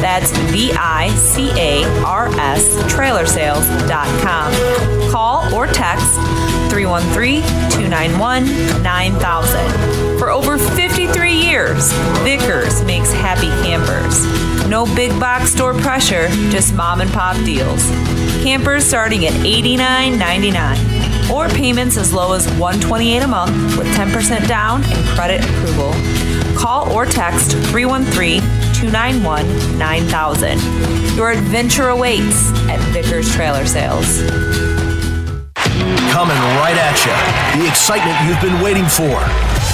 That's 0.00 0.30
V 0.52 0.70
I 0.72 1.08
C 1.16 1.50
A 1.56 1.84
R 2.04 2.28
S 2.38 2.76
trailersales.com. 2.92 4.52
Call 5.10 5.52
or 5.54 5.66
text 5.66 6.14
313 6.70 7.42
291 7.70 8.44
9000. 8.82 10.18
For 10.18 10.30
over 10.30 10.58
53 10.58 11.32
years, 11.32 11.92
Vicars 12.22 12.82
makes 12.84 13.10
happy 13.12 13.48
campers. 13.64 14.24
No 14.68 14.84
big 14.94 15.18
box 15.18 15.50
store 15.50 15.74
pressure, 15.74 16.28
just 16.50 16.74
mom 16.74 17.00
and 17.00 17.10
pop 17.10 17.34
deals. 17.44 17.90
Campers 18.42 18.84
starting 18.86 19.26
at 19.26 19.32
$89.99 19.34 21.30
or 21.30 21.48
payments 21.50 21.98
as 21.98 22.12
low 22.12 22.32
as 22.32 22.46
128 22.52 23.22
a 23.22 23.26
month 23.26 23.76
with 23.76 23.86
10% 23.88 24.48
down 24.48 24.82
and 24.82 25.06
credit 25.08 25.44
approval. 25.44 25.92
Call 26.56 26.90
or 26.90 27.04
text 27.04 27.52
313 27.52 28.40
291 28.40 29.78
9000. 29.78 30.58
Your 31.16 31.32
adventure 31.32 31.88
awaits 31.88 32.50
at 32.68 32.80
Vicars 32.94 33.30
Trailer 33.34 33.66
Sales. 33.66 34.22
Coming 36.10 36.36
right 36.60 36.76
at 36.76 36.96
you. 37.04 37.62
The 37.62 37.68
excitement 37.68 38.16
you've 38.26 38.40
been 38.40 38.62
waiting 38.64 38.86
for. 38.86 39.20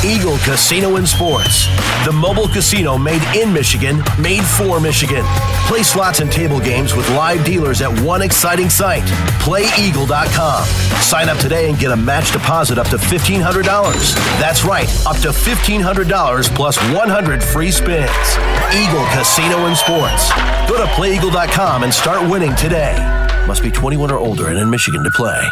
Eagle 0.04 0.38
Casino 0.38 0.96
and 0.96 1.08
Sports. 1.08 1.66
The 2.04 2.12
mobile 2.12 2.48
casino 2.48 2.96
made 2.98 3.22
in 3.34 3.52
Michigan, 3.52 4.02
made 4.20 4.44
for 4.44 4.80
Michigan. 4.80 5.24
Play 5.66 5.82
slots 5.82 6.20
and 6.20 6.30
table 6.30 6.60
games 6.60 6.94
with 6.94 7.08
live 7.10 7.44
dealers 7.44 7.82
at 7.82 7.90
one 8.00 8.22
exciting 8.22 8.70
site, 8.70 9.02
playeagle.com. 9.40 10.64
Sign 11.00 11.28
up 11.28 11.38
today 11.38 11.68
and 11.68 11.78
get 11.78 11.92
a 11.92 11.96
match 11.96 12.32
deposit 12.32 12.78
up 12.78 12.88
to 12.88 12.96
$1,500. 12.96 14.14
That's 14.38 14.64
right, 14.64 14.88
up 15.06 15.16
to 15.18 15.28
$1,500 15.28 16.54
plus 16.54 16.76
100 16.92 17.42
free 17.42 17.70
spins. 17.70 18.10
Eagle 18.74 19.06
Casino 19.14 19.66
and 19.66 19.76
Sports. 19.76 20.30
Go 20.68 20.76
to 20.78 20.86
playeagle.com 20.94 21.82
and 21.82 21.92
start 21.92 22.28
winning 22.30 22.54
today. 22.56 22.96
Must 23.46 23.62
be 23.62 23.70
21 23.70 24.10
or 24.10 24.18
older 24.18 24.48
and 24.48 24.58
in 24.58 24.70
Michigan 24.70 25.02
to 25.04 25.10
play. 25.10 25.50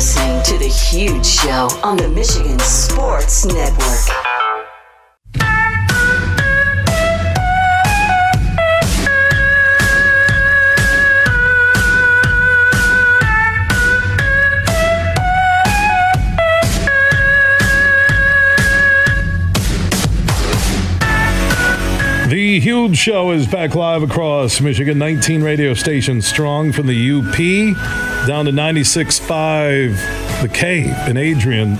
Listening 0.00 0.42
to 0.44 0.56
The 0.56 0.66
Huge 0.66 1.26
Show 1.26 1.68
on 1.84 1.98
the 1.98 2.08
Michigan 2.08 2.58
Sports 2.60 3.44
Network. 3.44 3.76
The 22.30 22.58
huge 22.58 22.96
show 22.96 23.32
is 23.32 23.46
back 23.46 23.74
live 23.74 24.02
across 24.02 24.62
Michigan. 24.62 24.98
19 24.98 25.42
radio 25.42 25.74
stations 25.74 26.26
strong 26.26 26.72
from 26.72 26.86
the 26.86 27.10
UP 27.12 28.09
down 28.26 28.44
to 28.44 28.52
96.5, 28.52 30.42
the 30.42 30.48
Cave 30.48 30.94
in 31.08 31.16
Adrian. 31.16 31.76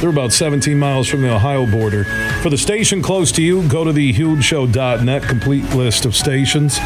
They're 0.00 0.10
about 0.10 0.32
17 0.32 0.78
miles 0.78 1.08
from 1.08 1.22
the 1.22 1.34
Ohio 1.34 1.66
border. 1.66 2.04
For 2.42 2.50
the 2.50 2.58
station 2.58 3.02
close 3.02 3.32
to 3.32 3.42
you, 3.42 3.66
go 3.68 3.84
to 3.84 3.92
thehugeshow.net, 3.92 5.22
complete 5.24 5.64
list 5.74 6.04
of 6.04 6.14
stations. 6.14 6.78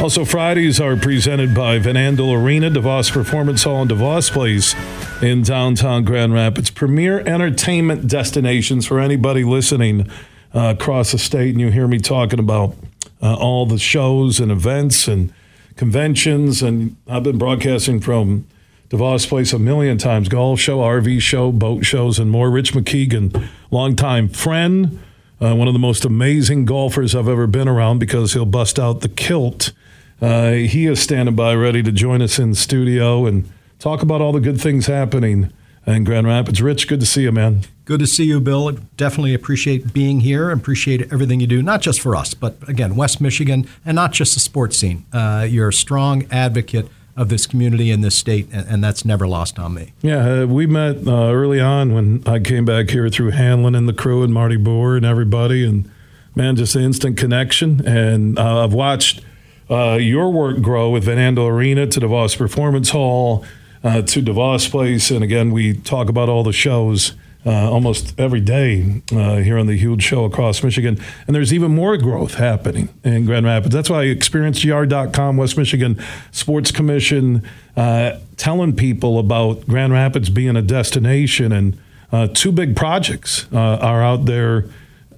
Also, 0.00 0.24
Fridays 0.24 0.80
are 0.80 0.96
presented 0.96 1.54
by 1.54 1.78
Van 1.78 1.96
Andel 1.96 2.40
Arena, 2.40 2.70
DeVos 2.70 3.12
Performance 3.12 3.64
Hall, 3.64 3.82
and 3.82 3.90
DeVos 3.90 4.30
Place 4.30 4.74
in 5.22 5.42
downtown 5.42 6.04
Grand 6.04 6.32
Rapids. 6.32 6.70
Premier 6.70 7.20
entertainment 7.20 8.08
destinations 8.08 8.86
for 8.86 8.98
anybody 8.98 9.44
listening 9.44 10.08
uh, 10.54 10.74
across 10.78 11.12
the 11.12 11.18
state. 11.18 11.50
And 11.50 11.60
you 11.60 11.70
hear 11.70 11.86
me 11.86 11.98
talking 11.98 12.38
about 12.38 12.74
uh, 13.20 13.34
all 13.34 13.66
the 13.66 13.78
shows 13.78 14.40
and 14.40 14.50
events 14.50 15.06
and 15.06 15.32
conventions. 15.80 16.62
And 16.62 16.94
I've 17.08 17.22
been 17.22 17.38
broadcasting 17.38 18.00
from 18.00 18.46
DeVos 18.90 19.26
Place 19.26 19.54
a 19.54 19.58
million 19.58 19.96
times 19.96 20.28
golf 20.28 20.60
show, 20.60 20.80
RV 20.80 21.22
show, 21.22 21.50
boat 21.50 21.86
shows, 21.86 22.18
and 22.18 22.30
more. 22.30 22.50
Rich 22.50 22.74
Mackeigan, 22.74 23.48
longtime 23.70 24.28
friend, 24.28 25.00
uh, 25.40 25.56
one 25.56 25.68
of 25.68 25.72
the 25.72 25.80
most 25.80 26.04
amazing 26.04 26.66
golfers 26.66 27.14
I've 27.14 27.28
ever 27.28 27.46
been 27.46 27.66
around 27.66 27.98
because 27.98 28.34
he'll 28.34 28.44
bust 28.44 28.78
out 28.78 29.00
the 29.00 29.08
kilt. 29.08 29.72
Uh, 30.20 30.50
he 30.50 30.84
is 30.84 31.00
standing 31.00 31.34
by 31.34 31.54
ready 31.54 31.82
to 31.82 31.90
join 31.90 32.20
us 32.20 32.38
in 32.38 32.54
studio 32.54 33.24
and 33.24 33.50
talk 33.78 34.02
about 34.02 34.20
all 34.20 34.32
the 34.32 34.40
good 34.40 34.60
things 34.60 34.84
happening 34.84 35.50
in 35.86 36.04
Grand 36.04 36.26
Rapids. 36.26 36.60
Rich, 36.60 36.88
good 36.88 37.00
to 37.00 37.06
see 37.06 37.22
you, 37.22 37.32
man. 37.32 37.62
Good 37.84 38.00
to 38.00 38.06
see 38.06 38.24
you, 38.24 38.40
Bill. 38.40 38.70
Definitely 38.96 39.34
appreciate 39.34 39.92
being 39.92 40.20
here. 40.20 40.50
Appreciate 40.50 41.12
everything 41.12 41.40
you 41.40 41.46
do, 41.46 41.62
not 41.62 41.80
just 41.80 42.00
for 42.00 42.14
us, 42.14 42.34
but 42.34 42.56
again, 42.68 42.94
West 42.94 43.20
Michigan, 43.20 43.66
and 43.84 43.96
not 43.96 44.12
just 44.12 44.34
the 44.34 44.40
sports 44.40 44.76
scene. 44.76 45.04
Uh, 45.12 45.46
you're 45.48 45.68
a 45.68 45.72
strong 45.72 46.26
advocate 46.30 46.88
of 47.16 47.28
this 47.28 47.46
community 47.46 47.90
and 47.90 48.04
this 48.04 48.16
state, 48.16 48.48
and, 48.52 48.66
and 48.68 48.84
that's 48.84 49.04
never 49.04 49.26
lost 49.26 49.58
on 49.58 49.74
me. 49.74 49.92
Yeah, 50.02 50.42
uh, 50.42 50.46
we 50.46 50.66
met 50.66 51.06
uh, 51.06 51.32
early 51.32 51.60
on 51.60 51.92
when 51.92 52.22
I 52.26 52.38
came 52.38 52.64
back 52.64 52.90
here 52.90 53.08
through 53.08 53.30
Hanlon 53.30 53.74
and 53.74 53.88
the 53.88 53.92
crew 53.92 54.22
and 54.22 54.32
Marty 54.32 54.56
Boer 54.56 54.96
and 54.96 55.04
everybody, 55.04 55.66
and 55.66 55.90
man, 56.34 56.56
just 56.56 56.76
an 56.76 56.82
instant 56.82 57.16
connection. 57.16 57.84
And 57.86 58.38
uh, 58.38 58.64
I've 58.64 58.72
watched 58.72 59.22
uh, 59.68 59.98
your 60.00 60.32
work 60.32 60.62
grow 60.62 60.90
with 60.90 61.04
Van 61.04 61.18
Andel 61.18 61.50
Arena 61.50 61.86
to 61.88 62.00
DeVos 62.00 62.36
Performance 62.36 62.90
Hall 62.90 63.44
uh, 63.82 64.02
to 64.02 64.22
DeVos 64.22 64.70
Place, 64.70 65.10
and 65.10 65.24
again, 65.24 65.50
we 65.50 65.74
talk 65.74 66.08
about 66.08 66.28
all 66.28 66.42
the 66.42 66.52
shows 66.52 67.14
uh, 67.46 67.70
almost 67.70 68.18
every 68.18 68.40
day 68.40 69.02
uh, 69.12 69.36
here 69.36 69.58
on 69.58 69.66
the 69.66 69.76
huge 69.76 70.02
show 70.02 70.24
across 70.24 70.62
Michigan. 70.62 70.98
And 71.26 71.34
there's 71.34 71.54
even 71.54 71.74
more 71.74 71.96
growth 71.96 72.34
happening 72.34 72.90
in 73.02 73.24
Grand 73.24 73.46
Rapids. 73.46 73.74
That's 73.74 73.88
why 73.88 74.04
ExperienceGR.com, 74.06 75.36
West 75.36 75.56
Michigan 75.56 76.02
Sports 76.32 76.70
Commission, 76.70 77.42
uh, 77.76 78.18
telling 78.36 78.76
people 78.76 79.18
about 79.18 79.66
Grand 79.66 79.92
Rapids 79.92 80.28
being 80.28 80.56
a 80.56 80.62
destination. 80.62 81.52
And 81.52 81.78
uh, 82.12 82.28
two 82.28 82.52
big 82.52 82.76
projects 82.76 83.46
uh, 83.52 83.58
are 83.58 84.02
out 84.02 84.26
there. 84.26 84.66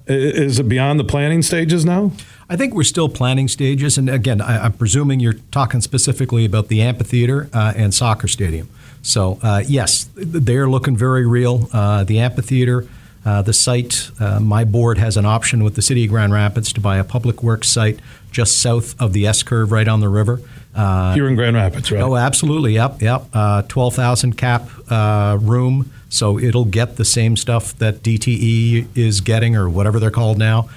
Is 0.05 0.59
it 0.59 0.67
beyond 0.67 0.99
the 0.99 1.03
planning 1.03 1.41
stages 1.41 1.85
now? 1.85 2.11
I 2.49 2.57
think 2.57 2.73
we're 2.73 2.83
still 2.83 3.09
planning 3.09 3.47
stages. 3.47 3.97
And 3.97 4.09
again, 4.09 4.41
I, 4.41 4.65
am 4.65 4.73
presuming 4.73 5.19
you're 5.19 5.39
talking 5.51 5.81
specifically 5.81 6.45
about 6.45 6.67
the 6.67 6.81
amphitheater 6.81 7.49
uh, 7.53 7.73
and 7.75 7.93
soccer 7.93 8.27
stadium. 8.27 8.69
So, 9.01 9.39
uh, 9.41 9.63
yes, 9.65 10.09
they're 10.15 10.69
looking 10.69 10.97
very 10.97 11.25
real. 11.25 11.69
Uh, 11.71 12.03
the 12.03 12.19
amphitheater, 12.19 12.87
uh, 13.25 13.41
the 13.41 13.53
site, 13.53 14.11
uh, 14.19 14.39
my 14.39 14.65
board 14.65 14.97
has 14.97 15.15
an 15.15 15.25
option 15.25 15.63
with 15.63 15.75
the 15.75 15.81
City 15.81 16.03
of 16.03 16.09
Grand 16.09 16.33
Rapids 16.33 16.73
to 16.73 16.81
buy 16.81 16.97
a 16.97 17.03
public 17.03 17.41
works 17.41 17.69
site 17.69 17.99
just 18.31 18.61
south 18.61 18.99
of 19.01 19.13
the 19.13 19.25
S 19.25 19.43
curve 19.43 19.71
right 19.71 19.87
on 19.87 20.01
the 20.01 20.09
river. 20.09 20.41
Uh, 20.75 21.13
Here 21.13 21.27
in 21.27 21.35
Grand 21.35 21.55
Rapids, 21.55 21.91
right? 21.91 22.01
Oh, 22.01 22.15
absolutely. 22.15 22.73
Yep, 22.73 23.01
yep. 23.01 23.25
Uh, 23.33 23.61
12,000 23.63 24.37
cap 24.37 24.69
room. 24.89 25.91
So 26.09 26.39
it'll 26.39 26.65
get 26.65 26.97
the 26.97 27.05
same 27.05 27.35
stuff 27.37 27.77
that 27.77 28.03
DTE 28.03 28.87
is 28.95 29.21
getting 29.21 29.55
or 29.55 29.69
whatever 29.69 29.99
they're 29.99 30.11
called 30.11 30.37
now. 30.37 30.69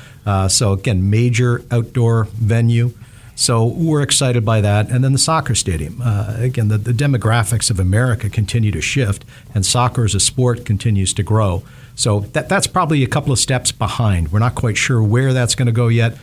so, 0.48 0.72
again, 0.72 1.10
major 1.10 1.62
outdoor 1.70 2.24
venue. 2.24 2.92
So 3.38 3.66
we're 3.66 4.00
excited 4.00 4.46
by 4.46 4.62
that. 4.62 4.88
And 4.90 5.04
then 5.04 5.12
the 5.12 5.18
soccer 5.18 5.54
stadium. 5.54 6.00
Uh, 6.02 6.34
again, 6.38 6.68
the, 6.68 6.78
the 6.78 6.92
demographics 6.92 7.70
of 7.70 7.78
America 7.78 8.30
continue 8.30 8.72
to 8.72 8.80
shift, 8.80 9.26
and 9.54 9.64
soccer 9.64 10.04
as 10.04 10.14
a 10.14 10.20
sport 10.20 10.64
continues 10.64 11.12
to 11.14 11.22
grow. 11.22 11.62
So 11.94 12.20
that, 12.32 12.48
that's 12.48 12.66
probably 12.66 13.04
a 13.04 13.06
couple 13.06 13.32
of 13.32 13.38
steps 13.38 13.72
behind. 13.72 14.32
We're 14.32 14.38
not 14.38 14.54
quite 14.54 14.78
sure 14.78 15.02
where 15.02 15.34
that's 15.34 15.54
going 15.54 15.66
to 15.66 15.72
go 15.72 15.88
yet, 15.88 16.16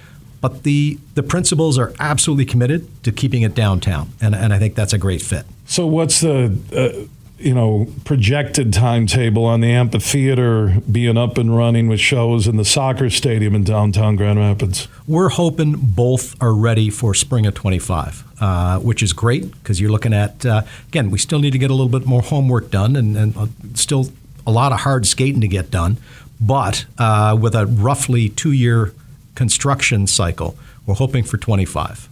but 0.43 0.63
the, 0.63 0.99
the 1.15 1.23
principals 1.23 1.77
are 1.77 1.93
absolutely 2.01 2.43
committed 2.43 2.85
to 3.05 3.13
keeping 3.13 3.43
it 3.43 3.55
downtown, 3.55 4.09
and, 4.19 4.35
and 4.35 4.51
I 4.51 4.59
think 4.59 4.75
that's 4.75 4.91
a 4.91 4.97
great 4.97 5.21
fit. 5.21 5.45
So, 5.65 5.87
what's 5.87 6.19
the 6.19 6.53
uh, 6.75 7.07
you 7.39 7.53
know, 7.53 7.87
projected 8.03 8.73
timetable 8.73 9.45
on 9.45 9.61
the 9.61 9.71
amphitheater 9.71 10.81
being 10.91 11.17
up 11.17 11.37
and 11.37 11.55
running 11.55 11.87
with 11.87 12.01
shows 12.01 12.45
in 12.45 12.57
the 12.57 12.65
soccer 12.65 13.09
stadium 13.09 13.55
in 13.55 13.63
downtown 13.63 14.17
Grand 14.17 14.37
Rapids? 14.37 14.89
We're 15.07 15.29
hoping 15.29 15.75
both 15.77 16.35
are 16.43 16.53
ready 16.53 16.89
for 16.89 17.13
spring 17.13 17.45
of 17.45 17.53
25, 17.53 18.25
uh, 18.41 18.79
which 18.79 19.01
is 19.01 19.13
great 19.13 19.49
because 19.49 19.79
you're 19.79 19.91
looking 19.91 20.13
at, 20.13 20.45
uh, 20.45 20.63
again, 20.89 21.09
we 21.09 21.19
still 21.19 21.39
need 21.39 21.51
to 21.51 21.57
get 21.57 21.71
a 21.71 21.73
little 21.73 21.87
bit 21.87 22.05
more 22.05 22.21
homework 22.21 22.69
done 22.69 22.97
and, 22.97 23.15
and 23.15 23.37
uh, 23.37 23.47
still 23.75 24.09
a 24.45 24.51
lot 24.51 24.73
of 24.73 24.81
hard 24.81 25.07
skating 25.07 25.39
to 25.39 25.47
get 25.47 25.71
done. 25.71 25.95
But 26.41 26.85
uh, 26.97 27.37
with 27.39 27.55
a 27.55 27.65
roughly 27.65 28.27
two 28.27 28.51
year 28.51 28.93
construction 29.35 30.07
cycle, 30.07 30.57
we're 30.85 30.95
hoping 30.95 31.23
for 31.23 31.37
25. 31.37 32.09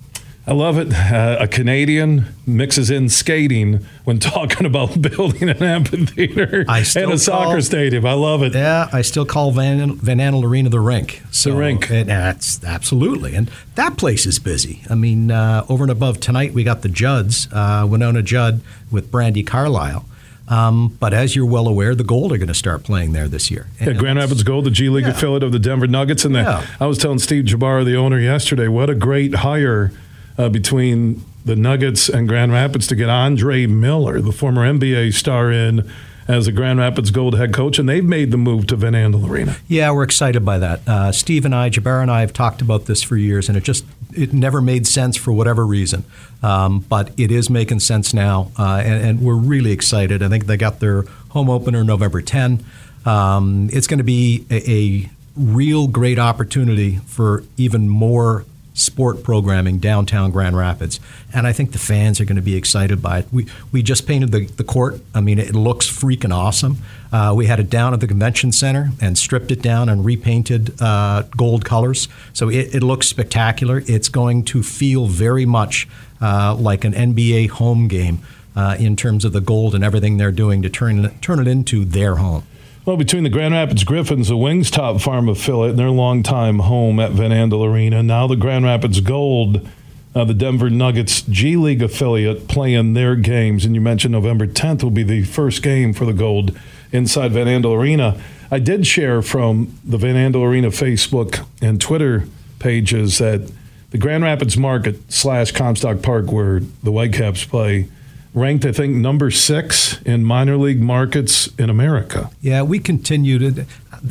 I 0.47 0.53
love 0.53 0.79
it. 0.79 0.91
Uh, 0.91 1.37
a 1.39 1.47
Canadian 1.47 2.25
mixes 2.47 2.89
in 2.89 3.09
skating 3.09 3.85
when 4.05 4.17
talking 4.17 4.65
about 4.65 4.99
building 5.01 5.49
an 5.49 5.61
amphitheater 5.61 6.65
and 6.67 6.69
a 6.69 7.17
soccer 7.19 7.51
call, 7.51 7.61
stadium. 7.61 8.07
I 8.07 8.13
love 8.13 8.41
it. 8.41 8.55
Yeah, 8.55 8.89
I 8.91 9.03
still 9.03 9.25
call 9.25 9.51
Van, 9.51 9.97
Van 9.97 10.17
Andel 10.17 10.43
Arena 10.43 10.69
the 10.69 10.79
rink. 10.79 11.21
So, 11.29 11.51
the 11.51 11.57
rink. 11.57 11.91
It, 11.91 12.07
that's 12.07 12.63
absolutely. 12.63 13.35
And 13.35 13.51
that 13.75 13.97
place 13.97 14.25
is 14.25 14.39
busy. 14.39 14.81
I 14.89 14.95
mean, 14.95 15.29
uh, 15.29 15.63
over 15.69 15.83
and 15.83 15.91
above 15.91 16.19
tonight, 16.19 16.53
we 16.53 16.63
got 16.63 16.81
the 16.81 16.89
Judds, 16.89 17.47
uh, 17.51 17.85
Wynonna 17.85 18.23
Judd 18.23 18.61
with 18.89 19.11
Brandi 19.11 19.45
Carlile. 19.45 20.05
Um, 20.51 20.89
but 20.99 21.13
as 21.13 21.33
you're 21.33 21.45
well 21.45 21.65
aware, 21.65 21.95
the 21.95 22.03
Gold 22.03 22.33
are 22.33 22.37
going 22.37 22.49
to 22.49 22.53
start 22.53 22.83
playing 22.83 23.13
there 23.13 23.29
this 23.29 23.49
year. 23.49 23.67
Yeah, 23.79 23.93
Grand 23.93 24.19
Rapids 24.19 24.43
Gold, 24.43 24.65
the 24.65 24.71
G 24.71 24.89
League 24.89 25.05
yeah. 25.05 25.11
affiliate 25.11 25.43
of 25.43 25.53
the 25.53 25.59
Denver 25.59 25.87
Nuggets. 25.87 26.25
And 26.25 26.35
yeah. 26.35 26.67
I 26.77 26.87
was 26.87 26.97
telling 26.97 27.19
Steve 27.19 27.45
Jbara, 27.45 27.85
the 27.85 27.95
owner, 27.95 28.19
yesterday, 28.19 28.67
what 28.67 28.89
a 28.89 28.95
great 28.95 29.35
hire 29.35 29.93
uh, 30.37 30.49
between 30.49 31.23
the 31.45 31.55
Nuggets 31.55 32.09
and 32.09 32.27
Grand 32.27 32.51
Rapids 32.51 32.85
to 32.87 32.95
get 32.95 33.07
Andre 33.07 33.65
Miller, 33.65 34.19
the 34.19 34.33
former 34.33 34.69
NBA 34.69 35.13
star, 35.13 35.53
in 35.53 35.89
as 36.31 36.47
a 36.47 36.51
Grand 36.51 36.79
Rapids 36.79 37.11
Gold 37.11 37.37
head 37.37 37.53
coach, 37.53 37.77
and 37.77 37.87
they've 37.87 38.03
made 38.03 38.31
the 38.31 38.37
move 38.37 38.67
to 38.67 38.75
Van 38.75 38.93
Andel 38.93 39.29
Arena. 39.29 39.57
Yeah, 39.67 39.91
we're 39.91 40.03
excited 40.03 40.45
by 40.45 40.59
that. 40.59 40.87
Uh, 40.87 41.11
Steve 41.11 41.45
and 41.45 41.53
I, 41.53 41.69
Jbara 41.69 42.01
and 42.01 42.11
I, 42.11 42.21
have 42.21 42.33
talked 42.33 42.61
about 42.61 42.85
this 42.85 43.03
for 43.03 43.17
years, 43.17 43.49
and 43.49 43.57
it 43.57 43.63
just 43.63 43.85
it 44.15 44.33
never 44.33 44.61
made 44.61 44.87
sense 44.87 45.17
for 45.17 45.31
whatever 45.31 45.65
reason, 45.65 46.03
um, 46.41 46.79
but 46.79 47.11
it 47.19 47.31
is 47.31 47.49
making 47.49 47.81
sense 47.81 48.13
now, 48.13 48.51
uh, 48.57 48.81
and, 48.83 49.05
and, 49.05 49.21
we're 49.21 49.35
really 49.35 49.71
excited. 49.71 50.23
I 50.23 50.29
think 50.29 50.45
they 50.45 50.57
got 50.57 50.79
their 50.79 51.03
home 51.29 51.49
opener 51.49 51.83
November 51.83 52.21
10. 52.21 52.65
Um, 53.05 53.69
it's 53.71 53.87
going 53.87 53.97
to 53.99 54.03
be 54.03 54.45
a, 54.49 54.71
a 54.71 55.09
real 55.35 55.87
great 55.87 56.19
opportunity 56.19 56.97
for 57.07 57.43
even 57.57 57.89
more 57.89 58.45
sport 58.73 59.23
programming 59.23 59.79
downtown 59.79 60.31
Grand 60.31 60.57
Rapids. 60.57 60.99
And 61.33 61.45
I 61.45 61.53
think 61.53 61.71
the 61.71 61.79
fans 61.79 62.21
are 62.21 62.25
going 62.25 62.37
to 62.37 62.41
be 62.41 62.55
excited 62.55 63.01
by 63.01 63.19
it. 63.19 63.27
We, 63.31 63.47
we 63.71 63.83
just 63.83 64.07
painted 64.07 64.31
the, 64.31 64.45
the 64.45 64.63
court. 64.63 65.01
I 65.13 65.21
mean, 65.21 65.39
it 65.39 65.55
looks 65.55 65.89
freaking 65.89 66.33
awesome. 66.33 66.77
Uh, 67.11 67.33
we 67.35 67.47
had 67.47 67.59
it 67.59 67.69
down 67.69 67.93
at 67.93 67.99
the 67.99 68.07
convention 68.07 68.51
center 68.51 68.91
and 69.01 69.17
stripped 69.17 69.51
it 69.51 69.61
down 69.61 69.89
and 69.89 70.05
repainted 70.05 70.81
uh, 70.81 71.23
gold 71.35 71.65
colors. 71.65 72.07
So 72.33 72.49
it, 72.49 72.75
it, 72.75 72.83
looks 72.83 73.07
spectacular. 73.07 73.83
It's 73.85 74.07
going 74.09 74.43
to 74.45 74.63
feel 74.63 75.07
very 75.07 75.45
much 75.45 75.87
uh, 76.21 76.55
like 76.55 76.85
an 76.85 76.93
NBA 76.93 77.49
home 77.49 77.87
game 77.87 78.19
uh, 78.55 78.77
in 78.79 78.95
terms 78.95 79.25
of 79.25 79.33
the 79.33 79.41
gold 79.41 79.75
and 79.75 79.83
everything 79.83 80.17
they're 80.17 80.31
doing 80.31 80.61
to 80.61 80.69
turn, 80.69 81.17
turn 81.19 81.39
it 81.39 81.47
into 81.47 81.83
their 81.83 82.15
home. 82.15 82.43
Well, 82.83 82.97
between 82.97 83.21
the 83.21 83.29
Grand 83.29 83.53
Rapids 83.53 83.83
Griffins, 83.83 84.29
the 84.29 84.37
Wings 84.37 84.71
top 84.71 85.01
Farm 85.01 85.29
affiliate, 85.29 85.71
and 85.71 85.79
their 85.79 85.91
longtime 85.91 86.59
home 86.59 86.99
at 86.99 87.11
Van 87.11 87.29
Andel 87.29 87.63
Arena, 87.63 88.01
now 88.01 88.25
the 88.25 88.35
Grand 88.35 88.65
Rapids 88.65 89.01
Gold, 89.01 89.69
uh, 90.15 90.25
the 90.25 90.33
Denver 90.33 90.67
Nuggets 90.67 91.21
G 91.21 91.55
League 91.57 91.83
affiliate, 91.83 92.47
playing 92.47 92.95
their 92.95 93.15
games. 93.15 93.65
And 93.65 93.75
you 93.75 93.81
mentioned 93.81 94.13
November 94.13 94.47
10th 94.47 94.81
will 94.81 94.89
be 94.89 95.03
the 95.03 95.23
first 95.25 95.61
game 95.61 95.93
for 95.93 96.05
the 96.05 96.13
Gold 96.13 96.57
inside 96.91 97.33
Van 97.33 97.45
Andel 97.45 97.77
Arena. 97.77 98.19
I 98.49 98.57
did 98.57 98.87
share 98.87 99.21
from 99.21 99.77
the 99.85 99.99
Van 99.99 100.15
Andel 100.15 100.43
Arena 100.43 100.69
Facebook 100.69 101.45
and 101.61 101.79
Twitter 101.79 102.23
pages 102.57 103.19
that 103.19 103.51
the 103.91 103.99
Grand 103.99 104.23
Rapids 104.23 104.57
Market 104.57 105.11
slash 105.11 105.51
Comstock 105.51 106.01
Park, 106.01 106.31
where 106.31 106.61
the 106.81 106.91
Whitecaps 106.91 107.45
play, 107.45 107.89
ranked, 108.33 108.65
I 108.65 108.71
think, 108.71 108.95
number 108.95 109.31
six 109.31 110.01
in 110.03 110.23
minor 110.23 110.57
league 110.57 110.81
markets 110.81 111.47
in 111.57 111.69
America. 111.69 112.29
Yeah, 112.41 112.61
we 112.61 112.79
continue 112.79 113.39
to. 113.39 113.65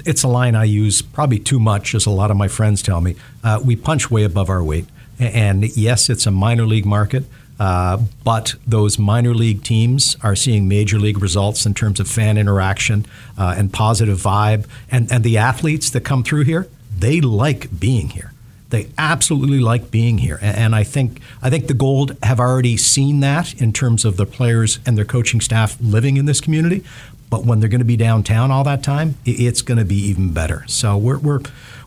It's 0.04 0.22
a 0.22 0.28
line 0.28 0.54
I 0.54 0.64
use 0.64 1.02
probably 1.02 1.38
too 1.38 1.58
much, 1.58 1.94
as 1.94 2.06
a 2.06 2.10
lot 2.10 2.30
of 2.30 2.36
my 2.36 2.48
friends 2.48 2.82
tell 2.82 3.00
me. 3.00 3.16
Uh, 3.42 3.60
we 3.64 3.76
punch 3.76 4.10
way 4.10 4.24
above 4.24 4.48
our 4.48 4.62
weight. 4.62 4.86
And 5.18 5.76
yes, 5.76 6.08
it's 6.08 6.26
a 6.26 6.30
minor 6.30 6.64
league 6.64 6.86
market, 6.86 7.24
uh, 7.58 7.98
but 8.24 8.54
those 8.66 8.98
minor 8.98 9.34
league 9.34 9.62
teams 9.62 10.16
are 10.22 10.34
seeing 10.34 10.66
major 10.66 10.98
league 10.98 11.20
results 11.20 11.66
in 11.66 11.74
terms 11.74 12.00
of 12.00 12.08
fan 12.08 12.38
interaction 12.38 13.04
uh, 13.36 13.54
and 13.58 13.70
positive 13.70 14.18
vibe. 14.18 14.66
And, 14.90 15.12
and 15.12 15.22
the 15.22 15.36
athletes 15.36 15.90
that 15.90 16.04
come 16.04 16.22
through 16.22 16.44
here, 16.44 16.68
they 16.96 17.20
like 17.20 17.78
being 17.78 18.10
here. 18.10 18.32
They 18.70 18.88
absolutely 18.96 19.60
like 19.60 19.90
being 19.90 20.18
here, 20.18 20.38
and 20.40 20.74
I 20.74 20.84
think 20.84 21.20
I 21.42 21.50
think 21.50 21.66
the 21.66 21.74
Gold 21.74 22.16
have 22.22 22.38
already 22.40 22.76
seen 22.76 23.20
that 23.20 23.60
in 23.60 23.72
terms 23.72 24.04
of 24.04 24.16
the 24.16 24.26
players 24.26 24.78
and 24.86 24.96
their 24.96 25.04
coaching 25.04 25.40
staff 25.40 25.76
living 25.80 26.16
in 26.16 26.26
this 26.26 26.40
community. 26.40 26.84
But 27.30 27.44
when 27.44 27.60
they're 27.60 27.68
going 27.68 27.80
to 27.80 27.84
be 27.84 27.96
downtown 27.96 28.50
all 28.50 28.64
that 28.64 28.82
time, 28.82 29.16
it's 29.24 29.62
going 29.62 29.78
to 29.78 29.84
be 29.84 29.96
even 29.96 30.32
better. 30.32 30.64
So 30.66 30.96
we're 30.96 31.18
we're 31.18 31.40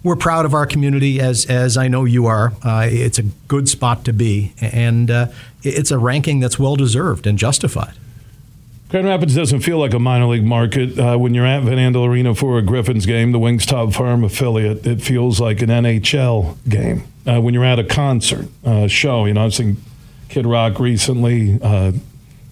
we're 0.03 0.15
proud 0.15 0.45
of 0.45 0.53
our 0.53 0.65
community, 0.65 1.19
as 1.19 1.45
as 1.45 1.77
I 1.77 1.88
know 1.88 2.05
you 2.05 2.25
are. 2.25 2.53
Uh, 2.63 2.88
it's 2.89 3.19
a 3.19 3.23
good 3.47 3.67
spot 3.69 4.05
to 4.05 4.13
be, 4.13 4.53
and 4.61 5.09
uh, 5.09 5.27
it's 5.63 5.91
a 5.91 5.97
ranking 5.97 6.39
that's 6.39 6.59
well 6.59 6.75
deserved 6.75 7.27
and 7.27 7.38
justified. 7.38 7.93
Grand 8.93 9.07
Rapids 9.07 9.33
doesn't 9.33 9.61
feel 9.61 9.79
like 9.79 9.95
a 9.95 9.97
minor 9.97 10.27
league 10.27 10.45
market. 10.45 10.99
Uh, 10.99 11.17
when 11.17 11.33
you're 11.33 11.47
at 11.47 11.63
Van 11.63 11.79
Andel 11.79 12.07
Arena 12.07 12.35
for 12.35 12.59
a 12.59 12.61
Griffins 12.61 13.07
game, 13.07 13.31
the 13.31 13.39
Wings 13.39 13.65
top 13.65 13.91
Farm 13.91 14.23
affiliate, 14.23 14.85
it 14.85 15.01
feels 15.01 15.39
like 15.39 15.63
an 15.63 15.69
NHL 15.69 16.55
game. 16.69 17.03
Uh, 17.25 17.41
when 17.41 17.55
you're 17.55 17.65
at 17.65 17.79
a 17.79 17.83
concert 17.83 18.49
uh, 18.63 18.85
show, 18.85 19.25
you 19.25 19.33
know, 19.33 19.45
I've 19.45 19.55
seen 19.55 19.77
Kid 20.29 20.45
Rock 20.45 20.77
recently. 20.77 21.59
Uh, 21.59 21.93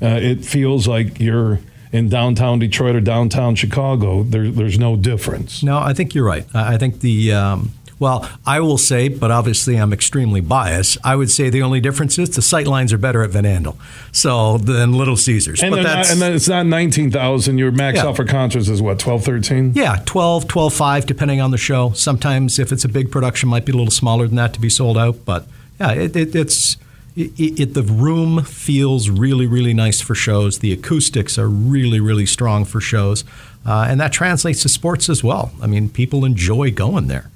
uh, 0.02 0.20
it 0.20 0.44
feels 0.44 0.88
like 0.88 1.20
you're 1.20 1.60
in 1.92 2.10
downtown 2.10 2.58
Detroit 2.58 2.96
or 2.96 3.02
downtown 3.02 3.54
Chicago. 3.54 4.24
There, 4.24 4.50
there's 4.50 4.80
no 4.80 4.96
difference. 4.96 5.62
No, 5.62 5.78
I 5.78 5.94
think 5.94 6.16
you're 6.16 6.26
right. 6.26 6.48
I 6.56 6.80
think 6.80 7.02
the 7.02 7.34
um, 7.34 7.72
well, 8.02 8.28
I 8.48 8.60
will 8.62 8.80
say, 8.80 9.10
but 9.10 9.30
obviously 9.30 9.76
I'm 9.76 9.94
extremely 9.94 10.42
biased. 10.42 10.98
I 11.04 11.16
would 11.16 11.30
say 11.30 11.52
the 11.52 11.62
only 11.62 11.80
difference 11.80 12.18
is 12.18 12.32
the 12.32 12.42
sight 12.42 12.66
lines 12.66 12.92
are 12.92 12.98
better 12.98 13.22
at 13.22 13.30
Van 13.30 13.44
Andel, 13.44 13.78
so 14.12 14.58
than 14.58 14.94
Little 14.94 15.16
Caesars. 15.16 15.62
And, 15.62 15.70
but 15.70 15.84
that's, 15.84 16.10
not, 16.10 16.14
and 16.14 16.20
then 16.20 16.34
it's 16.34 16.48
not 16.48 16.66
19,000. 16.66 17.60
Your 17.60 17.72
max 17.72 17.98
yeah. 17.98 18.08
offer 18.08 18.26
concerts 18.26 18.70
is 18.70 18.82
what, 18.82 18.98
12, 18.98 19.24
13? 19.24 19.74
Yeah, 19.76 20.02
12, 20.04 20.48
12, 20.48 20.74
5, 20.74 21.06
depending 21.06 21.42
on 21.42 21.52
the 21.52 21.60
show. 21.60 21.92
Sometimes 21.92 22.58
if 22.58 22.72
it's 22.72 22.84
a 22.84 22.90
big 22.90 23.12
production, 23.12 23.50
might 23.50 23.66
be 23.66 23.72
a 23.72 23.76
little 23.76 23.92
smaller 23.92 24.26
than 24.26 24.36
that 24.38 24.56
to 24.56 24.60
be 24.60 24.70
sold 24.70 24.98
out. 24.98 25.24
But 25.24 25.46
yeah, 25.80 25.92
it, 25.92 26.16
it, 26.16 26.36
it's 26.36 26.78
it, 27.16 27.60
it, 27.60 27.74
the 27.76 27.84
room 27.84 28.44
feels 28.46 29.12
really, 29.12 29.46
really 29.46 29.76
nice 29.76 30.02
for 30.02 30.16
shows. 30.16 30.58
The 30.58 30.74
acoustics 30.74 31.38
are 31.38 31.48
really, 31.48 32.00
really 32.00 32.26
strong 32.26 32.66
for 32.66 32.82
shows. 32.82 33.24
Uh, 33.64 33.86
and 33.88 34.02
that 34.02 34.12
translates 34.12 34.64
to 34.64 34.70
sports 34.70 35.08
as 35.08 35.24
well. 35.24 35.52
I 35.62 35.68
mean, 35.68 35.88
people 35.88 36.26
enjoy 36.26 36.72
going 36.72 37.08
there. 37.08 37.30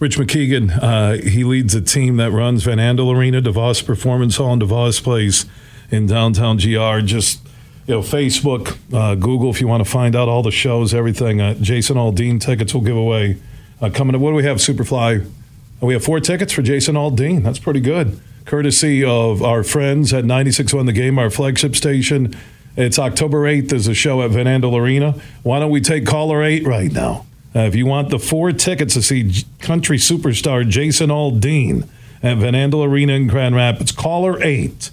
Rich 0.00 0.18
Mackeigan, 0.18 0.76
uh, 0.82 1.22
he 1.22 1.44
leads 1.44 1.74
a 1.74 1.80
team 1.80 2.16
that 2.16 2.32
runs 2.32 2.64
Van 2.64 2.78
Andel 2.78 3.14
Arena, 3.14 3.40
DeVos 3.40 3.84
Performance 3.84 4.36
Hall, 4.36 4.52
and 4.52 4.62
DeVos 4.62 5.02
Place 5.02 5.46
in 5.90 6.06
downtown 6.06 6.56
GR. 6.56 6.98
Just 7.06 7.40
you 7.86 7.94
know, 7.94 8.00
Facebook, 8.00 8.76
uh, 8.92 9.14
Google, 9.14 9.50
if 9.50 9.60
you 9.60 9.68
want 9.68 9.84
to 9.84 9.90
find 9.90 10.16
out 10.16 10.28
all 10.28 10.42
the 10.42 10.50
shows, 10.50 10.92
everything. 10.92 11.40
Uh, 11.40 11.54
Jason 11.54 11.96
Aldean 11.96 12.40
tickets 12.40 12.74
will 12.74 12.80
give 12.80 12.96
away 12.96 13.40
uh, 13.80 13.90
coming 13.90 14.14
up. 14.16 14.20
What 14.20 14.30
do 14.30 14.36
we 14.36 14.44
have, 14.44 14.56
Superfly? 14.56 15.24
Uh, 15.24 15.86
we 15.86 15.94
have 15.94 16.04
four 16.04 16.18
tickets 16.18 16.52
for 16.52 16.62
Jason 16.62 16.96
Aldean. 16.96 17.42
That's 17.42 17.58
pretty 17.58 17.80
good. 17.80 18.18
Courtesy 18.46 19.04
of 19.04 19.42
our 19.42 19.62
friends 19.62 20.12
at 20.12 20.24
96.1 20.24 20.86
The 20.86 20.92
Game, 20.92 21.18
our 21.18 21.30
flagship 21.30 21.76
station. 21.76 22.36
It's 22.76 22.98
October 22.98 23.42
8th. 23.42 23.68
There's 23.68 23.86
a 23.86 23.94
show 23.94 24.22
at 24.22 24.32
Van 24.32 24.46
Andel 24.46 24.78
Arena. 24.78 25.14
Why 25.44 25.60
don't 25.60 25.70
we 25.70 25.80
take 25.80 26.04
caller 26.04 26.42
8 26.42 26.66
right 26.66 26.90
now? 26.90 27.26
Uh, 27.54 27.60
if 27.60 27.74
you 27.74 27.86
want 27.86 28.10
the 28.10 28.18
four 28.18 28.50
tickets 28.52 28.94
to 28.94 29.02
see 29.02 29.44
country 29.60 29.96
superstar 29.96 30.68
Jason 30.68 31.10
Aldean 31.10 31.88
at 32.22 32.38
Van 32.38 32.54
Andel 32.54 32.86
Arena 32.86 33.12
in 33.12 33.28
Grand 33.28 33.54
Rapids, 33.54 33.92
caller 33.92 34.42
8. 34.42 34.90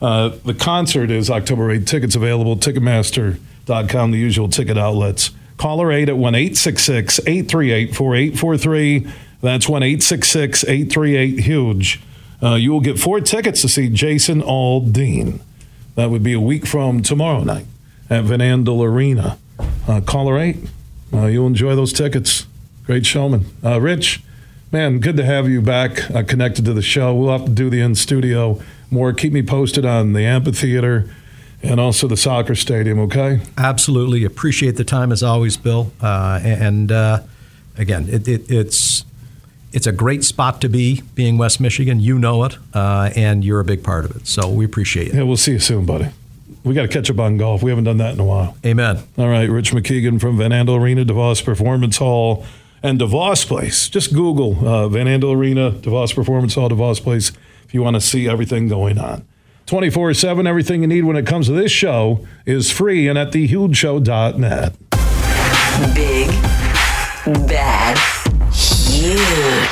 Uh, 0.00 0.30
the 0.44 0.54
concert 0.54 1.10
is 1.10 1.30
October 1.30 1.70
8. 1.70 1.86
Tickets 1.86 2.16
available, 2.16 2.56
Ticketmaster.com, 2.56 4.10
the 4.10 4.18
usual 4.18 4.48
ticket 4.48 4.76
outlets. 4.76 5.30
Caller 5.58 5.92
8 5.92 6.08
at 6.08 6.16
1 6.16 6.34
866 6.34 7.20
838 7.20 7.94
4843. 7.94 9.12
That's 9.40 9.68
1 9.68 9.82
866 9.82 10.64
838 10.64 11.40
HUGE. 11.44 12.00
Uh, 12.42 12.54
you 12.54 12.72
will 12.72 12.80
get 12.80 12.98
four 12.98 13.20
tickets 13.20 13.60
to 13.60 13.68
see 13.68 13.88
Jason 13.88 14.42
Aldean. 14.42 15.40
That 15.94 16.10
would 16.10 16.24
be 16.24 16.32
a 16.32 16.40
week 16.40 16.66
from 16.66 17.02
tomorrow 17.02 17.44
night 17.44 17.66
at 18.10 18.24
Van 18.24 18.40
Andel 18.40 18.84
Arena. 18.84 19.38
Uh, 19.86 20.00
caller 20.00 20.36
8. 20.36 20.56
Uh, 21.12 21.26
you'll 21.26 21.46
enjoy 21.46 21.74
those 21.76 21.92
tickets. 21.92 22.46
Great 22.84 23.06
showman. 23.06 23.44
Uh, 23.64 23.80
Rich, 23.80 24.22
man, 24.70 24.98
good 24.98 25.16
to 25.16 25.24
have 25.24 25.48
you 25.48 25.60
back 25.60 26.10
uh, 26.10 26.22
connected 26.22 26.64
to 26.64 26.72
the 26.72 26.82
show. 26.82 27.14
We'll 27.14 27.36
have 27.36 27.46
to 27.46 27.52
do 27.52 27.70
the 27.70 27.80
in 27.80 27.94
studio 27.94 28.60
more. 28.90 29.12
Keep 29.12 29.32
me 29.32 29.42
posted 29.42 29.84
on 29.84 30.14
the 30.14 30.24
amphitheater 30.24 31.08
and 31.62 31.78
also 31.78 32.08
the 32.08 32.16
soccer 32.16 32.54
stadium, 32.54 32.98
okay? 32.98 33.40
Absolutely. 33.56 34.24
Appreciate 34.24 34.72
the 34.72 34.84
time 34.84 35.12
as 35.12 35.22
always, 35.22 35.56
Bill. 35.56 35.92
Uh, 36.00 36.40
and 36.42 36.90
uh, 36.90 37.20
again, 37.76 38.08
it, 38.08 38.26
it, 38.26 38.50
it's 38.50 39.04
it's 39.72 39.86
a 39.86 39.92
great 39.92 40.22
spot 40.22 40.60
to 40.60 40.68
be, 40.68 41.02
being 41.14 41.38
West 41.38 41.58
Michigan. 41.58 41.98
You 41.98 42.18
know 42.18 42.44
it, 42.44 42.58
uh, 42.74 43.10
and 43.16 43.42
you're 43.42 43.60
a 43.60 43.64
big 43.64 43.82
part 43.82 44.04
of 44.04 44.14
it. 44.16 44.26
So 44.26 44.50
we 44.50 44.64
appreciate 44.66 45.08
it. 45.08 45.14
Yeah, 45.14 45.22
we'll 45.22 45.36
see 45.38 45.52
you 45.52 45.60
soon, 45.60 45.86
buddy. 45.86 46.08
We 46.64 46.74
got 46.74 46.82
to 46.82 46.88
catch 46.88 47.10
up 47.10 47.18
on 47.18 47.36
golf. 47.38 47.62
We 47.62 47.70
haven't 47.70 47.84
done 47.84 47.96
that 47.98 48.14
in 48.14 48.20
a 48.20 48.24
while. 48.24 48.56
Amen. 48.64 48.98
All 49.18 49.28
right, 49.28 49.50
Rich 49.50 49.72
Mackeigan 49.72 50.20
from 50.20 50.38
Van 50.38 50.50
Andel 50.52 50.80
Arena, 50.80 51.04
DeVos 51.04 51.44
Performance 51.44 51.96
Hall, 51.96 52.44
and 52.82 53.00
DeVos 53.00 53.46
Place. 53.46 53.88
Just 53.88 54.14
Google 54.14 54.66
uh, 54.66 54.88
Van 54.88 55.06
Andel 55.06 55.34
Arena, 55.34 55.72
DeVos 55.72 56.14
Performance 56.14 56.54
Hall, 56.54 56.68
DeVos 56.68 57.02
Place 57.02 57.32
if 57.64 57.74
you 57.74 57.82
want 57.82 57.94
to 57.94 58.00
see 58.00 58.28
everything 58.28 58.68
going 58.68 58.98
on. 58.98 59.26
24 59.66 60.14
7, 60.14 60.46
everything 60.46 60.82
you 60.82 60.86
need 60.86 61.04
when 61.04 61.16
it 61.16 61.26
comes 61.26 61.46
to 61.46 61.52
this 61.52 61.72
show 61.72 62.26
is 62.44 62.70
free 62.70 63.08
and 63.08 63.18
at 63.18 63.32
thehugeshow.net. 63.32 64.74
Big, 65.94 66.28
bad, 67.48 67.98
huge. 68.52 69.71